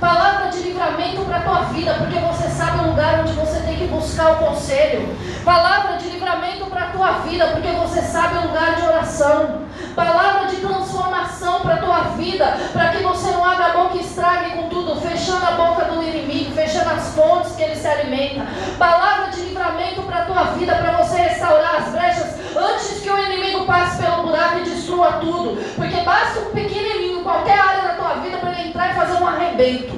Palavra 0.00 0.50
de 0.50 0.58
livramento 0.58 1.22
para 1.22 1.38
a 1.38 1.42
tua 1.42 1.60
vida, 1.72 1.94
porque 1.94 2.18
você 2.18 2.48
sabe 2.48 2.84
o 2.84 2.90
lugar 2.90 3.20
onde 3.20 3.32
você 3.32 3.60
tem 3.60 3.76
que 3.76 3.86
buscar 3.86 4.32
o 4.32 4.36
conselho. 4.36 5.16
Palavra 5.44 5.96
de 5.96 6.08
livramento 6.08 6.66
para 6.66 6.84
a 6.84 6.90
tua 6.90 7.12
vida, 7.20 7.46
porque 7.48 7.68
você 7.68 8.02
sabe 8.02 8.38
o 8.38 8.48
lugar 8.48 8.74
de 8.74 8.82
oração. 8.82 9.62
Palavra 9.94 10.48
de 10.48 10.56
transformação 10.56 11.60
para 11.60 11.74
a 11.74 11.78
tua 11.78 12.00
vida, 12.16 12.56
para 12.72 12.88
que 12.88 13.02
você 13.02 13.30
não 13.30 13.44
abra 13.44 13.66
a 13.66 13.72
boca 13.72 13.96
e 13.96 14.00
estrague 14.00 14.56
com 14.56 14.68
tudo, 14.68 15.00
fechando 15.00 15.46
a 15.46 15.52
boca 15.52 15.84
do 15.84 16.02
inimigo, 16.02 16.52
fechando 16.54 16.90
as 16.90 17.14
fontes 17.14 17.54
que 17.54 17.62
ele 17.62 17.76
se 17.76 17.86
alimenta. 17.86 18.46
Palavra 18.76 19.30
de 19.30 19.40
livramento 19.42 20.02
para 20.02 20.22
a 20.22 20.24
tua 20.24 20.44
vida, 20.56 20.74
para 20.74 20.92
você 21.02 21.16
restaurar 21.16 21.76
as 21.76 21.88
brechas 21.92 22.34
antes 22.56 23.00
que 23.00 23.10
o 23.10 23.18
inimigo 23.18 23.64
passe 23.66 24.02
pelo 24.02 24.24
buraco 24.24 24.58
e 24.58 24.64
destrua 24.64 25.12
tudo. 25.14 25.56
Porque 25.76 26.00
basta 26.00 26.40
um 26.40 26.50
pequenininho, 26.50 27.22
qualquer 27.22 27.58
área 27.58 27.82
da 27.82 27.94
tua 27.94 28.14
vida, 28.14 28.38
para 28.38 28.50
ele 28.52 28.68
entrar 28.68 28.90
e 28.90 28.94
fazer 28.94 29.22
um 29.22 29.26
arrebento. 29.26 29.93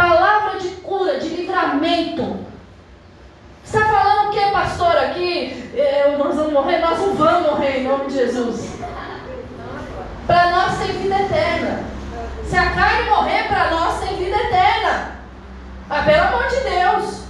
Palavra 0.00 0.58
de 0.58 0.68
cura, 0.76 1.18
de 1.18 1.28
livramento. 1.28 2.38
Está 3.62 3.84
falando 3.84 4.28
o 4.28 4.30
que, 4.30 4.50
pastor, 4.50 4.96
aqui? 4.96 5.70
Eu, 5.74 6.16
nós 6.16 6.36
vamos 6.36 6.54
morrer? 6.54 6.78
Nós 6.78 6.98
não 6.98 7.14
vamos 7.16 7.50
morrer 7.50 7.80
em 7.80 7.84
nome 7.84 8.06
de 8.06 8.14
Jesus. 8.14 8.76
Para 10.26 10.52
nós 10.52 10.78
tem 10.78 11.02
vida 11.02 11.20
eterna. 11.20 11.84
Se 12.48 12.56
a 12.56 12.70
carne 12.70 13.10
morrer, 13.10 13.46
para 13.46 13.70
nós 13.72 14.00
tem 14.00 14.16
vida 14.16 14.38
eterna. 14.38 15.16
Ah, 15.90 16.02
pelo 16.02 16.22
amor 16.28 16.48
de 16.48 16.60
Deus. 16.60 17.24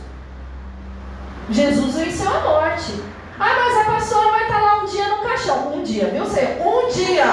Jesus 1.51 1.97
venceu 1.97 2.33
a 2.33 2.41
morte. 2.41 3.03
Ah, 3.37 3.49
mas 3.64 3.79
a 3.79 3.91
pastora 3.91 4.31
vai 4.31 4.43
estar 4.43 4.61
lá 4.61 4.77
um 4.77 4.87
dia 4.87 5.09
no 5.09 5.18
caixão. 5.25 5.73
Um 5.75 5.83
dia, 5.83 6.07
viu, 6.07 6.25
Senhor? 6.25 6.64
Um 6.64 6.89
dia. 6.89 7.27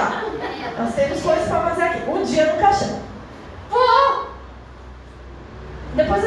Nós 0.80 0.96
temos 0.96 1.22
coisas 1.22 1.48
para 1.48 1.70
fazer 1.70 1.84
aqui. 1.84 2.10
Um 2.10 2.24
dia 2.24 2.52
no 2.52 2.60
caixão. 2.60 3.00
Vou. 3.70 4.28
Depois 5.98 6.24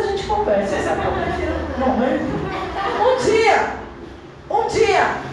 Não, 1.79 1.97
mas... 1.97 2.21
Um 3.01 3.17
dia. 3.25 3.71
Um 4.51 4.67
dia. 4.67 5.31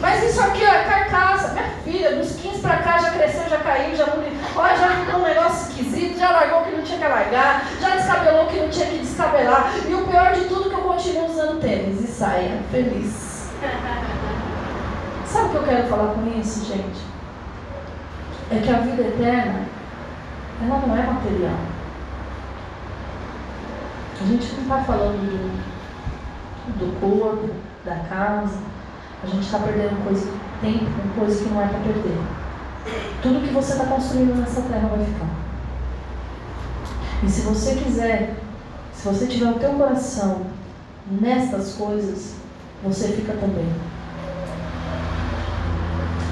Mas 0.00 0.22
isso 0.24 0.40
aqui 0.42 0.64
ó, 0.64 0.68
é 0.68 0.84
carcaça. 0.84 1.52
Minha 1.52 1.68
filha, 1.84 2.16
dos 2.16 2.32
15 2.36 2.60
para 2.60 2.76
cá 2.78 2.98
já 2.98 3.10
cresceu, 3.10 3.48
já 3.48 3.58
caiu, 3.58 3.94
já 3.96 4.06
não. 4.06 4.22
Olha, 4.56 4.76
já 4.76 4.88
ficou 4.88 5.20
um 5.20 5.24
negócio 5.24 5.70
esquisito, 5.70 6.18
já 6.18 6.30
largou 6.30 6.60
o 6.60 6.64
que 6.64 6.76
não 6.76 6.82
tinha 6.82 6.98
que 6.98 7.06
largar, 7.06 7.64
já 7.80 7.96
descabelou 7.96 8.44
o 8.44 8.48
que 8.48 8.60
não 8.60 8.68
tinha 8.68 8.86
que 8.86 8.98
descabelar. 8.98 9.72
E 9.86 9.94
o 9.94 10.06
pior 10.06 10.32
de 10.32 10.44
tudo 10.44 10.66
é 10.66 10.68
que 10.68 10.74
eu 10.74 10.82
continuo 10.82 11.30
usando 11.30 11.60
tênis 11.60 12.00
e 12.00 12.06
saia. 12.06 12.60
Feliz. 12.70 13.50
Sabe 15.26 15.46
o 15.46 15.50
que 15.50 15.56
eu 15.56 15.62
quero 15.64 15.88
falar 15.88 16.14
com 16.14 16.40
isso, 16.40 16.64
gente? 16.64 17.00
É 18.50 18.60
que 18.60 18.70
a 18.70 18.78
vida 18.78 19.02
eterna, 19.02 19.60
ela 20.62 20.82
não 20.86 20.96
é 20.96 21.02
material. 21.02 21.73
A 24.24 24.26
gente 24.26 24.54
não 24.54 24.62
está 24.62 24.78
falando 24.84 25.20
do, 25.20 26.78
do 26.78 26.98
corpo, 26.98 27.50
da 27.84 27.96
casa. 28.08 28.56
A 29.22 29.26
gente 29.26 29.44
está 29.44 29.58
perdendo 29.58 30.02
coisa, 30.02 30.26
tempo 30.62 30.86
com 30.86 31.20
coisa 31.20 31.44
que 31.44 31.50
não 31.50 31.60
é 31.60 31.66
para 31.66 31.78
perder. 31.80 32.18
tudo 33.20 33.46
que 33.46 33.52
você 33.52 33.72
está 33.72 33.84
construindo 33.84 34.34
nessa 34.40 34.62
terra 34.62 34.88
vai 34.88 35.04
ficar. 35.04 35.28
E 37.22 37.28
se 37.28 37.42
você 37.42 37.74
quiser, 37.74 38.36
se 38.94 39.06
você 39.06 39.26
tiver 39.26 39.50
o 39.50 39.58
teu 39.58 39.74
coração 39.74 40.46
nestas 41.20 41.74
coisas, 41.74 42.36
você 42.82 43.08
fica 43.08 43.34
também. 43.34 43.68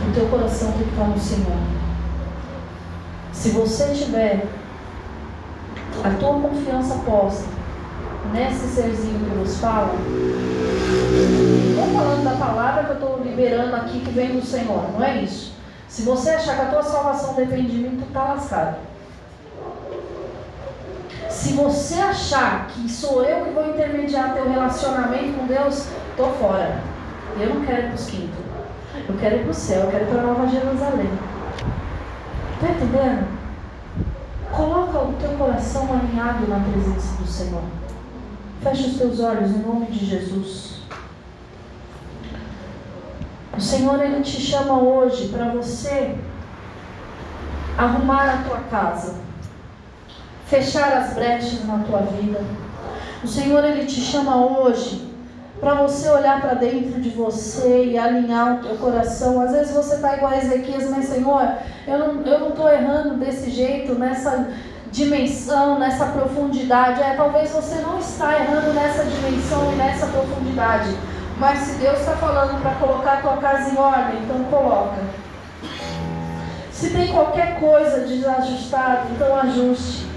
O 0.08 0.14
teu 0.14 0.28
coração 0.28 0.72
tem 0.72 0.84
que 0.84 0.90
estar 0.92 1.08
no 1.08 1.20
Senhor. 1.20 1.58
Se 3.34 3.50
você 3.50 3.92
tiver 3.92 4.46
a 6.02 6.10
tua 6.18 6.40
confiança 6.40 6.94
posta 7.04 7.51
nesse 8.32 8.66
serzinho 8.68 9.18
que 9.18 9.34
nos 9.36 9.58
fala, 9.58 9.94
estou 11.70 11.86
falando 11.86 12.24
da 12.24 12.36
palavra 12.36 12.84
que 12.84 12.90
eu 12.90 12.94
estou 12.94 13.22
liberando 13.24 13.74
aqui 13.76 14.00
que 14.00 14.10
vem 14.10 14.38
do 14.38 14.44
Senhor, 14.44 14.92
não 14.92 15.02
é 15.02 15.22
isso? 15.22 15.52
Se 15.88 16.02
você 16.02 16.30
achar 16.30 16.56
que 16.56 16.62
a 16.62 16.70
tua 16.70 16.82
salvação 16.82 17.34
depende 17.34 17.70
de 17.70 17.78
mim, 17.78 17.98
tu 17.98 18.06
está 18.06 18.24
lascado. 18.24 18.76
Se 21.28 21.52
você 21.54 21.94
achar 21.94 22.68
que 22.68 22.90
sou 22.90 23.24
eu 23.24 23.44
que 23.44 23.50
vou 23.50 23.68
intermediar 23.68 24.32
teu 24.34 24.48
relacionamento 24.48 25.38
com 25.38 25.46
Deus, 25.46 25.86
tô 26.16 26.26
fora. 26.30 26.80
Eu 27.38 27.54
não 27.54 27.64
quero 27.64 27.82
ir 27.82 27.86
para 27.88 27.94
os 27.94 28.06
quintos. 28.06 28.38
Eu 29.08 29.16
quero 29.18 29.36
ir 29.36 29.42
para 29.42 29.50
o 29.50 29.54
céu, 29.54 29.80
eu 29.82 29.90
quero 29.90 30.04
ir 30.04 30.08
para 30.08 30.22
Nova 30.22 30.46
Jerusalém. 30.46 31.10
Está 32.54 32.68
entendendo? 32.68 33.26
Coloca 34.52 34.98
o 34.98 35.14
teu 35.14 35.30
coração 35.30 35.88
alinhado 35.92 36.46
na 36.46 36.60
presença 36.60 37.16
do 37.16 37.26
Senhor. 37.26 37.62
Feche 38.62 38.86
os 38.86 38.96
teus 38.96 39.18
olhos 39.18 39.50
em 39.50 39.58
nome 39.58 39.86
de 39.86 40.06
Jesus. 40.06 40.76
O 43.56 43.60
Senhor 43.60 44.00
ele 44.00 44.22
te 44.22 44.40
chama 44.40 44.80
hoje 44.80 45.28
para 45.28 45.48
você 45.48 46.16
arrumar 47.76 48.34
a 48.34 48.42
tua 48.44 48.60
casa, 48.70 49.16
fechar 50.46 50.92
as 50.92 51.14
brechas 51.14 51.66
na 51.66 51.78
tua 51.78 52.02
vida. 52.02 52.40
O 53.24 53.26
Senhor 53.26 53.64
ele 53.64 53.84
te 53.84 54.00
chama 54.00 54.46
hoje 54.46 55.10
para 55.58 55.74
você 55.74 56.08
olhar 56.10 56.40
para 56.40 56.54
dentro 56.54 57.00
de 57.00 57.10
você 57.10 57.86
e 57.86 57.98
alinhar 57.98 58.56
o 58.56 58.62
teu 58.62 58.76
coração. 58.76 59.40
Às 59.40 59.50
vezes 59.50 59.74
você 59.74 59.96
está 59.96 60.16
igual 60.16 60.32
a 60.32 60.38
Ezequias, 60.38 60.88
mas 60.88 61.06
Senhor, 61.06 61.48
eu 61.86 61.98
não 61.98 62.48
estou 62.48 62.68
errando 62.68 63.16
desse 63.16 63.50
jeito, 63.50 63.94
nessa 63.94 64.50
dimensão, 64.92 65.78
nessa 65.78 66.06
profundidade. 66.06 67.02
É, 67.02 67.14
talvez 67.16 67.50
você 67.50 67.76
não 67.76 67.98
está 67.98 68.38
errando 68.38 68.72
nessa 68.74 69.04
dimensão 69.04 69.72
e 69.72 69.76
nessa 69.76 70.06
profundidade. 70.06 70.94
Mas 71.38 71.58
se 71.60 71.78
Deus 71.78 71.98
está 71.98 72.12
falando 72.16 72.60
para 72.60 72.74
colocar 72.74 73.14
a 73.14 73.22
tua 73.22 73.36
casa 73.38 73.70
em 73.70 73.78
ordem, 73.78 74.22
então 74.22 74.44
coloca. 74.44 75.02
Se 76.70 76.90
tem 76.90 77.12
qualquer 77.12 77.58
coisa 77.58 78.06
desajustada, 78.06 79.06
então 79.10 79.34
ajuste. 79.36 80.11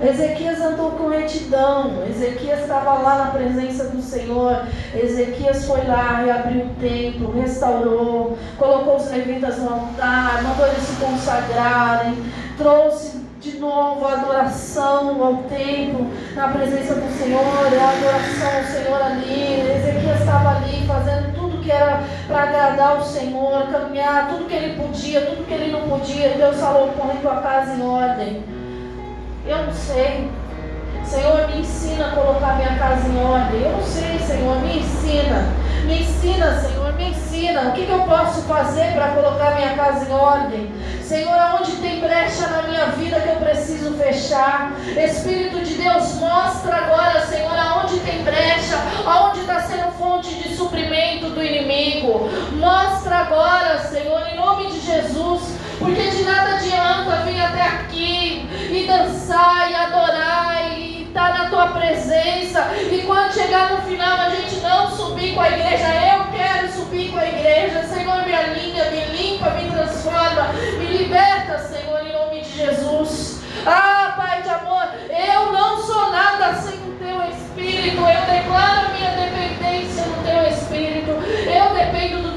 Ezequias 0.00 0.60
andou 0.60 0.92
com 0.92 1.08
retidão, 1.08 2.04
Ezequias 2.08 2.60
estava 2.60 2.94
lá 2.94 3.24
na 3.24 3.30
presença 3.32 3.84
do 3.88 4.00
Senhor, 4.00 4.64
Ezequias 4.94 5.64
foi 5.64 5.84
lá, 5.88 6.22
reabriu 6.24 6.66
o 6.66 6.74
templo, 6.80 7.32
restaurou, 7.32 8.38
colocou 8.56 8.96
os 8.96 9.10
levitas 9.10 9.58
no 9.58 9.70
altar, 9.70 10.44
mandou 10.44 10.68
eles 10.68 10.84
se 10.84 11.04
consagrarem, 11.04 12.14
trouxe 12.56 13.26
de 13.40 13.58
novo 13.58 14.06
a 14.06 14.12
adoração 14.12 15.20
ao 15.20 15.36
templo, 15.48 16.06
na 16.36 16.46
presença 16.48 16.94
do 16.94 17.18
Senhor, 17.18 17.40
a 17.40 17.90
adoração 17.90 18.56
ao 18.56 18.64
Senhor 18.64 19.02
ali. 19.02 19.60
Ezequias 19.78 20.20
estava 20.20 20.56
ali 20.56 20.86
fazendo 20.86 21.34
tudo 21.34 21.62
que 21.62 21.72
era 21.72 22.04
para 22.28 22.42
agradar 22.44 22.98
o 22.98 23.04
Senhor, 23.04 23.66
caminhar, 23.68 24.28
tudo 24.28 24.46
que 24.46 24.54
ele 24.54 24.80
podia, 24.80 25.22
tudo 25.22 25.46
que 25.46 25.54
ele 25.54 25.72
não 25.72 25.88
podia. 25.88 26.30
Deus 26.30 26.56
falou: 26.56 26.92
põe 26.96 27.16
tua 27.16 27.40
casa 27.40 27.74
em 27.74 27.82
ordem. 27.82 28.57
Eu 29.48 29.64
não 29.64 29.72
sei. 29.72 30.30
Senhor, 31.06 31.48
me 31.48 31.60
ensina 31.60 32.08
a 32.08 32.10
colocar 32.10 32.56
minha 32.56 32.78
casa 32.78 33.08
em 33.08 33.24
ordem. 33.24 33.62
Eu 33.62 33.72
não 33.72 33.82
sei, 33.82 34.18
Senhor, 34.18 34.60
me 34.60 34.80
ensina. 34.80 35.54
Me 35.86 36.02
ensina, 36.02 36.60
Senhor, 36.60 36.92
me 36.92 37.08
ensina. 37.08 37.62
O 37.62 37.72
que, 37.72 37.86
que 37.86 37.90
eu 37.90 38.02
posso 38.02 38.42
fazer 38.42 38.92
para 38.92 39.08
colocar 39.12 39.54
minha 39.54 39.74
casa 39.74 40.06
em 40.06 40.12
ordem? 40.12 40.70
Senhor, 41.02 41.32
aonde 41.32 41.72
tem 41.76 41.98
brecha 41.98 42.46
na 42.48 42.62
minha 42.64 42.86
vida 42.88 43.20
que 43.20 43.28
eu 43.30 43.36
preciso 43.36 43.94
fechar? 43.94 44.72
Espírito 45.02 45.64
de 45.64 45.74
Deus, 45.76 46.16
mostra 46.16 46.76
agora, 46.76 47.24
Senhor, 47.24 47.58
aonde 47.58 48.00
tem 48.00 48.22
brecha, 48.22 48.76
aonde 49.06 49.40
está 49.40 49.62
sendo 49.62 49.90
fonte 49.92 50.34
de 50.34 50.54
suprimento 50.54 51.30
do 51.30 51.42
inimigo. 51.42 52.28
Mostra 52.52 53.16
agora, 53.20 53.78
Senhor, 53.78 54.28
em 54.28 54.36
nome 54.36 54.66
de 54.66 54.80
Jesus 54.80 55.56
porque 55.78 56.10
de 56.10 56.22
nada 56.24 56.56
adianta 56.56 57.22
vir 57.24 57.40
até 57.40 57.62
aqui 57.62 58.48
e 58.70 58.86
dançar 58.86 59.70
e 59.70 59.74
adorar 59.74 60.72
e 60.76 61.02
estar 61.04 61.38
na 61.38 61.48
tua 61.48 61.68
presença. 61.68 62.70
E 62.90 63.02
quando 63.06 63.32
chegar 63.32 63.70
no 63.70 63.82
final 63.82 64.20
a 64.20 64.30
gente 64.30 64.56
não 64.56 64.90
subir 64.90 65.34
com 65.34 65.40
a 65.40 65.48
igreja, 65.48 65.86
eu 65.86 66.24
quero 66.36 66.72
subir 66.72 67.10
com 67.10 67.18
a 67.18 67.26
igreja. 67.28 67.84
Senhor, 67.84 68.24
me 68.26 68.34
alinha, 68.34 68.90
me 68.90 69.04
limpa, 69.16 69.50
me 69.50 69.70
transforma, 69.70 70.52
me 70.78 70.86
liberta, 70.98 71.58
Senhor, 71.58 72.06
em 72.06 72.12
nome 72.12 72.40
de 72.40 72.56
Jesus. 72.56 73.40
Ah, 73.64 74.14
Pai 74.16 74.42
de 74.42 74.48
amor, 74.48 74.88
eu 75.10 75.52
não 75.52 75.80
sou 75.82 76.10
nada 76.10 76.54
sem 76.54 76.74
o 76.74 76.96
teu 76.98 77.22
Espírito. 77.28 78.00
Eu 78.00 78.34
declaro 78.34 78.92
minha 78.94 79.10
dependência 79.10 80.04
no 80.04 80.24
teu 80.24 80.48
Espírito. 80.48 81.10
Eu 81.10 81.74
dependo 81.74 82.22
do. 82.22 82.27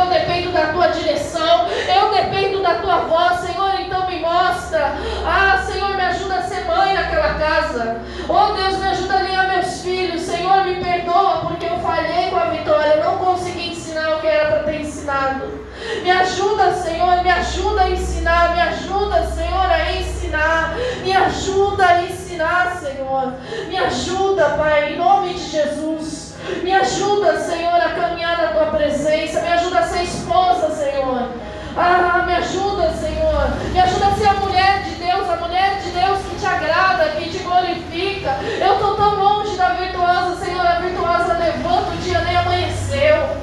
Eu 0.00 0.06
dependo 0.06 0.52
da 0.52 0.66
tua 0.68 0.88
direção. 0.88 1.66
Eu 1.94 2.10
dependo 2.14 2.62
da 2.62 2.76
tua 2.76 2.96
voz, 3.00 3.40
Senhor. 3.40 3.80
Então 3.80 4.08
me 4.08 4.20
mostra. 4.20 4.94
Ah, 5.26 5.62
Senhor, 5.66 5.94
me 5.94 6.02
ajuda 6.02 6.36
a 6.36 6.42
ser 6.42 6.64
mãe 6.64 6.94
naquela 6.94 7.34
casa. 7.34 8.00
Oh, 8.28 8.54
Deus, 8.54 8.78
me 8.78 8.88
ajuda 8.88 9.14
a 9.14 9.18
alinhar 9.18 9.48
meus 9.48 9.82
filhos. 9.82 10.22
Senhor, 10.22 10.64
me 10.64 10.82
perdoa 10.82 11.40
porque 11.40 11.66
eu 11.66 11.78
falhei 11.80 12.30
com 12.30 12.36
a 12.36 12.46
vitória. 12.46 12.94
Eu 12.94 13.04
não 13.04 13.18
consegui 13.18 13.70
ensinar 13.70 14.16
o 14.16 14.20
que 14.20 14.26
era 14.26 14.50
para 14.50 14.62
ter 14.64 14.80
ensinado. 14.80 15.60
Me 16.02 16.10
ajuda, 16.10 16.72
Senhor, 16.72 17.22
me 17.22 17.30
ajuda 17.30 17.82
a 17.82 17.90
ensinar, 17.90 18.54
me 18.54 18.60
ajuda, 18.60 19.26
Senhor, 19.26 19.70
a 19.70 19.92
ensinar, 19.92 20.76
me 21.02 21.12
ajuda 21.12 21.86
a 21.86 22.02
ensinar, 22.02 22.76
Senhor. 22.80 23.34
Me 23.68 23.76
ajuda, 23.76 24.50
Pai, 24.50 24.92
em 24.92 24.98
nome 24.98 25.34
de 25.34 25.50
Jesus. 25.50 26.29
Me 26.62 26.72
ajuda, 26.72 27.38
Senhor, 27.38 27.74
a 27.74 27.90
caminhar 27.90 28.36
na 28.38 28.48
tua 28.48 28.66
presença. 28.66 29.40
Me 29.40 29.48
ajuda 29.48 29.78
a 29.78 29.82
ser 29.82 30.02
esposa, 30.02 30.70
Senhor. 30.70 31.28
Ah, 31.76 32.24
me 32.26 32.34
ajuda, 32.34 32.92
Senhor. 32.92 33.50
Me 33.72 33.80
ajuda 33.80 34.06
a 34.06 34.14
ser 34.14 34.28
a 34.28 34.34
mulher 34.34 34.82
de 34.82 34.94
Deus, 34.96 35.28
a 35.28 35.36
mulher 35.36 35.80
de 35.80 35.90
Deus 35.90 36.18
que 36.18 36.36
te 36.36 36.46
agrada, 36.46 37.10
que 37.10 37.30
te 37.30 37.38
glorifica. 37.38 38.36
Eu 38.60 38.74
estou 38.74 38.96
tão 38.96 39.14
longe 39.16 39.56
da 39.56 39.70
virtuosa, 39.70 40.44
Senhor. 40.44 40.66
A 40.66 40.80
virtuosa 40.80 41.34
levanta, 41.34 41.90
o 41.90 41.96
dia 41.98 42.20
nem 42.20 42.36
amanheceu. 42.36 43.36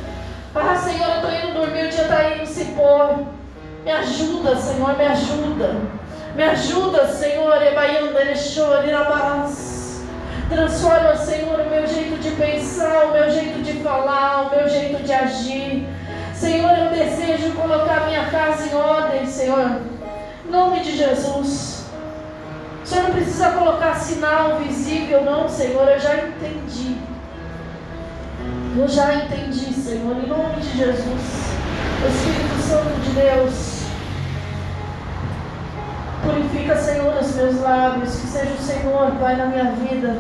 Ah, 0.56 0.76
Senhor, 0.76 1.08
eu 1.08 1.16
estou 1.16 1.32
indo 1.32 1.60
dormir, 1.60 1.86
o 1.86 1.90
dia 1.90 2.02
está 2.02 2.30
indo 2.30 2.46
se 2.46 2.66
pôr. 2.66 3.26
Me 3.84 3.92
ajuda, 3.92 4.56
Senhor, 4.58 4.98
me 4.98 5.06
ajuda. 5.06 5.76
Me 6.36 6.44
ajuda, 6.44 7.08
Senhor, 7.08 7.58
Transforma, 10.50 11.16
Senhor, 11.18 11.60
o 11.60 11.70
meu 11.70 11.86
jeito 11.86 12.18
de 12.22 12.32
pensar, 12.32 13.06
o 13.06 13.12
meu 13.12 13.30
jeito 13.30 13.62
de 13.62 13.74
falar, 13.84 14.48
o 14.48 14.56
meu 14.56 14.70
jeito 14.70 15.04
de 15.04 15.12
agir. 15.12 15.88
Senhor, 16.34 16.72
eu 16.72 16.90
desejo 16.90 17.52
colocar 17.54 18.06
minha 18.08 18.26
casa 18.26 18.68
em 18.68 18.76
ordem, 18.76 19.26
Senhor. 19.26 19.82
Em 20.46 20.52
nome 20.52 20.80
de 20.80 20.96
Jesus. 20.96 21.86
O 22.82 22.88
Senhor 22.88 23.04
não 23.04 23.12
precisa 23.12 23.50
colocar 23.52 23.96
sinal 23.96 24.58
visível, 24.60 25.26
não, 25.26 25.50
Senhor. 25.50 25.88
Eu 25.90 26.00
já 26.00 26.16
entendi. 26.16 26.98
Eu 28.78 28.88
já 28.88 29.16
entendi, 29.16 29.74
Senhor, 29.74 30.16
em 30.16 30.28
nome 30.28 30.62
de 30.62 30.78
Jesus. 30.78 31.48
Espírito 32.08 32.62
Santo 32.62 33.02
de 33.02 33.10
Deus, 33.10 33.77
purifica, 36.28 36.76
Senhor, 36.76 37.16
os 37.16 37.36
meus 37.36 37.62
lábios, 37.62 38.16
que 38.20 38.28
seja 38.28 38.52
o 38.54 38.62
Senhor, 38.62 39.12
Pai, 39.20 39.36
na 39.38 39.46
minha 39.46 39.72
vida. 39.72 40.18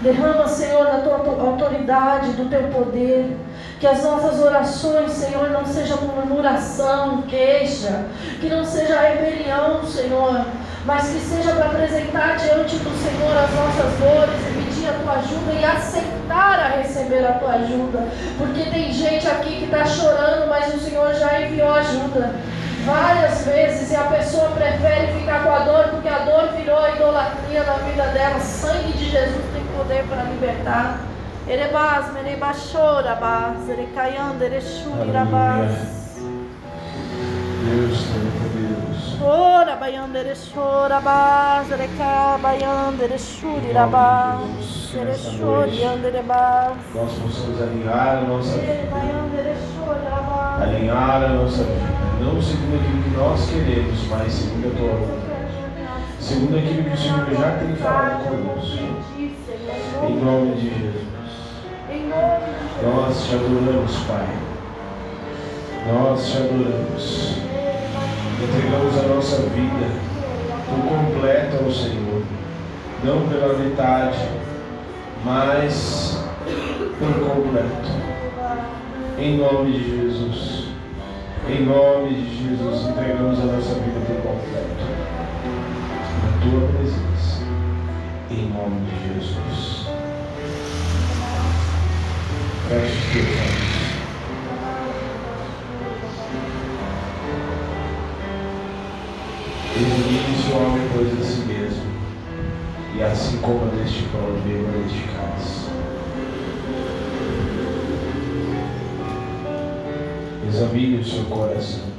Derrama, 0.00 0.48
Senhor, 0.48 0.86
a 0.86 0.98
tua 0.98 1.16
autoridade, 1.16 2.32
do 2.32 2.48
teu 2.48 2.62
poder. 2.68 3.36
Que 3.78 3.86
as 3.86 4.02
nossas 4.02 4.40
orações, 4.40 5.10
Senhor, 5.12 5.50
não 5.50 5.64
sejam 5.64 5.98
murmuração, 5.98 7.22
queixa. 7.22 8.06
Que 8.40 8.48
não 8.48 8.64
seja 8.64 9.00
rebelião, 9.00 9.84
Senhor. 9.84 10.44
Mas 10.84 11.08
que 11.08 11.20
seja 11.20 11.52
para 11.52 11.66
apresentar 11.66 12.36
diante 12.36 12.76
do 12.76 12.90
Senhor 13.02 13.36
as 13.36 13.54
nossas 13.54 13.98
dores 14.00 14.40
e 14.50 14.64
pedir 14.64 14.88
a 14.88 14.92
tua 14.94 15.12
ajuda 15.14 15.52
e 15.60 15.64
aceitar 15.64 16.58
a 16.58 16.68
receber 16.78 17.24
a 17.24 17.32
tua 17.34 17.52
ajuda. 17.54 18.08
Porque 18.38 18.70
tem 18.70 18.92
gente 18.92 19.28
aqui 19.28 19.58
que 19.58 19.64
está 19.64 19.84
chorando, 19.84 20.48
mas 20.48 20.74
o 20.74 20.78
Senhor 20.78 21.14
já 21.14 21.40
enviou 21.40 21.72
ajuda. 21.72 22.34
Várias 22.84 23.44
vezes 23.44 23.90
e 23.90 23.96
a 23.96 24.04
pessoa 24.04 24.50
prefere 24.50 25.12
ficar 25.18 25.44
com 25.44 25.50
a 25.52 25.60
dor 25.60 25.88
porque 25.90 26.08
a 26.08 26.18
dor 26.18 26.48
virou 26.56 26.88
idolatria 26.88 27.62
na 27.62 27.74
vida 27.74 28.06
dela. 28.08 28.40
Sangue 28.40 28.92
de 28.92 29.10
Jesus 29.10 29.44
tem 29.52 29.62
poder 29.76 30.04
para 30.08 30.24
libertar. 30.24 31.00
Erebas, 31.48 32.12
merebachorabas, 32.12 33.68
erecaiando, 33.68 34.42
erechurabas. 34.42 35.70
Deus 37.64 37.98
Todo-Poderoso. 37.98 38.31
Ora, 39.24 39.76
baiandere, 39.76 40.32
chora, 40.52 41.00
bazere, 41.00 41.88
cá, 41.96 42.36
baiandere, 42.42 43.16
churi, 43.18 43.72
rabá. 43.72 44.40
Sere, 44.60 45.14
chori, 45.14 45.84
andere. 45.84 46.22
Nós 46.22 47.12
possamos 47.12 47.62
alinhar 47.62 48.18
a 48.18 48.20
nossa 48.22 48.58
vida. 48.58 48.88
Alinhar 50.60 51.22
a 51.22 51.28
nossa 51.28 51.62
vida. 51.62 51.92
Não 52.20 52.42
segundo 52.42 52.74
aquilo 52.74 53.02
que 53.02 53.10
nós 53.10 53.48
queremos, 53.48 54.06
mas 54.08 54.32
segundo 54.32 54.66
a 54.66 54.70
tua 54.76 54.94
vontade. 54.96 55.32
Segundo 56.18 56.58
aquilo 56.58 56.84
que 56.84 56.90
o 56.90 56.96
Senhor 56.96 57.30
já 57.30 57.58
tem 57.58 57.76
falado 57.76 58.24
conosco. 58.24 58.78
Em 60.08 60.16
nome 60.16 60.54
de 60.56 60.68
Jesus. 60.68 61.06
Em 61.90 62.08
nome 62.08 62.40
de 62.44 62.52
Jesus. 62.52 62.82
Nós 62.82 63.24
te 63.24 63.34
adoramos, 63.36 63.96
Pai. 64.04 64.28
Nós 65.86 66.26
te 66.28 66.36
adoramos. 66.38 67.51
Entregamos 68.42 68.98
a 68.98 69.02
nossa 69.02 69.36
vida 69.50 69.86
por 70.68 70.80
completo 70.88 71.64
ao 71.64 71.70
Senhor. 71.70 72.22
Não 73.04 73.28
pela 73.28 73.56
metade, 73.56 74.18
mas 75.24 76.20
por 76.98 77.14
completo. 77.28 77.88
Em 79.16 79.38
nome 79.38 79.72
de 79.72 79.96
Jesus. 79.96 80.68
Em 81.48 81.64
nome 81.64 82.14
de 82.14 82.48
Jesus, 82.48 82.88
entregamos 82.88 83.38
a 83.38 83.44
nossa 83.44 83.74
vida 83.74 84.00
por 84.06 84.16
completo. 84.16 84.86
Na 86.24 86.40
tua 86.42 86.68
presença. 86.68 87.44
Em 88.28 88.48
nome 88.48 88.80
de 88.86 89.14
Jesus. 89.14 89.86
Feche 92.68 92.96
os 92.96 93.12
teus 93.12 93.26
olhos. 93.26 93.81
Examine-se 99.84 100.52
o 100.52 100.56
homem, 100.56 100.88
pois, 100.94 101.26
si 101.26 101.40
mesmo, 101.40 101.82
e 102.96 103.02
assim 103.02 103.38
coma 103.38 103.66
deste 103.72 104.04
e 104.36 104.40
beba 104.48 104.78
deste. 104.78 105.02
Examine 110.46 111.00
o 111.00 111.04
seu 111.04 111.24
coração. 111.24 111.91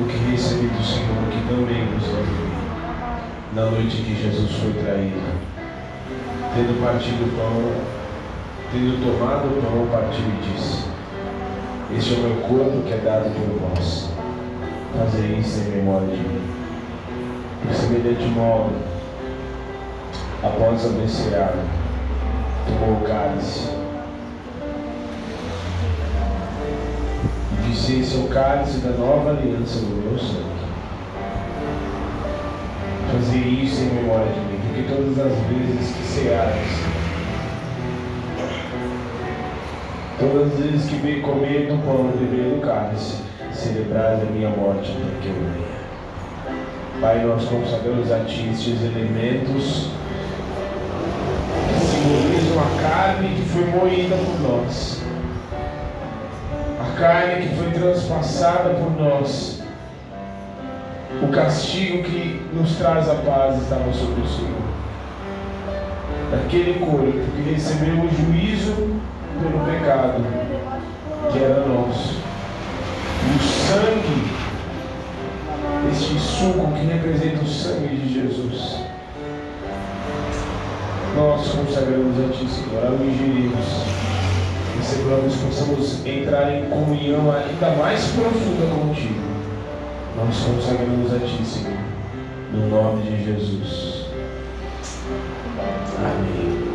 O 0.00 0.04
que 0.06 0.16
recebi 0.30 0.68
do 0.68 0.82
Senhor, 0.82 1.28
que 1.30 1.46
também 1.46 1.84
nos 1.84 2.02
deu 2.04 2.52
na 3.54 3.70
noite 3.70 3.98
que 3.98 4.22
Jesus 4.22 4.50
foi 4.52 4.72
traído. 4.82 5.20
Tendo 6.54 6.82
partido 6.82 7.24
o 7.24 7.36
pão, 7.36 7.82
tendo 8.72 9.04
tomado 9.04 9.48
o 9.48 9.60
pão, 9.60 9.86
partiu 9.92 10.24
e 10.24 10.54
disse: 10.54 10.84
Este 11.94 12.14
é 12.14 12.16
o 12.16 12.20
meu 12.22 12.36
corpo 12.48 12.82
que 12.86 12.94
é 12.94 13.02
dado 13.04 13.30
por 13.34 13.68
vós. 13.68 14.08
Fazei 14.98 15.36
isso 15.36 15.60
em 15.60 15.76
memória 15.76 16.08
de 16.08 16.16
mim. 16.16 16.40
Por 17.62 17.74
semelhante 17.74 18.24
modo, 18.28 18.72
após 20.42 20.86
a 20.86 21.06
ceado, 21.06 21.58
tomou 22.66 22.96
o 22.96 23.04
cálice 23.06 23.81
disse: 27.72 28.00
Esse 28.00 28.16
é 28.16 28.18
o 28.18 28.28
cálice 28.28 28.78
da 28.78 28.90
nova 28.90 29.30
aliança 29.30 29.80
do 29.80 29.86
meu 29.86 30.18
sangue. 30.18 30.52
Fazei 33.10 33.42
isso 33.42 33.82
em 33.82 33.94
memória 33.94 34.32
de 34.32 34.40
mim, 34.40 34.60
porque 34.66 34.82
todas 34.82 35.18
as 35.18 35.38
vezes 35.48 35.96
que 35.96 36.02
ceares, 36.02 36.68
todas 40.18 40.52
as 40.52 40.58
vezes 40.58 40.88
que 40.88 40.96
bem 40.96 41.20
comer 41.20 41.68
do 41.68 41.82
pão 41.84 42.10
e 42.14 42.18
beber 42.18 42.54
do 42.54 42.60
cálice, 42.60 43.22
celebrais 43.52 44.22
a 44.22 44.26
minha 44.26 44.50
morte 44.50 44.92
até 44.92 45.20
que 45.20 45.28
eu 45.28 45.34
venha. 45.34 45.72
Pai, 47.00 47.24
nós 47.24 47.44
consagramos 47.44 48.10
a 48.12 48.20
Ti 48.20 48.50
estes 48.52 48.80
elementos 48.82 49.88
que 51.68 51.84
simbolizam 51.84 52.60
a 52.60 52.82
carne 52.82 53.34
que 53.34 53.42
foi 53.42 53.64
moída 53.66 54.16
por 54.16 54.40
nós, 54.40 55.01
carne 57.02 57.48
que 57.48 57.56
foi 57.56 57.72
transpassada 57.72 58.74
por 58.74 58.92
nós, 58.92 59.60
o 61.20 61.26
castigo 61.32 62.04
que 62.04 62.40
nos 62.52 62.76
traz 62.76 63.10
a 63.10 63.16
paz 63.16 63.60
estava 63.60 63.92
sobre 63.92 64.20
o 64.20 64.28
Senhor. 64.28 64.62
Daquele 66.30 66.78
corpo 66.78 67.32
que 67.34 67.50
recebeu 67.50 67.96
o 67.96 68.08
juízo 68.08 69.00
pelo 69.42 69.64
pecado, 69.64 70.22
que 71.32 71.38
era 71.42 71.66
nosso. 71.66 72.22
O 73.24 73.38
sangue, 73.42 74.30
este 75.90 76.20
suco 76.20 76.72
que 76.72 76.86
representa 76.86 77.42
o 77.42 77.48
sangue 77.48 77.96
de 77.96 78.14
Jesus. 78.14 78.78
Nós 81.16 81.48
consagramos 81.48 82.16
a 82.24 82.28
Ti, 82.32 82.48
Senhor, 82.48 82.86
ao 82.86 82.94
ingerirmos. 82.94 84.11
Recebamos, 84.78 85.34
possamos 85.36 86.06
entrar 86.06 86.52
em 86.54 86.68
comunhão 86.68 87.30
ainda 87.32 87.70
mais 87.76 88.04
profunda 88.06 88.66
contigo. 88.74 89.20
Nós 90.16 90.36
consagramos 90.40 91.14
a 91.14 91.18
Ti, 91.18 91.44
Senhor, 91.44 91.78
no 92.52 92.68
nome 92.68 93.02
de 93.02 93.24
Jesus. 93.24 94.06
Amém. 95.98 96.72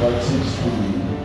Pode 0.00 0.22
ser 0.22 0.38
distribuído. 0.38 1.16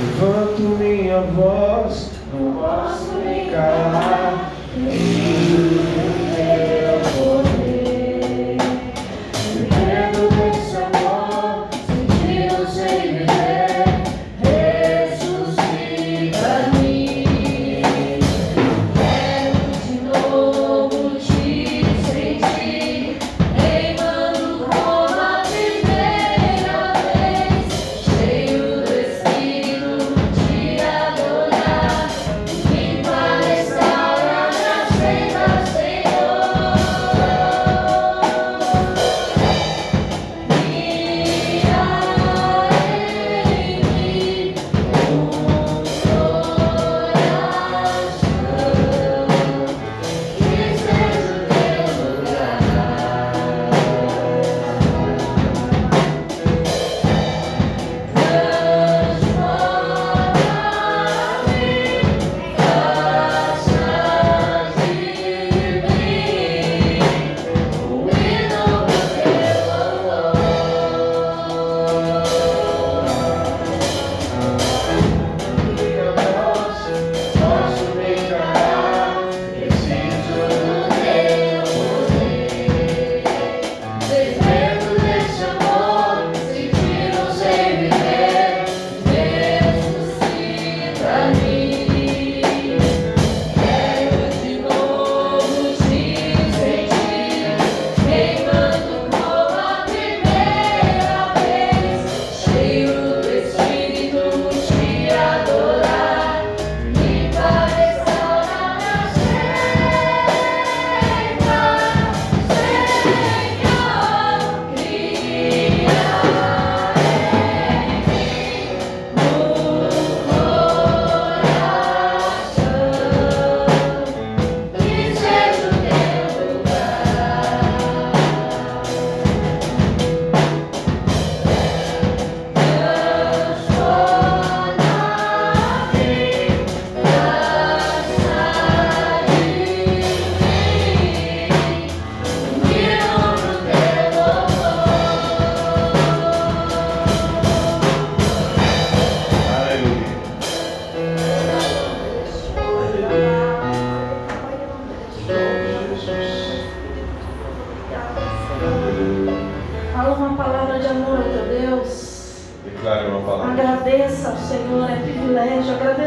Levanto 0.00 0.62
minha 0.78 1.20
voz, 1.20 2.10
não 2.32 2.54
posso 2.54 3.14
me 3.14 3.50
calar. 3.50 4.52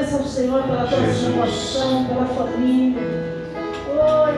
Agradeça 0.08 0.16
ao 0.16 0.24
Senhor 0.24 0.64
pela 0.64 0.88
tua 0.88 1.14
salvação, 1.14 2.06
pela 2.06 2.26
família. 2.28 3.02
Oi, 3.90 4.34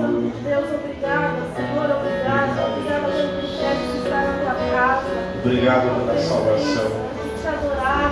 Santo 0.00 0.20
de 0.22 0.40
Deus, 0.48 0.64
obrigada, 0.72 1.36
Senhor, 1.54 1.88
obrigada. 1.94 2.56
Obrigada 2.72 3.06
pelo 3.12 3.28
privilégio 3.28 3.86
de 3.92 3.98
estar 3.98 4.22
na 4.24 4.32
tua 4.40 4.54
casa. 4.72 5.12
Obrigado 5.44 5.86
pela 6.06 6.18
salvação. 6.18 6.90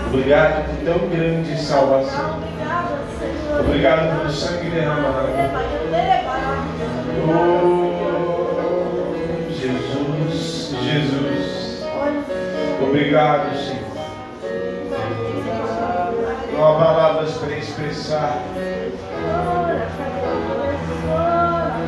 Obrigado 0.06 0.56
por 0.66 0.76
tão 0.84 1.00
grande 1.08 1.58
salvação. 1.58 2.40
Obrigado 3.58 4.18
pelo 4.18 4.30
sangue 4.30 4.68
derramado. 4.68 5.28
Oh, 7.26 7.86
Jesus, 9.50 10.74
Jesus. 10.82 11.82
Obrigado, 12.82 13.56
Senhor. 13.56 13.75
Expressar 18.06 18.40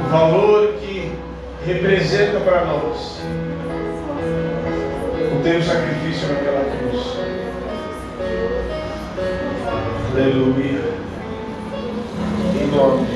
o 0.04 0.10
valor 0.10 0.74
que 0.80 1.12
representa 1.64 2.40
para 2.40 2.64
nós 2.64 3.20
o 5.32 5.42
teu 5.42 5.62
sacrifício 5.62 6.28
naquela 6.28 6.64
cruz. 6.64 7.18
Aleluia. 10.12 10.82
Em 12.60 12.66
nome 12.66 13.07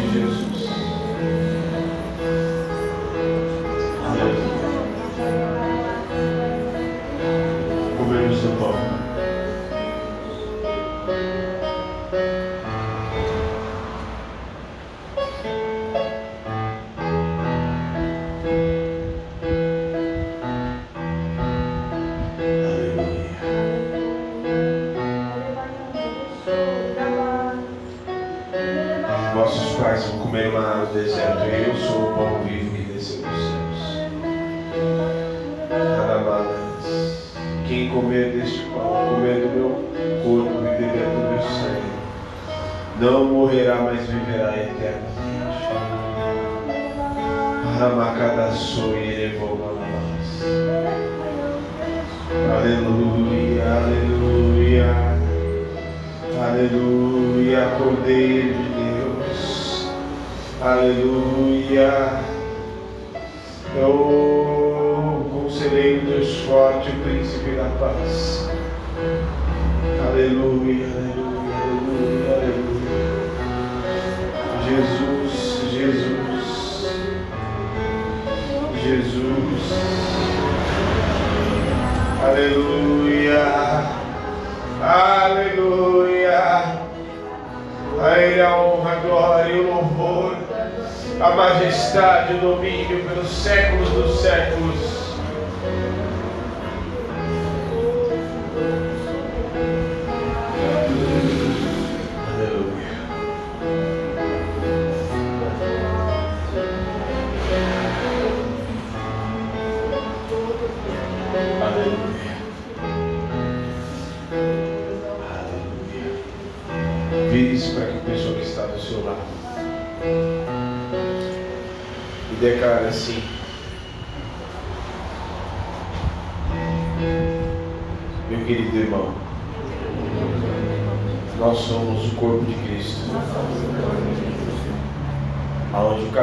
domínio 93.32 93.61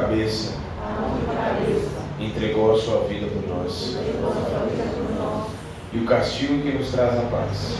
cabeça 0.10 0.54
entregou 2.20 2.74
a 2.74 2.80
sua 2.80 3.02
vida 3.02 3.28
por 3.28 3.48
nós. 3.48 3.96
E 5.94 5.98
o 6.00 6.06
castigo 6.06 6.62
que 6.62 6.72
nos 6.72 6.90
traz 6.90 7.16
a 7.16 7.22
paz 7.22 7.78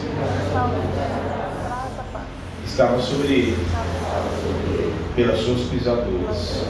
estava 2.64 3.00
sobre 3.00 3.32
ele, 3.32 3.66
pelas 5.16 5.40
suas 5.40 5.62
pisaduras. 5.62 6.62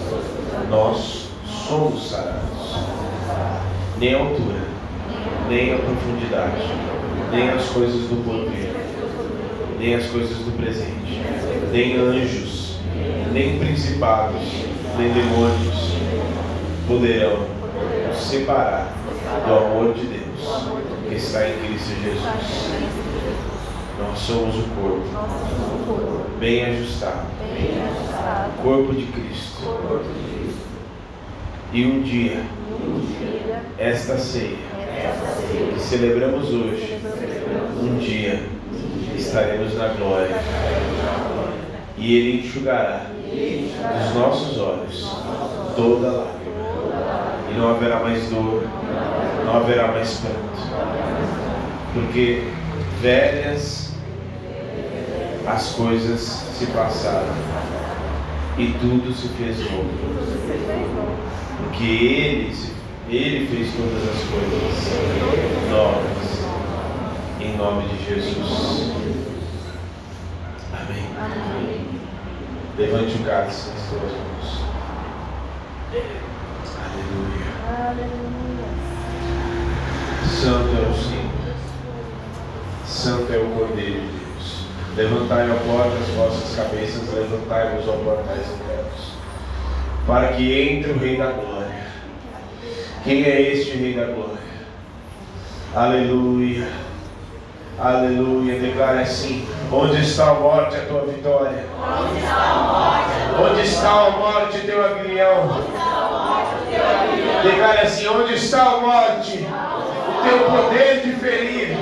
Nós 0.71 1.29
somos 1.69 2.11
sarados. 2.11 2.77
Nem 3.99 4.15
a 4.15 4.19
altura, 4.19 4.63
nem 5.51 5.75
a 5.75 5.79
profundidade, 5.79 6.63
nem 7.31 7.51
as 7.51 7.67
coisas 7.69 8.01
do 8.09 8.25
porvir, 8.25 8.71
nem 9.79 9.95
as 9.95 10.07
coisas 10.07 10.39
do 10.39 10.57
presente, 10.57 11.21
nem 11.71 11.97
anjos, 11.99 12.77
nem 13.33 13.59
principados, 13.59 14.70
nem 14.97 15.13
demônios 15.13 15.95
poderão 16.87 17.47
nos 18.09 18.19
separar 18.19 18.93
do 19.47 19.55
amor 19.55 19.95
de 19.95 20.07
Deus 20.07 20.21
que 21.09 21.15
está 21.15 21.49
em 21.49 21.59
Cristo 21.59 21.91
Jesus. 22.03 22.23
Nós 23.99 24.19
somos 24.19 24.57
o 24.57 24.63
corpo, 24.71 26.27
bem 26.39 26.65
ajustado, 26.65 27.27
o 28.59 28.63
corpo 28.63 28.95
de 28.95 29.07
Cristo. 29.07 29.63
E 31.73 31.85
um 31.85 32.03
dia, 32.03 32.43
esta 33.79 34.19
ceia 34.19 34.57
que 35.75 35.81
celebramos 35.81 36.49
hoje, 36.49 36.99
um 37.81 37.99
dia 37.99 38.43
estaremos 39.17 39.77
na 39.77 39.89
glória. 39.89 40.37
E 41.97 42.17
Ele 42.17 42.47
enxugará 42.47 43.10
dos 43.81 44.15
nossos 44.15 44.59
olhos 44.59 45.11
toda 45.77 46.11
lágrima. 46.11 46.41
E 47.51 47.59
não 47.59 47.71
haverá 47.71 48.01
mais 48.01 48.29
dor, 48.29 48.65
não 49.45 49.57
haverá 49.57 49.89
mais 49.89 50.21
pranto. 50.21 50.41
Porque 51.93 52.45
velhas 53.01 53.93
as 55.47 55.73
coisas 55.73 56.21
se 56.21 56.67
passaram 56.67 57.35
e 58.59 58.67
tudo 58.81 59.13
se 59.13 59.29
fez 59.29 59.59
novo. 59.59 59.91
Porque 61.65 61.85
Ele, 61.85 62.57
Ele 63.09 63.47
fez 63.47 63.73
todas 63.75 64.03
as 64.09 64.23
coisas 64.29 65.71
novas. 65.71 66.21
Em 67.41 67.57
nome 67.57 67.89
de 67.89 68.05
Jesus. 68.05 68.93
Amém. 70.73 71.90
Levante 72.81 73.15
o 73.15 73.25
cálice 73.27 73.69
nas 73.69 73.81
suas 73.91 74.11
mãos. 74.11 74.65
Aleluia. 77.77 78.67
Santo 80.25 80.71
é 80.75 80.89
o 80.89 80.95
Senhor. 80.95 81.57
Santo 82.87 83.33
é 83.35 83.37
o 83.37 83.51
Cordeiro 83.51 84.01
de 84.01 84.07
Deus. 84.07 84.65
Levantai, 84.97 85.51
ó 85.51 85.57
as 85.57 86.09
vossas 86.15 86.57
cabeças, 86.57 87.13
levantai-vos, 87.13 87.87
ó 87.87 87.93
portais 87.99 88.51
internos, 88.51 89.13
para 90.07 90.29
que 90.29 90.59
entre 90.59 90.93
o 90.93 90.99
Rei 90.99 91.19
da 91.19 91.33
Glória. 91.33 91.87
Quem 93.05 93.25
é 93.25 93.43
este 93.43 93.77
Rei 93.77 93.93
da 93.93 94.07
Glória? 94.07 94.41
Aleluia. 95.75 96.67
Aleluia. 97.83 98.61
Declare 98.61 99.01
assim: 99.01 99.49
Onde 99.73 100.03
está 100.03 100.33
a 100.33 100.35
morte, 100.35 100.77
a 100.77 100.81
tua 100.81 101.01
vitória? 101.07 101.65
Onde 103.39 103.63
está 103.63 103.89
a 103.89 104.11
morte, 104.11 104.59
teu 104.59 104.85
aguilhão? 104.85 105.65
Declare 107.43 107.81
assim: 107.81 108.07
Onde 108.07 108.35
está 108.35 108.63
a 108.65 108.77
morte? 108.81 109.49
O 110.09 110.23
teu 110.23 110.39
poder 110.51 111.01
de 111.01 111.13
ferir. 111.13 111.75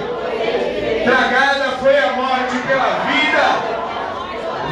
Tragada 1.02 1.76
foi 1.80 1.98
a 1.98 2.12
morte 2.12 2.56
pela 2.68 2.90
vida. 3.10 3.78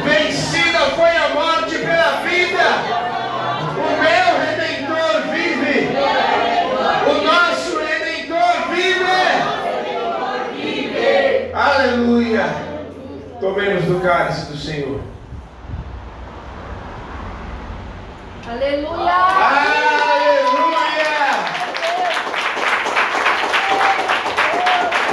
Vencida 0.05 0.79
foi 0.95 1.09
a 1.09 1.29
morte 1.33 1.77
pela 1.79 2.21
vida. 2.23 2.67
O 3.75 3.89
meu 4.01 4.27
redentor 4.45 5.21
vive. 5.33 5.89
O 7.05 7.25
nosso 7.25 7.79
redentor 7.79 8.69
vive. 8.73 8.97
Aleluia. 11.87 12.43
Tomemos 13.39 13.85
do 13.85 14.01
cálice 14.01 14.51
do 14.51 14.57
Senhor. 14.57 14.99
Aleluia! 18.45 19.13
Aleluia! 19.47 19.87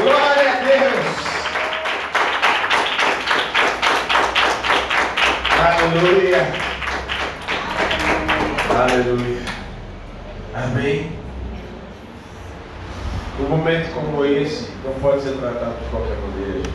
Glória 0.03 0.51
a 0.51 0.57
Deus! 0.67 1.15
Aleluia! 5.61 6.43
Aleluia! 8.83 9.45
Amém? 10.55 11.24
Um 13.41 13.49
momento 13.49 13.93
como 13.93 14.25
esse 14.25 14.71
não 14.85 14.93
pode 15.01 15.23
ser 15.23 15.33
tratado 15.33 15.75
de 15.83 15.91
qualquer 15.91 16.17
maneira, 16.19 16.53
gente. 16.59 16.71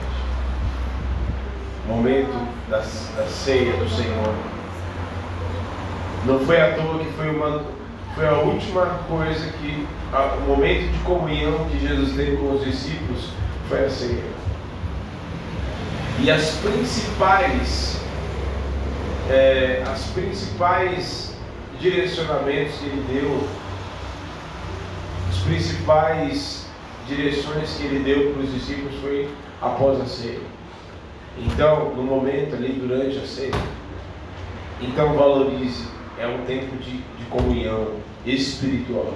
Momento 1.87 2.47
da, 2.69 2.79
da 2.79 3.27
ceia 3.27 3.77
do 3.77 3.89
Senhor. 3.89 4.35
Não 6.25 6.39
foi 6.39 6.59
à 6.59 6.73
toa 6.73 6.99
que 6.99 7.11
foi, 7.13 7.29
uma, 7.29 7.63
foi 8.13 8.27
a 8.27 8.33
última 8.39 8.85
coisa 9.07 9.51
que, 9.53 9.87
a, 10.11 10.35
o 10.35 10.41
momento 10.49 10.91
de 10.91 10.99
comunhão 10.99 11.65
que 11.69 11.79
Jesus 11.79 12.13
teve 12.15 12.35
com 12.35 12.53
os 12.55 12.65
discípulos 12.65 13.29
foi 13.69 13.85
a 13.85 13.89
ceia. 13.89 14.23
E 16.21 16.29
as 16.29 16.49
principais, 16.57 18.01
é, 19.29 19.81
as 19.89 20.03
principais 20.07 21.33
direcionamentos 21.79 22.75
que 22.75 22.85
ele 22.85 23.05
deu, 23.21 23.47
principais 25.39 26.67
direções 27.07 27.75
que 27.77 27.83
ele 27.85 28.03
deu 28.03 28.33
para 28.33 28.43
os 28.43 28.53
discípulos 28.53 28.95
foi 29.01 29.29
após 29.61 29.99
a 29.99 30.05
ceia. 30.05 30.39
Então, 31.37 31.95
no 31.95 32.03
momento 32.03 32.55
ali, 32.55 32.73
durante 32.73 33.17
a 33.17 33.25
ceia, 33.25 33.53
então 34.81 35.13
valorize 35.13 35.87
é 36.19 36.27
um 36.27 36.45
tempo 36.45 36.75
de, 36.77 36.97
de 36.97 37.25
comunhão 37.29 37.93
espiritual 38.25 39.13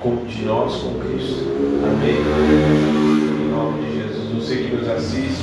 com, 0.00 0.24
de 0.26 0.42
nós 0.42 0.76
com 0.76 1.00
Cristo. 1.00 1.46
Amém? 1.82 2.16
Em 3.40 3.50
nome 3.50 3.86
de 3.86 4.02
Jesus. 4.02 4.34
Você 4.34 4.56
que 4.56 4.76
nos 4.76 4.88
assiste, 4.88 5.42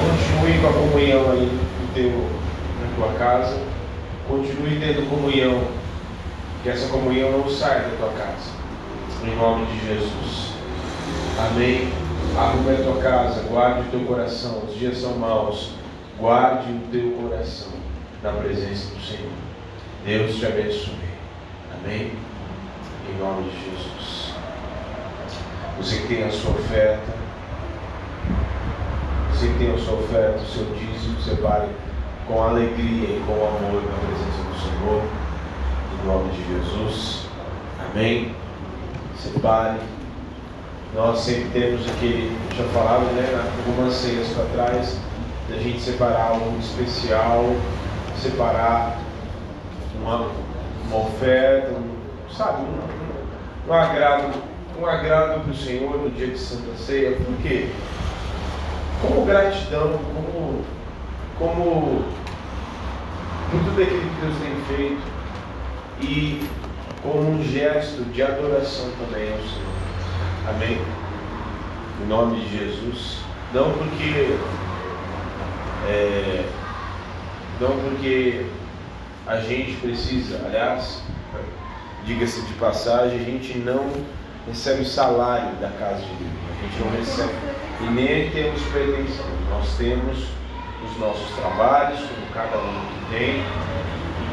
continue 0.00 0.60
com 0.60 0.68
a 0.68 0.72
comunhão 0.72 1.30
aí 1.30 1.46
no 1.80 1.94
teu, 1.94 2.10
na 2.10 2.96
tua 2.96 3.14
casa. 3.14 3.58
Continue 4.28 4.78
tendo 4.78 5.08
comunhão. 5.08 5.79
Que 6.62 6.68
essa 6.68 6.88
comunhão 6.88 7.32
não 7.32 7.48
saia 7.48 7.88
da 7.88 7.96
tua 7.96 8.12
casa. 8.12 8.50
Em 9.24 9.34
nome 9.36 9.66
de 9.66 9.86
Jesus. 9.86 10.52
Amém. 11.38 11.92
Arrume 12.38 12.76
a 12.76 12.82
tua 12.82 13.02
casa, 13.02 13.42
guarde 13.48 13.80
o 13.80 13.90
teu 13.90 14.00
coração. 14.00 14.62
Os 14.68 14.78
dias 14.78 14.98
são 14.98 15.16
maus. 15.16 15.72
Guarde 16.18 16.70
o 16.70 16.80
teu 16.92 17.12
coração 17.12 17.72
na 18.22 18.32
presença 18.32 18.94
do 18.94 19.00
Senhor. 19.00 19.32
Deus 20.04 20.36
te 20.36 20.46
abençoe. 20.46 20.94
Amém? 21.74 22.12
Em 23.08 23.18
nome 23.18 23.50
de 23.50 23.56
Jesus. 23.64 24.34
Você 25.78 25.96
que 25.96 26.08
tem 26.08 26.24
a 26.24 26.30
sua 26.30 26.50
oferta, 26.50 27.12
você 29.32 29.46
que 29.46 29.58
tem 29.58 29.74
a 29.74 29.78
sua 29.78 29.94
oferta, 29.94 30.38
o 30.38 30.46
seu 30.46 30.66
dízimo, 30.74 31.20
separe 31.22 31.68
com 32.26 32.42
alegria 32.42 33.16
e 33.16 33.22
com 33.26 33.32
amor 33.32 33.82
na 33.82 33.96
presença 34.06 34.42
do 34.42 34.60
Senhor. 34.60 35.19
Em 36.02 36.06
nome 36.06 36.32
de 36.32 36.42
Jesus. 36.54 37.26
Amém? 37.90 38.34
Separe. 39.18 39.78
Nós 40.94 41.18
sempre 41.20 41.60
temos 41.60 41.88
aquele, 41.88 42.36
já 42.56 42.64
falava, 42.64 43.04
né, 43.12 43.52
algumas 43.58 43.94
ceias 43.94 44.28
para 44.28 44.44
trás, 44.46 44.98
da 45.48 45.56
gente 45.56 45.80
separar 45.80 46.30
algo 46.30 46.58
especial 46.58 47.44
separar 48.20 48.98
uma, 50.00 50.28
uma 50.86 50.96
oferta, 50.96 51.72
um, 51.72 52.34
sabe, 52.34 52.62
um, 52.62 53.70
um, 53.70 53.72
agrado, 53.72 54.34
um 54.78 54.86
agrado 54.86 55.40
para 55.40 55.50
o 55.50 55.56
Senhor 55.56 55.96
no 55.98 56.10
dia 56.10 56.28
de 56.28 56.38
Santa 56.38 56.76
Ceia, 56.76 57.16
porque 57.24 57.70
como 59.00 59.24
gratidão, 59.24 59.98
como, 60.14 60.64
como 61.38 62.04
por 63.50 63.60
tudo 63.64 63.82
aquilo 63.82 64.00
que 64.00 64.20
Deus 64.20 64.36
tem 64.42 64.76
feito 64.76 65.19
e 66.02 66.46
como 67.02 67.30
um 67.30 67.42
gesto 67.42 68.04
de 68.12 68.22
adoração 68.22 68.90
também 68.98 69.32
ao 69.32 69.38
Senhor. 69.38 69.70
Amém? 70.48 70.80
Em 72.02 72.06
nome 72.06 72.40
de 72.40 72.58
Jesus. 72.58 73.18
Não 73.52 73.72
porque 73.72 74.38
é, 75.88 76.44
não 77.60 77.76
porque 77.78 78.46
a 79.26 79.40
gente 79.40 79.76
precisa, 79.80 80.40
aliás, 80.44 81.02
diga-se 82.04 82.42
de 82.42 82.52
passagem, 82.54 83.20
a 83.20 83.22
gente 83.22 83.58
não 83.58 83.90
recebe 84.46 84.84
salário 84.84 85.54
da 85.56 85.68
casa 85.78 86.00
de 86.00 86.14
Deus. 86.14 86.30
A 86.50 86.62
gente 86.62 86.84
não 86.84 86.90
recebe 86.98 87.32
e 87.82 87.84
nem 87.90 88.30
temos 88.30 88.62
pretensão. 88.62 89.26
Nós 89.50 89.76
temos 89.76 90.28
os 90.84 90.98
nossos 90.98 91.30
trabalhos, 91.36 92.00
como 92.00 92.26
cada 92.32 92.58
um 92.58 92.80
que 92.86 93.18
tem, 93.18 93.44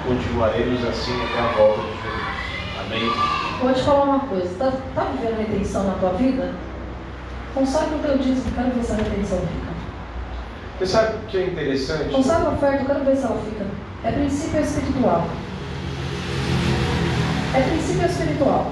continuaremos 0.08 0.86
assim 0.86 1.22
até 1.26 1.40
a 1.40 1.48
volta 1.58 1.82
de 1.82 1.88
Jesus. 1.88 2.38
Amém? 2.80 3.12
Vou 3.62 3.74
te 3.74 3.84
falar 3.84 4.04
uma 4.06 4.20
coisa, 4.20 4.46
está 4.46 4.72
tá 4.96 5.04
vivendo 5.12 5.38
retenção 5.38 5.84
na 5.84 5.94
tua 5.96 6.12
vida? 6.14 6.54
Consagre 7.54 7.96
o 7.96 8.00
teu 8.00 8.18
dízimo, 8.18 8.52
quero 8.56 8.72
ver 8.72 8.84
se 8.84 8.92
a 8.94 8.96
retenção 8.96 9.40
fica. 9.40 9.78
Você 10.80 10.86
sabe 10.86 11.18
o 11.18 11.20
que 11.28 11.38
é 11.38 11.48
interessante? 11.48 12.10
Consagre 12.14 12.48
a 12.48 12.50
oferta, 12.52 12.86
quero 12.86 13.04
ver 13.04 13.16
se 13.18 13.26
ela 13.26 13.42
fica. 13.42 13.66
É 14.04 14.12
princípio 14.12 14.62
espiritual. 14.62 15.28
É 17.56 17.62
princípio 17.62 18.06
espiritual. 18.06 18.72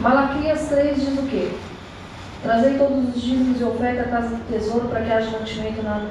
Malaquias 0.00 0.68
3 0.68 1.00
diz 1.00 1.18
o 1.18 1.22
quê? 1.22 1.52
Trazei 2.42 2.76
todos 2.76 3.14
os 3.14 3.22
dízimos 3.22 3.60
e 3.60 3.64
oferta 3.64 4.02
à 4.02 4.08
casa 4.08 4.36
do 4.36 4.52
tesouro 4.52 4.88
para 4.88 5.00
que 5.00 5.12
haja 5.12 5.30
mantimento 5.30 5.82
na, 5.82 6.06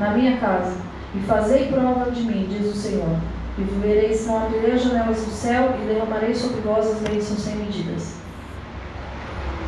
na 0.00 0.10
minha 0.10 0.36
casa. 0.38 0.76
E 1.14 1.20
fazei 1.26 1.68
prova 1.68 2.10
de 2.10 2.22
mim, 2.22 2.48
diz 2.50 2.66
o 2.66 2.76
Senhor. 2.76 3.16
E 3.56 3.62
vivereis, 3.62 4.26
não 4.26 4.44
abrirei 4.44 4.72
as 4.72 4.82
janelas 4.82 5.18
do 5.18 5.30
céu 5.30 5.74
e 5.80 5.86
derramarei 5.86 6.34
sobre 6.34 6.60
vós 6.62 6.86
as 6.86 6.98
bênçãos 7.00 7.40
sem 7.40 7.56
medidas. 7.56 8.16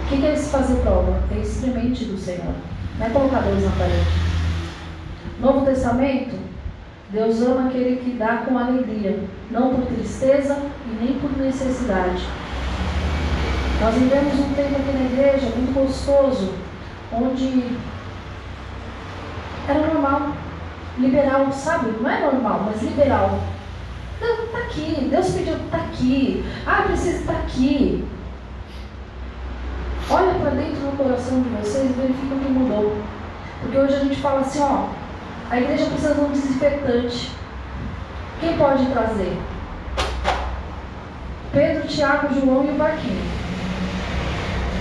O 0.02 0.08
que, 0.08 0.26
é 0.26 0.34
esse 0.34 0.50
fazer 0.50 0.76
prova? 0.82 1.22
É 1.30 1.38
experimente 1.38 2.04
do 2.04 2.18
Senhor. 2.18 2.54
Não 2.98 3.06
é 3.06 3.10
colocar 3.10 3.40
Deus 3.40 3.62
na 3.62 3.70
parede. 3.72 4.06
Novo 5.40 5.66
Testamento, 5.66 6.36
Deus 7.10 7.40
ama 7.42 7.68
aquele 7.68 7.96
que 7.96 8.10
dá 8.18 8.38
com 8.38 8.58
alegria, 8.58 9.20
não 9.50 9.74
por 9.74 9.86
tristeza 9.86 10.58
e 10.86 11.04
nem 11.04 11.18
por 11.20 11.36
necessidade. 11.36 12.24
Nós 13.80 13.94
vivemos 13.94 14.34
um 14.34 14.54
tempo 14.54 14.76
aqui 14.76 14.92
na 14.92 15.04
igreja 15.04 15.52
muito 15.54 15.74
gostoso, 15.74 16.54
onde 17.12 17.62
era 19.68 19.80
normal, 19.86 20.35
liberal, 20.98 21.50
sabe? 21.52 21.92
Não 22.00 22.10
é 22.10 22.20
normal, 22.20 22.64
mas 22.66 22.82
liberal. 22.82 23.38
Não, 24.20 24.44
está 24.44 24.58
aqui, 24.58 25.08
Deus 25.10 25.30
pediu, 25.30 25.56
está 25.56 25.76
aqui. 25.78 26.44
Ah, 26.66 26.82
precisa 26.86 27.32
tá 27.32 27.38
aqui. 27.38 28.04
Olha 30.08 30.34
para 30.34 30.50
dentro 30.50 30.80
do 30.80 30.96
coração 30.96 31.42
de 31.42 31.48
vocês 31.50 31.90
e 31.90 31.92
verifica 31.94 32.34
o 32.34 32.38
que 32.38 32.48
mudou. 32.48 32.96
Porque 33.60 33.76
hoje 33.76 33.94
a 33.94 33.98
gente 33.98 34.16
fala 34.16 34.40
assim, 34.40 34.60
ó, 34.60 34.88
a 35.50 35.60
igreja 35.60 35.86
precisa 35.86 36.14
de 36.14 36.20
um 36.20 36.30
desinfetante. 36.30 37.32
Quem 38.40 38.56
pode 38.56 38.86
trazer? 38.86 39.36
Pedro, 41.52 41.88
Tiago, 41.88 42.34
João 42.34 42.64
e 42.64 42.70
o 42.70 42.74
barquinho. 42.74 43.22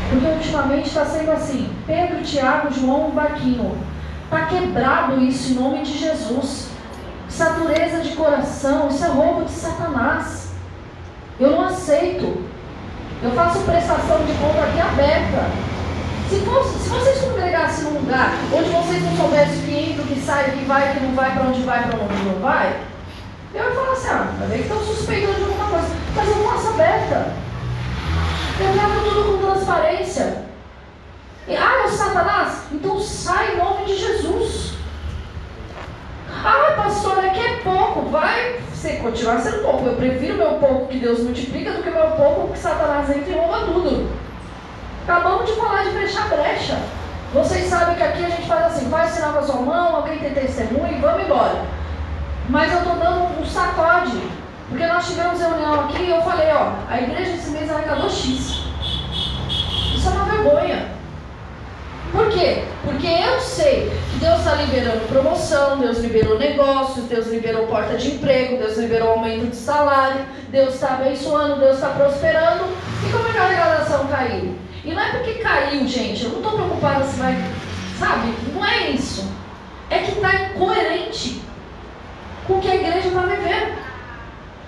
Porque 0.10 0.28
ultimamente 0.28 0.88
está 0.88 1.06
sendo 1.06 1.32
assim, 1.32 1.70
Pedro, 1.88 2.22
Tiago, 2.22 2.72
João 2.72 3.08
e 3.08 3.12
o 3.12 3.14
barquinho. 3.14 3.78
Está 4.26 4.46
quebrado 4.48 5.22
isso 5.22 5.54
em 5.54 5.56
nome 5.56 5.84
de 5.84 5.98
Jesus. 5.98 6.70
Essa 7.28 7.52
dureza 7.52 8.02
de 8.02 8.16
coração, 8.16 8.88
isso 8.90 9.04
é 9.04 9.08
roubo 9.08 9.46
de 9.46 9.52
Satanás. 9.52 10.50
Eu 11.40 11.52
não 11.52 11.66
aceito. 11.66 12.44
Eu 13.22 13.32
faço 13.32 13.60
prestação 13.60 14.26
de 14.26 14.34
conta 14.34 14.64
aqui 14.64 14.80
aberta. 14.80 15.50
Se, 16.30 16.40
fosse, 16.40 16.80
se 16.80 16.90
vocês 16.90 17.22
congregassem 17.22 17.84
num 17.86 18.00
lugar 18.00 18.32
onde 18.52 18.70
vocês 18.70 19.04
não 19.04 19.16
soubessem 19.16 19.60
o 19.60 19.62
que 19.62 19.92
entra, 19.92 20.04
o 20.04 20.08
que 20.08 20.20
sai, 20.22 20.50
o 20.50 20.54
que 20.54 20.66
vai, 20.66 20.90
o 20.90 20.94
que 20.96 21.00
não 21.02 21.14
vai, 21.14 21.32
para 21.32 21.44
onde 21.44 21.62
vai, 21.62 21.84
para 21.88 22.00
onde 22.00 22.24
não 22.24 22.40
vai, 22.40 22.80
eu 23.54 23.64
ia 23.64 23.72
falar 23.72 23.92
assim, 23.92 24.08
ah, 24.10 24.34
vai 24.40 24.48
ver 24.48 24.56
que 24.58 24.62
estão 24.64 24.84
suspeitando 24.84 25.36
de 25.36 25.44
alguma 25.44 25.70
coisa. 25.70 25.88
Mas 26.16 26.28
eu 26.28 26.36
faço 26.50 26.68
aberta. 26.70 27.34
Eu 28.60 28.76
levo 28.76 29.10
tudo 29.10 29.32
com 29.32 29.52
transparência. 29.52 30.46
E, 31.48 31.56
ah, 31.56 31.84
é 31.84 31.86
o 31.86 31.90
Satanás? 31.90 32.64
Então 32.72 33.00
sai 33.00 33.54
em 33.54 33.58
nome 33.58 33.86
de 33.86 33.98
Jesus. 33.98 34.74
Ah, 36.44 36.74
pastor, 36.76 37.20
aqui 37.20 37.40
é 37.40 37.58
pouco. 37.64 38.10
Vai 38.10 38.60
ser, 38.74 39.02
continuar 39.02 39.40
sendo 39.40 39.62
pouco. 39.62 39.86
Eu 39.86 39.96
prefiro 39.96 40.38
meu 40.38 40.54
pouco 40.56 40.88
que 40.88 40.98
Deus 40.98 41.20
multiplica 41.20 41.72
do 41.72 41.84
que 41.84 41.90
meu 41.90 42.12
pouco 42.12 42.52
que 42.52 42.58
Satanás 42.58 43.10
entra 43.10 43.32
e 43.32 43.38
rouba 43.38 43.66
tudo. 43.66 44.10
Acabamos 45.04 45.46
de 45.46 45.56
falar 45.56 45.84
de 45.84 45.92
fechar 45.92 46.30
brecha. 46.30 46.80
Vocês 47.32 47.68
sabem 47.68 47.96
que 47.96 48.04
aqui 48.04 48.26
a 48.26 48.30
gente 48.30 48.48
faz 48.48 48.66
assim, 48.66 48.90
faz 48.90 49.12
sinal 49.12 49.34
com 49.34 49.40
a 49.40 49.44
sua 49.44 49.62
mão, 49.62 49.98
alguém 49.98 50.18
tem 50.18 50.34
testemunho 50.34 50.98
e 50.98 51.02
vamos 51.02 51.24
embora. 51.24 51.64
Mas 52.50 52.72
eu 52.72 52.80
estou 52.80 52.96
dando 52.96 53.40
um 53.40 53.46
sacode. 53.46 54.20
Porque 54.68 54.86
nós 54.88 55.08
tivemos 55.08 55.40
reunião 55.40 55.82
aqui 55.82 56.04
e 56.04 56.10
eu 56.10 56.22
falei, 56.24 56.48
ó, 56.54 56.72
a 56.90 57.00
igreja 57.00 57.34
esse 57.34 57.52
mês 57.52 57.70
arrecadou 57.70 58.10
X. 58.10 58.66
Isso 59.96 60.08
é 60.08 60.12
uma 60.12 60.26
vergonha. 60.26 60.96
Por 62.16 62.30
quê? 62.30 62.64
Porque 62.86 63.08
eu 63.08 63.42
sei 63.42 63.92
que 64.12 64.20
Deus 64.20 64.40
está 64.40 64.54
liberando 64.54 65.06
promoção, 65.10 65.80
Deus 65.80 66.00
liberou 66.00 66.40
negócios, 66.40 67.06
Deus 67.08 67.28
liberou 67.28 67.68
porta 67.68 67.98
de 67.98 68.12
emprego, 68.12 68.58
Deus 68.58 68.78
liberou 68.78 69.10
aumento 69.10 69.48
de 69.48 69.56
salário, 69.56 70.26
Deus 70.48 70.76
está 70.76 70.94
abençoando, 70.94 71.60
Deus 71.60 71.76
está 71.76 71.90
prosperando. 71.90 72.64
E 73.06 73.12
como 73.12 73.28
é 73.28 73.32
que 73.34 73.38
a 73.38 73.44
arrecadação 73.44 74.08
caiu? 74.08 74.56
E 74.86 74.94
não 74.94 75.02
é 75.02 75.12
porque 75.12 75.34
caiu, 75.34 75.86
gente, 75.86 76.24
eu 76.24 76.30
não 76.30 76.38
estou 76.38 76.54
preocupada 76.54 77.04
se 77.04 77.20
vai. 77.20 77.36
Sabe? 78.00 78.34
Não 78.54 78.66
é 78.66 78.92
isso. 78.92 79.30
É 79.90 80.00
que 80.00 80.12
está 80.12 80.36
incoerente 80.36 81.42
com 82.48 82.54
o 82.54 82.62
que 82.62 82.72
a 82.72 82.76
igreja 82.76 83.10
está 83.10 83.22
vivendo. 83.22 83.76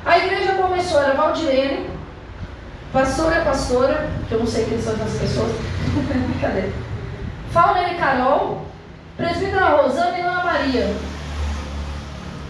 A 0.06 0.18
igreja 0.18 0.54
começou, 0.54 1.02
era 1.02 1.14
Valdirene, 1.14 1.89
pastora 2.91 3.41
pastora, 3.41 4.10
que 4.28 4.34
eu 4.34 4.39
não 4.39 4.48
sei 4.48 4.66
quem 4.66 4.82
são 4.82 4.93
essas 4.93 5.18
pessoas, 5.18 5.52
brincadeira. 6.28 6.86
Faunel 7.58 7.88
e 7.91 7.95
Carol, 7.95 8.68
presbítera 9.18 9.70
Rosana 9.70 10.16
e 10.16 10.22
Ana 10.22 10.43
Maria. 10.43 10.95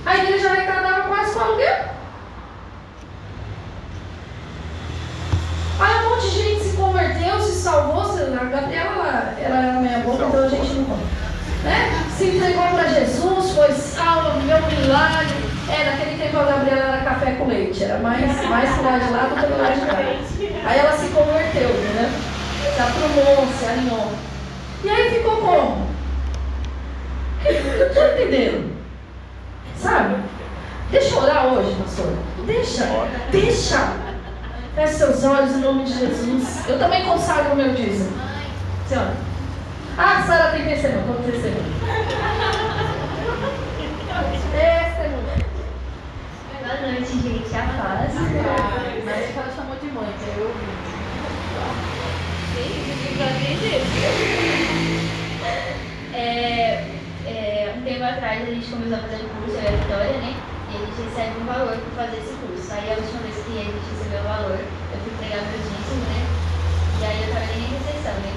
A 0.06 0.18
igreja 0.18 0.50
arrecadava 0.50 1.08
quase 1.08 1.34
com 1.34 1.40
aluguel. 1.40 1.78
Aí 5.80 5.96
um 5.96 6.10
monte 6.10 6.30
de 6.30 6.38
gente 6.38 6.62
se 6.62 6.76
converteu, 6.76 7.40
se 7.40 7.54
salvou. 7.54 8.02
A 8.02 8.44
Gabriela 8.44 9.34
ela 9.40 9.58
era 9.58 9.80
meia 9.80 10.00
boca, 10.00 10.26
então 10.26 10.44
a 10.44 10.50
gente 10.50 10.74
não 10.74 10.98
né? 11.64 12.06
Se 12.18 12.26
entregou 12.26 12.68
para 12.68 12.90
Jesus, 12.90 13.52
foi 13.52 13.72
salvo, 13.72 14.42
meu 14.42 14.62
milagre. 14.62 15.38
É, 15.70 15.90
naquele 15.90 16.22
tempo 16.22 16.38
a 16.38 16.44
Gabriela 16.44 16.96
era 16.96 17.06
café 17.06 17.32
com 17.32 17.48
leite, 17.48 17.82
era 17.82 17.98
mais, 18.00 18.26
mais 18.50 18.76
de 18.76 18.82
lá 18.82 18.98
do 18.98 19.36
que 19.36 19.62
lado 19.62 19.80
de 19.80 19.86
cá. 19.86 20.70
Aí 20.70 20.80
ela 20.80 20.92
se 20.98 21.08
converteu, 21.08 21.70
né? 21.70 22.12
Se 22.76 22.82
aprumou, 22.82 23.48
se 23.58 23.66
alinhou. 23.66 24.27
E 24.84 24.90
aí 24.90 25.10
ficou 25.12 25.38
como? 25.38 25.88
Não 27.44 27.88
estou 27.88 28.06
entendendo. 28.06 28.76
Sabe? 29.78 30.16
Deixa 30.92 31.16
eu 31.16 31.24
orar 31.24 31.54
hoje, 31.54 31.76
pastor. 31.82 32.14
Deixa, 32.46 32.86
deixa. 33.32 33.94
Feche 34.76 34.94
seus 34.94 35.24
olhos 35.24 35.52
em 35.52 35.62
nome 35.62 35.86
de 35.86 35.94
Jesus. 35.98 36.70
Eu 36.70 36.78
também 36.78 37.04
consagro 37.06 37.54
o 37.54 37.56
meu 37.56 37.74
dízimo. 37.74 38.16
Senhora. 38.88 39.14
Ah, 39.98 40.24
Sara 40.28 40.52
tem 40.52 40.66
testemunho. 40.66 41.06
Vamos 41.08 41.26
testemunho. 41.26 41.74
Testemunho. 44.52 45.28
Boa 46.62 46.92
noite, 46.92 47.14
gente. 47.22 47.56
A 47.56 47.64
paz. 47.82 48.14
Mas 49.04 49.36
ela 49.36 49.52
chamou 49.56 49.76
de 49.78 49.88
mãe, 49.88 50.14
que 50.24 50.40
eu 50.40 50.46
ouvi. 50.48 50.78
É, 56.28 56.84
é, 57.26 57.74
um 57.78 57.82
tempo 57.84 58.04
atrás 58.04 58.42
a 58.42 58.52
gente 58.52 58.68
começou 58.68 58.98
a 58.98 59.08
fazer 59.08 59.24
o 59.24 59.30
curso, 59.30 59.56
eu 59.56 59.64
e 59.64 59.68
a 59.68 59.78
Vitória, 59.80 60.18
né? 60.20 60.36
E 60.68 60.76
a 60.76 60.80
gente 60.84 61.08
recebe 61.08 61.40
um 61.40 61.46
valor 61.46 61.72
para 61.72 62.04
fazer 62.04 62.18
esse 62.20 62.36
curso. 62.36 62.68
Aí 62.68 62.92
a 62.92 63.00
última 63.00 63.24
vez 63.24 63.36
que 63.48 63.56
a 63.56 63.64
gente 63.64 63.88
recebeu 63.96 64.20
o 64.20 64.28
valor, 64.28 64.60
eu 64.60 64.98
fui 65.00 65.14
entregar 65.16 65.40
meu 65.48 65.56
dízimo, 65.56 66.04
né? 66.04 66.20
E 67.00 67.06
aí 67.08 67.18
eu 67.24 67.32
tava 67.32 67.46
nem 67.48 67.64
em 67.64 67.72
recepção, 67.80 68.16
né? 68.20 68.34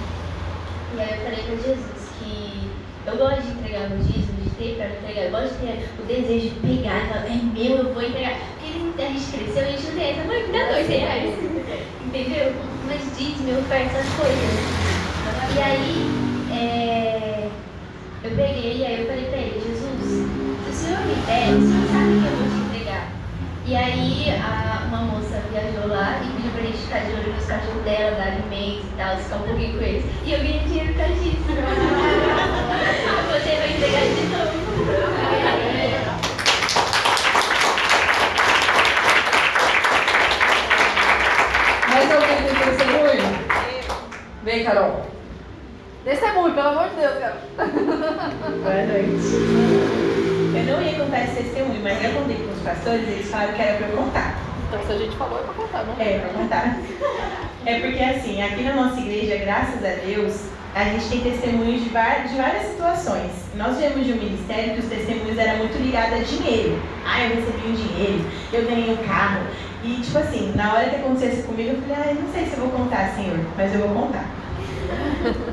E 0.95 1.01
aí 1.03 1.11
eu 1.11 1.19
falei 1.19 1.43
para 1.43 1.57
Jesus 1.67 2.03
que 2.15 2.71
eu 3.11 3.17
gosto 3.19 3.43
de 3.43 3.51
entregar 3.59 3.91
meu 3.91 3.99
dízimo, 4.07 4.39
de 4.39 4.51
ter 4.55 4.71
para 4.79 4.95
entregar, 4.95 5.23
eu 5.27 5.33
gosto 5.35 5.51
de 5.51 5.67
ter 5.67 5.91
o 5.99 6.03
desejo 6.07 6.49
de 6.55 6.61
pegar 6.63 6.95
e 6.95 7.09
falar, 7.11 7.27
é 7.27 7.39
meu, 7.43 7.75
eu 7.75 7.91
vou 7.91 8.03
entregar. 8.07 8.39
Porque 8.39 9.03
a 9.03 9.11
gente 9.11 9.27
cresceu, 9.35 9.67
a 9.67 9.71
gente 9.75 9.83
não 9.91 9.99
tem 9.99 10.11
essa, 10.15 10.25
mãe, 10.31 10.47
me 10.47 10.53
dá 10.55 10.63
dois 10.71 10.87
reais. 10.87 11.35
Entendeu? 12.07 12.55
Mas 12.87 13.03
dízimo, 13.19 13.59
oferta, 13.59 13.99
essas 13.99 14.15
coisas. 14.15 14.55
E 15.51 15.59
aí, 15.59 16.31
é, 16.55 17.30
eu 18.23 18.31
peguei 18.33 18.77
e 18.79 18.85
aí 18.85 19.01
eu 19.01 19.07
falei 19.07 19.25
pra 19.25 19.39
ele, 19.39 19.61
Jesus, 19.61 20.29
se 20.65 20.71
o 20.71 20.73
senhor 20.73 21.01
me 21.07 21.15
der, 21.25 21.57
o 21.57 21.61
senhor 21.61 21.87
sabe 21.89 22.21
que 22.21 22.27
eu 22.27 22.37
vou 22.37 22.49
te 22.51 22.57
entregar. 22.67 23.09
E 23.67 23.77
aí 23.77 24.31
a, 24.43 24.85
uma 24.89 24.99
moça 24.99 25.43
viajou 25.51 25.89
lá 25.89 26.21
e 26.23 26.27
pediu 26.37 26.51
pra 26.51 26.63
gente 26.63 26.79
ficar 26.79 26.99
de 27.01 27.13
olho 27.13 27.33
nos 27.33 27.47
cachorros 27.47 27.83
dela, 27.83 28.17
dar 28.17 28.27
alimento 28.27 28.85
e 28.85 28.93
tal, 28.99 29.17
ficar 29.17 29.37
um 29.37 29.43
pouquinho 29.43 29.79
com 29.79 29.85
eles. 29.85 30.05
E 30.27 30.33
eu 30.33 30.39
ganhei 30.39 30.59
dinheiro 30.61 30.95
causa 30.95 31.15
disso. 31.15 31.37
Você 33.31 33.57
vai 33.57 33.73
entregar 33.73 34.03
de 34.03 34.23
novo. 34.29 34.61
Mais 41.89 42.13
alguém 42.13 42.37
tem 42.37 42.55
testemunho? 42.55 43.25
Vem, 44.45 44.65
Carol. 44.65 45.20
Testemunho, 46.05 46.55
pelo 46.55 46.69
amor 46.69 46.89
de 46.89 46.97
Deus, 46.97 47.19
Carol. 47.19 47.37
Boa 47.59 48.87
noite. 48.87 49.21
Eu 50.57 50.65
não 50.65 50.83
ia 50.83 50.99
contar 50.99 51.25
esse 51.25 51.43
testemunho, 51.43 51.83
mas 51.83 52.03
eu 52.03 52.13
contei 52.13 52.37
com 52.37 52.53
os 52.53 52.63
pastores 52.63 53.07
e 53.07 53.11
eles 53.11 53.31
falaram 53.31 53.53
que 53.53 53.61
era 53.61 53.77
para 53.77 53.87
eu 53.89 53.97
contar. 53.99 54.35
Então, 54.67 54.81
se 54.87 54.93
a 54.93 54.97
gente 54.97 55.17
falou, 55.17 55.41
é 55.41 55.43
pra 55.43 55.53
contar, 55.53 55.85
não? 55.85 55.95
É, 56.01 56.19
para 56.19 56.31
contar. 56.31 56.79
É 57.67 57.81
porque 57.81 58.03
assim, 58.03 58.43
aqui 58.43 58.63
na 58.63 58.73
nossa 58.73 58.99
igreja, 58.99 59.37
graças 59.45 59.85
a 59.85 60.07
Deus, 60.07 60.47
a 60.75 60.85
gente 60.85 61.07
tem 61.07 61.21
testemunhos 61.21 61.85
de 61.85 61.91
várias, 61.91 62.31
de 62.31 62.37
várias 62.39 62.67
situações. 62.69 63.33
Nós 63.55 63.77
viemos 63.77 64.07
de 64.07 64.13
um 64.15 64.17
ministério 64.17 64.73
que 64.73 64.81
os 64.81 64.89
testemunhos 64.89 65.37
eram 65.37 65.59
muito 65.59 65.77
ligados 65.77 66.15
a 66.15 66.23
dinheiro. 66.23 66.81
Ah, 67.05 67.25
eu 67.25 67.37
recebi 67.37 67.69
um 67.69 67.75
dinheiro, 67.75 68.25
eu 68.55 68.65
ganhei 68.65 68.91
um 68.91 69.07
carro. 69.07 69.43
E 69.85 70.01
tipo 70.01 70.17
assim, 70.17 70.53
na 70.57 70.73
hora 70.73 70.89
que 70.89 70.97
acontecesse 70.97 71.43
comigo, 71.43 71.77
eu 71.77 71.83
falei, 71.83 72.13
ah, 72.13 72.15
não 72.15 72.33
sei 72.33 72.47
se 72.47 72.53
eu 72.55 72.61
vou 72.61 72.71
contar, 72.71 73.13
senhor, 73.15 73.39
mas 73.55 73.75
eu 73.75 73.81
vou 73.81 74.07
contar. 74.07 74.40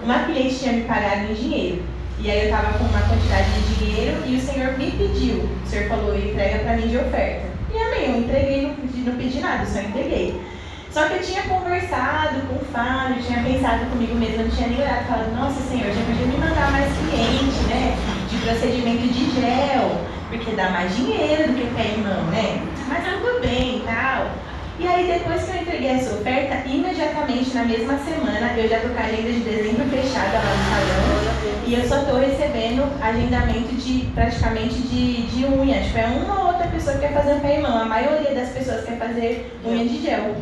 Uma 0.04 0.20
cliente 0.26 0.60
tinha 0.60 0.74
me 0.74 0.82
pagado 0.84 1.32
em 1.32 1.34
dinheiro. 1.34 1.84
E 2.20 2.32
aí 2.32 2.46
eu 2.46 2.52
tava 2.52 2.78
com 2.78 2.86
uma 2.86 3.02
quantidade 3.02 3.50
de 3.52 3.86
dinheiro 3.86 4.18
e 4.26 4.36
o 4.38 4.42
senhor 4.42 4.78
me 4.78 4.92
pediu. 4.92 5.50
O 5.64 5.68
senhor 5.68 5.88
falou, 5.88 6.18
entrega 6.18 6.60
pra 6.60 6.76
mim 6.76 6.88
de 6.88 6.98
oferta. 6.98 7.46
E 7.72 7.78
amém, 7.78 8.10
eu 8.10 8.18
entreguei, 8.22 8.62
não 8.68 8.76
pedi, 8.76 9.02
não 9.02 9.16
pedi 9.16 9.40
nada, 9.40 9.66
só 9.66 9.80
entreguei. 9.80 10.42
Só 10.90 11.08
que 11.08 11.14
eu 11.14 11.22
tinha 11.22 11.44
conversado 11.44 12.42
com 12.48 12.56
o 12.56 12.66
Fábio, 12.74 13.22
tinha 13.22 13.44
pensado 13.44 13.86
comigo 13.92 14.16
mesma, 14.16 14.44
não 14.44 14.50
tinha 14.50 14.68
nem 14.70 14.80
olhado, 14.80 15.06
falado, 15.06 15.36
nossa 15.36 15.62
senhor, 15.62 15.94
já 15.94 16.02
podia 16.02 16.26
me 16.26 16.38
mandar 16.38 16.72
mais 16.72 16.92
cliente, 16.98 17.60
né? 17.70 17.96
De 18.30 18.38
procedimento 18.38 19.08
de 19.14 19.40
gel, 19.40 20.02
porque 20.30 20.52
dá 20.56 20.70
mais 20.72 20.96
dinheiro 20.96 21.52
do 21.52 21.54
que 21.54 21.68
pé 21.76 21.94
em 21.96 22.02
mão, 22.02 22.24
né? 22.32 22.66
Mas 22.88 23.04
tudo 23.04 23.42
bem 23.42 23.78
e 23.78 23.82
tal. 23.82 24.32
E 24.80 24.88
aí 24.88 25.12
depois 25.12 25.44
que 25.44 25.50
eu 25.50 25.62
entreguei 25.62 25.90
essa 25.90 26.14
oferta, 26.14 26.70
imediatamente 26.70 27.52
na 27.56 27.64
mesma 27.64 27.98
semana 27.98 28.54
eu 28.56 28.70
já 28.70 28.80
tô 28.80 28.90
com 28.90 29.00
a 29.00 29.06
agenda 29.06 29.32
de 29.32 29.40
dezembro 29.40 29.86
fechada 29.90 30.38
lá 30.38 30.54
no 30.56 30.64
salão. 30.70 31.28
E 31.66 31.74
eu 31.74 31.88
só 31.88 32.04
tô 32.04 32.18
recebendo 32.18 32.84
agendamento 33.02 33.74
de 33.76 34.06
praticamente 34.14 34.76
de, 34.76 35.24
de 35.24 35.46
unha. 35.46 35.82
Tipo, 35.82 35.98
é 35.98 36.06
uma 36.06 36.42
ou 36.42 36.48
outra 36.50 36.68
pessoa 36.68 36.94
que 36.94 37.02
quer 37.02 37.14
fazer 37.14 37.40
pé 37.42 37.56
em 37.56 37.62
mão. 37.64 37.76
A 37.76 37.86
maioria 37.86 38.36
das 38.36 38.50
pessoas 38.50 38.86
quer 38.86 39.00
fazer 39.00 39.52
unha 39.66 39.84
de 39.84 40.00
gel. 40.00 40.36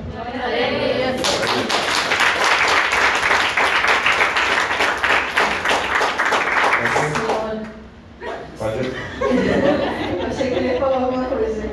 Achei 10.27 10.49
que 10.49 10.55
ele 10.55 10.67
ia 10.73 10.79
falar 10.79 10.97
alguma 10.97 11.25
coisa. 11.25 11.63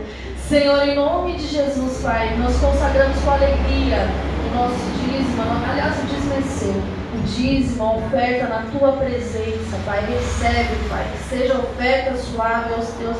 Senhor, 0.52 0.86
em 0.86 0.94
nome 0.94 1.36
de 1.36 1.46
Jesus, 1.46 2.02
Pai, 2.02 2.36
nós 2.36 2.54
consagramos 2.58 3.18
com 3.20 3.30
alegria 3.30 4.06
o 4.50 4.54
nosso 4.54 4.76
dízimo, 5.00 5.42
aliás, 5.66 5.98
o 5.98 6.06
dízimo 6.06 6.34
é 6.34 6.42
seu. 6.42 6.74
O 6.74 7.22
dízimo, 7.24 7.82
a 7.82 7.92
oferta 7.94 8.48
na 8.48 8.66
tua 8.70 8.92
presença, 8.92 9.78
Pai. 9.86 10.04
Recebe, 10.04 10.76
Pai. 10.90 11.06
Que 11.10 11.36
seja 11.36 11.54
oferta 11.54 12.14
suave 12.18 12.74
aos 12.74 12.86
teus 12.88 13.16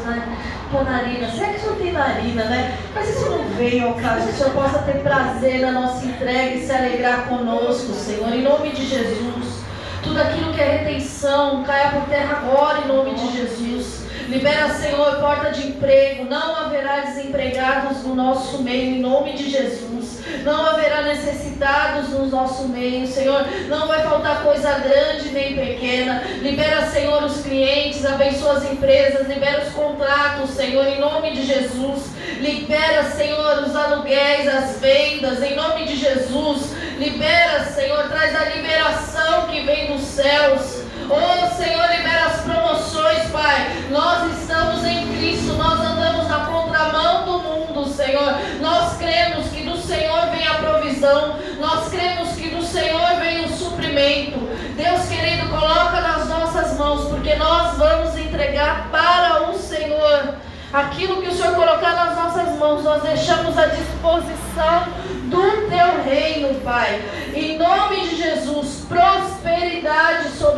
tua 0.71 0.85
narina. 0.85 1.31
Será 1.31 1.49
que 1.49 1.57
o 1.57 1.61
Senhor 1.61 1.77
tem 1.77 1.93
narina, 1.93 2.45
né? 2.45 2.77
Mas 2.95 3.09
isso 3.09 3.31
não 3.31 3.45
veio 3.57 3.89
ao 3.89 3.95
caso. 3.95 4.27
Que 4.27 4.33
o 4.33 4.37
Senhor 4.37 4.53
possa 4.53 4.81
ter 4.81 4.99
prazer 4.99 5.63
na 5.63 5.73
nossa 5.73 6.05
entrega 6.05 6.55
e 6.57 6.67
se 6.67 6.71
alegrar 6.71 7.29
conosco, 7.29 7.95
Senhor. 7.95 8.31
Em 8.31 8.43
nome 8.43 8.73
de 8.73 8.87
Jesus. 8.87 9.63
Tudo 10.03 10.21
aquilo 10.21 10.53
que 10.53 10.61
é 10.61 10.83
retenção, 10.85 11.63
caia 11.63 11.93
por 11.93 12.03
terra 12.11 12.43
agora, 12.43 12.81
em 12.81 12.89
nome 12.89 13.15
de 13.15 13.33
Jesus. 13.39 14.02
Libera, 14.33 14.71
Senhor, 14.71 15.17
porta 15.17 15.51
de 15.51 15.69
emprego. 15.69 16.25
Não 16.25 16.57
haverá 16.57 17.01
desempregados 17.01 18.03
no 18.03 18.15
nosso 18.15 18.63
meio, 18.63 18.97
em 18.97 18.99
nome 18.99 19.35
de 19.35 19.51
Jesus. 19.51 20.23
Não 20.43 20.69
haverá 20.69 21.03
necessitados 21.03 22.09
no 22.09 22.25
nosso 22.29 22.67
meio, 22.69 23.07
Senhor. 23.07 23.47
Não 23.69 23.87
vai 23.87 24.03
faltar 24.03 24.43
coisa 24.43 24.73
grande 24.79 25.29
nem 25.29 25.55
pequena. 25.55 26.23
Libera, 26.41 26.87
Senhor, 26.87 27.23
os 27.25 27.43
clientes. 27.43 28.07
Abençoa 28.07 28.55
as 28.55 28.73
empresas. 28.73 29.29
Libera 29.29 29.65
os 29.67 29.75
contratos, 29.75 30.49
Senhor, 30.49 30.87
em 30.87 30.99
nome 30.99 31.33
de 31.33 31.45
Jesus. 31.45 32.05
Libera, 32.41 33.05
Senhor, 33.11 33.65
os 33.65 33.77
aluguéis, 33.77 34.49
as 34.49 34.81
vendas, 34.81 35.43
em 35.43 35.55
nome 35.55 35.85
de 35.85 35.97
Jesus. 35.97 36.73
Libera, 36.97 37.65
Senhor, 37.65 38.09
traz 38.09 38.35
a 38.35 38.45
liberação 38.47 39.49
que 39.49 39.61
vem 39.61 39.93
dos 39.93 40.01
céus. 40.01 40.82
Oh 41.09 41.57
Senhor, 41.57 41.89
libera 41.91 42.27
as 42.27 42.41
promoções, 42.43 43.31
Pai. 43.31 43.87
Nós 43.91 44.39
estamos 44.39 44.85
em 44.85 45.17
Cristo, 45.17 45.55
nós 45.55 45.81
andamos 45.81 46.29
na 46.29 46.47
contramão 46.47 47.25
do 47.25 47.39
mundo, 47.41 47.89
Senhor. 47.89 48.35
Nós 48.61 48.97
cremos 48.97 49.49
que 49.49 49.63
do 49.65 49.77
Senhor 49.77 50.27
vem 50.31 50.47
a 50.47 50.55
provisão, 50.55 51.37
nós 51.59 51.89
cremos 51.89 52.31
que 52.37 52.49
do 52.49 52.63
Senhor 52.63 53.17
vem 53.21 53.45
o 53.45 53.49
suprimento. 53.49 54.39
Deus 54.77 55.07
querido, 55.07 55.49
coloca 55.49 56.01
nas 56.01 56.29
nossas 56.29 56.79
mãos, 56.79 57.09
porque 57.09 57.35
nós 57.35 57.77
vamos 57.77 58.17
entregar 58.19 58.89
para 58.91 59.51
o 59.51 59.59
Senhor. 59.59 60.35
Aquilo 60.73 61.21
que 61.21 61.29
o 61.29 61.33
Senhor 61.35 61.55
colocar 61.55 61.95
nas 61.95 62.17
nossas 62.17 62.59
mãos, 62.59 62.83
nós 62.83 63.03
deixamos 63.03 63.59
à 63.59 63.67
disposição 63.67 64.87
do 65.25 65.69
teu 65.69 66.03
reino, 66.03 66.61
Pai. 66.61 67.03
Em 67.35 67.59
nome 67.59 68.09
de 68.09 68.17
Jesus, 68.17 68.62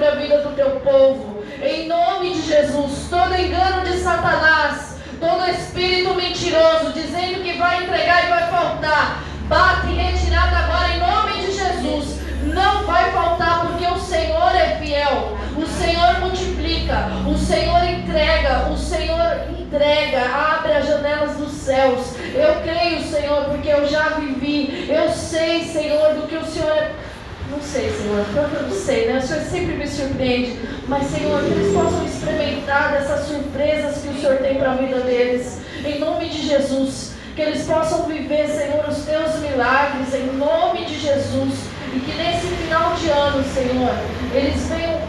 sobre 0.05 0.09
a 0.09 0.15
vida 0.17 0.39
do 0.39 0.55
teu 0.55 0.71
povo. 0.81 1.43
Em 1.63 1.89
nome 1.89 2.35
de 2.35 2.43
Jesus, 2.43 3.09
todo 3.09 3.35
engano 3.35 3.85
de 3.85 3.97
Satanás, 3.99 4.99
todo 5.19 5.49
espírito 5.51 6.15
mentiroso 6.15 6.93
dizendo 6.93 7.43
que 7.43 7.57
vai 7.57 7.85
entregar 7.85 8.27
e 8.27 8.29
vai 8.29 8.51
faltar, 8.51 9.23
bate 9.49 9.87
retirada 9.87 10.57
agora 10.59 10.95
em 10.95 11.01
nome 11.01 11.47
de 11.47 11.53
Jesus. 11.53 12.21
Não 12.43 12.85
vai 12.85 13.11
faltar 13.13 13.67
porque 13.67 13.87
o 13.87 13.99
Senhor 13.99 14.55
é 14.55 14.77
fiel. 14.77 15.39
O 15.57 15.67
Senhor 15.67 16.21
multiplica, 16.21 17.09
o 17.27 17.39
Senhor 17.39 17.83
entrega, 17.85 18.69
o 18.71 18.77
Senhor 18.77 19.49
entrega, 19.59 20.21
abre 20.35 20.73
as 20.73 20.87
janelas 20.87 21.37
dos 21.37 21.53
céus. 21.53 22.15
Eu 22.35 22.61
creio, 22.63 23.01
Senhor, 23.03 23.45
porque 23.45 23.69
eu 23.69 23.89
já 23.89 24.11
vivi. 24.11 24.87
Eu 24.91 25.09
sei, 25.11 25.65
Senhor, 25.65 26.15
do 26.15 26.29
que 26.29 26.37
o 26.37 26.45
Senhor 26.45 26.77
é. 26.77 26.93
Não 27.51 27.61
sei, 27.61 27.91
Senhor, 27.91 28.25
eu 28.35 28.63
não 28.63 28.71
sei, 28.71 29.07
né? 29.07 29.19
O 29.19 29.23
Senhor 29.23 29.43
sempre 29.43 29.77
me 29.77 29.87
surpreende. 29.87 30.59
Mas, 30.89 31.07
Senhor, 31.09 31.43
que 31.43 31.51
eles 31.51 31.73
possam 31.73 32.05
experimentar 32.05 32.93
dessas 32.93 33.27
surpresas 33.27 34.03
que 34.03 34.09
o 34.09 34.21
Senhor 34.21 34.37
tem 34.39 34.59
para 34.59 34.73
a 34.73 34.77
vida 34.77 35.01
deles. 35.01 35.59
Em 35.85 35.99
nome 35.99 36.29
de 36.29 36.47
Jesus. 36.47 37.15
Que 37.37 37.43
eles 37.43 37.65
possam 37.65 38.05
viver, 38.05 38.49
Senhor, 38.49 38.89
os 38.89 39.05
teus 39.05 39.37
milagres. 39.41 40.15
Em 40.15 40.27
nome 40.37 40.85
de 40.85 40.99
Jesus. 40.99 41.55
E 41.93 42.01
que 42.01 42.17
nesse 42.17 42.47
final 42.47 42.95
de 42.95 43.09
ano, 43.09 43.45
Senhor, 43.53 43.95
eles 44.35 44.67
venham 44.69 45.01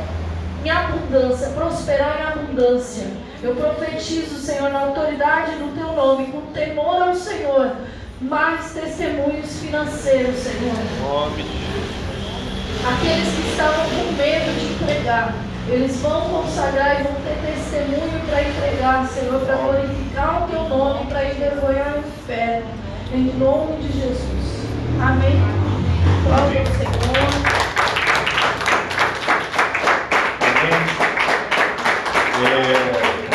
em 0.66 0.70
abundância, 0.70 1.49
prosperar 1.49 2.20
em 2.20 2.24
abundância. 2.24 3.07
Eu 3.41 3.56
profetizo, 3.56 4.40
Senhor, 4.40 4.72
na 4.72 4.80
autoridade 4.80 5.52
do 5.57 5.76
teu 5.76 5.94
nome, 5.94 6.28
com 6.28 6.41
temor 6.52 7.02
ao 7.02 7.16
Senhor, 7.16 7.76
mais 8.20 8.72
testemunhos 8.72 9.60
financeiros, 9.60 10.36
Senhor. 10.38 10.74
Nome 11.02 11.44
de 11.44 11.49
Jesus. 11.49 11.85
Aqueles 12.88 13.28
que 13.34 13.49
estavam 13.49 13.84
com 13.86 14.12
medo 14.14 14.60
de 14.60 14.74
entregar, 14.74 15.34
eles 15.68 15.99
vão 16.02 16.22
consagrar 16.30 16.99
e 16.99 17.03
vão 17.03 17.16
ter 17.16 17.36
testemunho 17.45 18.22
para 18.28 18.44
entregar, 18.44 19.07
Senhor, 19.07 19.40
para 19.41 19.56
glorificar 19.56 20.44
o 20.44 20.48
teu 20.48 20.70
nome, 20.70 21.06
para 21.07 21.26
envergonhar 21.26 21.95
o 21.95 21.99
inferno. 21.99 22.68
Em 23.12 23.34
nome 23.40 23.78
de 23.78 23.91
Jesus. 23.91 24.68
Amém. 25.02 25.41
Glória 26.26 26.60
ao 26.60 26.66
Senhor. 26.68 26.95
Amém. 30.41 31.06
É, 32.44 32.53
aleluia. 32.53 33.26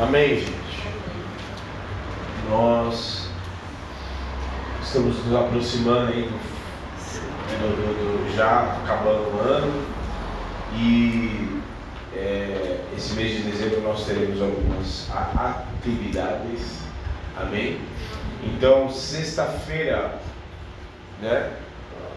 Amém, 0.00 0.36
gente. 0.36 0.52
Nós 2.50 3.28
estamos 4.82 5.23
aproximando 5.36 6.12
aí 6.12 6.30
do, 7.60 7.76
do- 7.76 8.26
do- 8.28 8.36
já 8.36 8.78
acabando 8.84 9.36
o 9.36 9.40
ano 9.40 9.84
e 10.76 11.60
é, 12.16 12.80
esse 12.96 13.14
mês 13.14 13.36
de 13.36 13.50
dezembro 13.50 13.80
nós 13.82 14.04
teremos 14.04 14.40
algumas 14.40 15.08
atividades. 15.36 16.78
Amém? 17.36 17.80
Então, 18.42 18.90
sexta-feira, 18.90 20.18
né? 21.20 21.50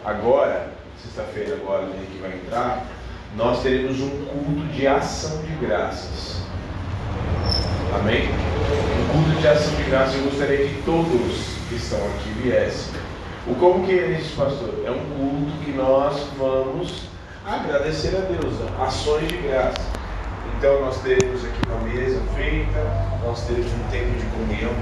Agora, 0.06 0.72
sexta-feira 1.02 1.56
agora 1.56 1.85
né, 1.88 2.06
que 2.11 2.19
vai 2.19 2.31
entrar, 2.34 2.85
nós 3.35 3.61
teremos 3.61 3.99
um 3.99 4.10
culto 4.26 4.65
de 4.73 4.88
ação 4.88 5.41
de 5.44 5.65
graças. 5.65 6.41
Amém? 7.99 8.30
Um 8.30 9.14
culto 9.26 9.41
de 9.41 9.48
ação 9.48 9.76
de 9.76 9.84
graças. 9.84 10.15
Eu 10.15 10.23
gostaria 10.26 10.57
que 10.68 10.81
todos 10.84 11.57
que 11.69 11.76
estão 11.76 11.99
aqui 11.99 12.30
viessem. 12.41 13.06
O 13.49 13.56
como 13.56 13.86
que 13.86 13.98
é 13.98 14.19
isso, 14.19 14.36
pastor? 14.36 14.74
É 14.86 14.91
um 14.91 14.99
culto 15.15 15.57
que 15.64 15.72
nós 15.72 16.28
vamos 16.38 17.03
agradecer 17.45 18.14
a 18.18 18.19
Deus, 18.19 18.53
ações 18.78 19.30
de 19.30 19.38
graça. 19.38 19.82
Então 20.57 20.82
nós 20.82 21.02
teremos 21.02 21.45
aqui 21.45 21.57
uma 21.65 21.80
mesa 21.88 22.19
feita, 22.36 22.84
nós 23.24 23.48
teremos 23.48 23.72
um 23.72 23.90
tempo 23.90 24.11
de 24.19 24.26
comunhão 24.26 24.74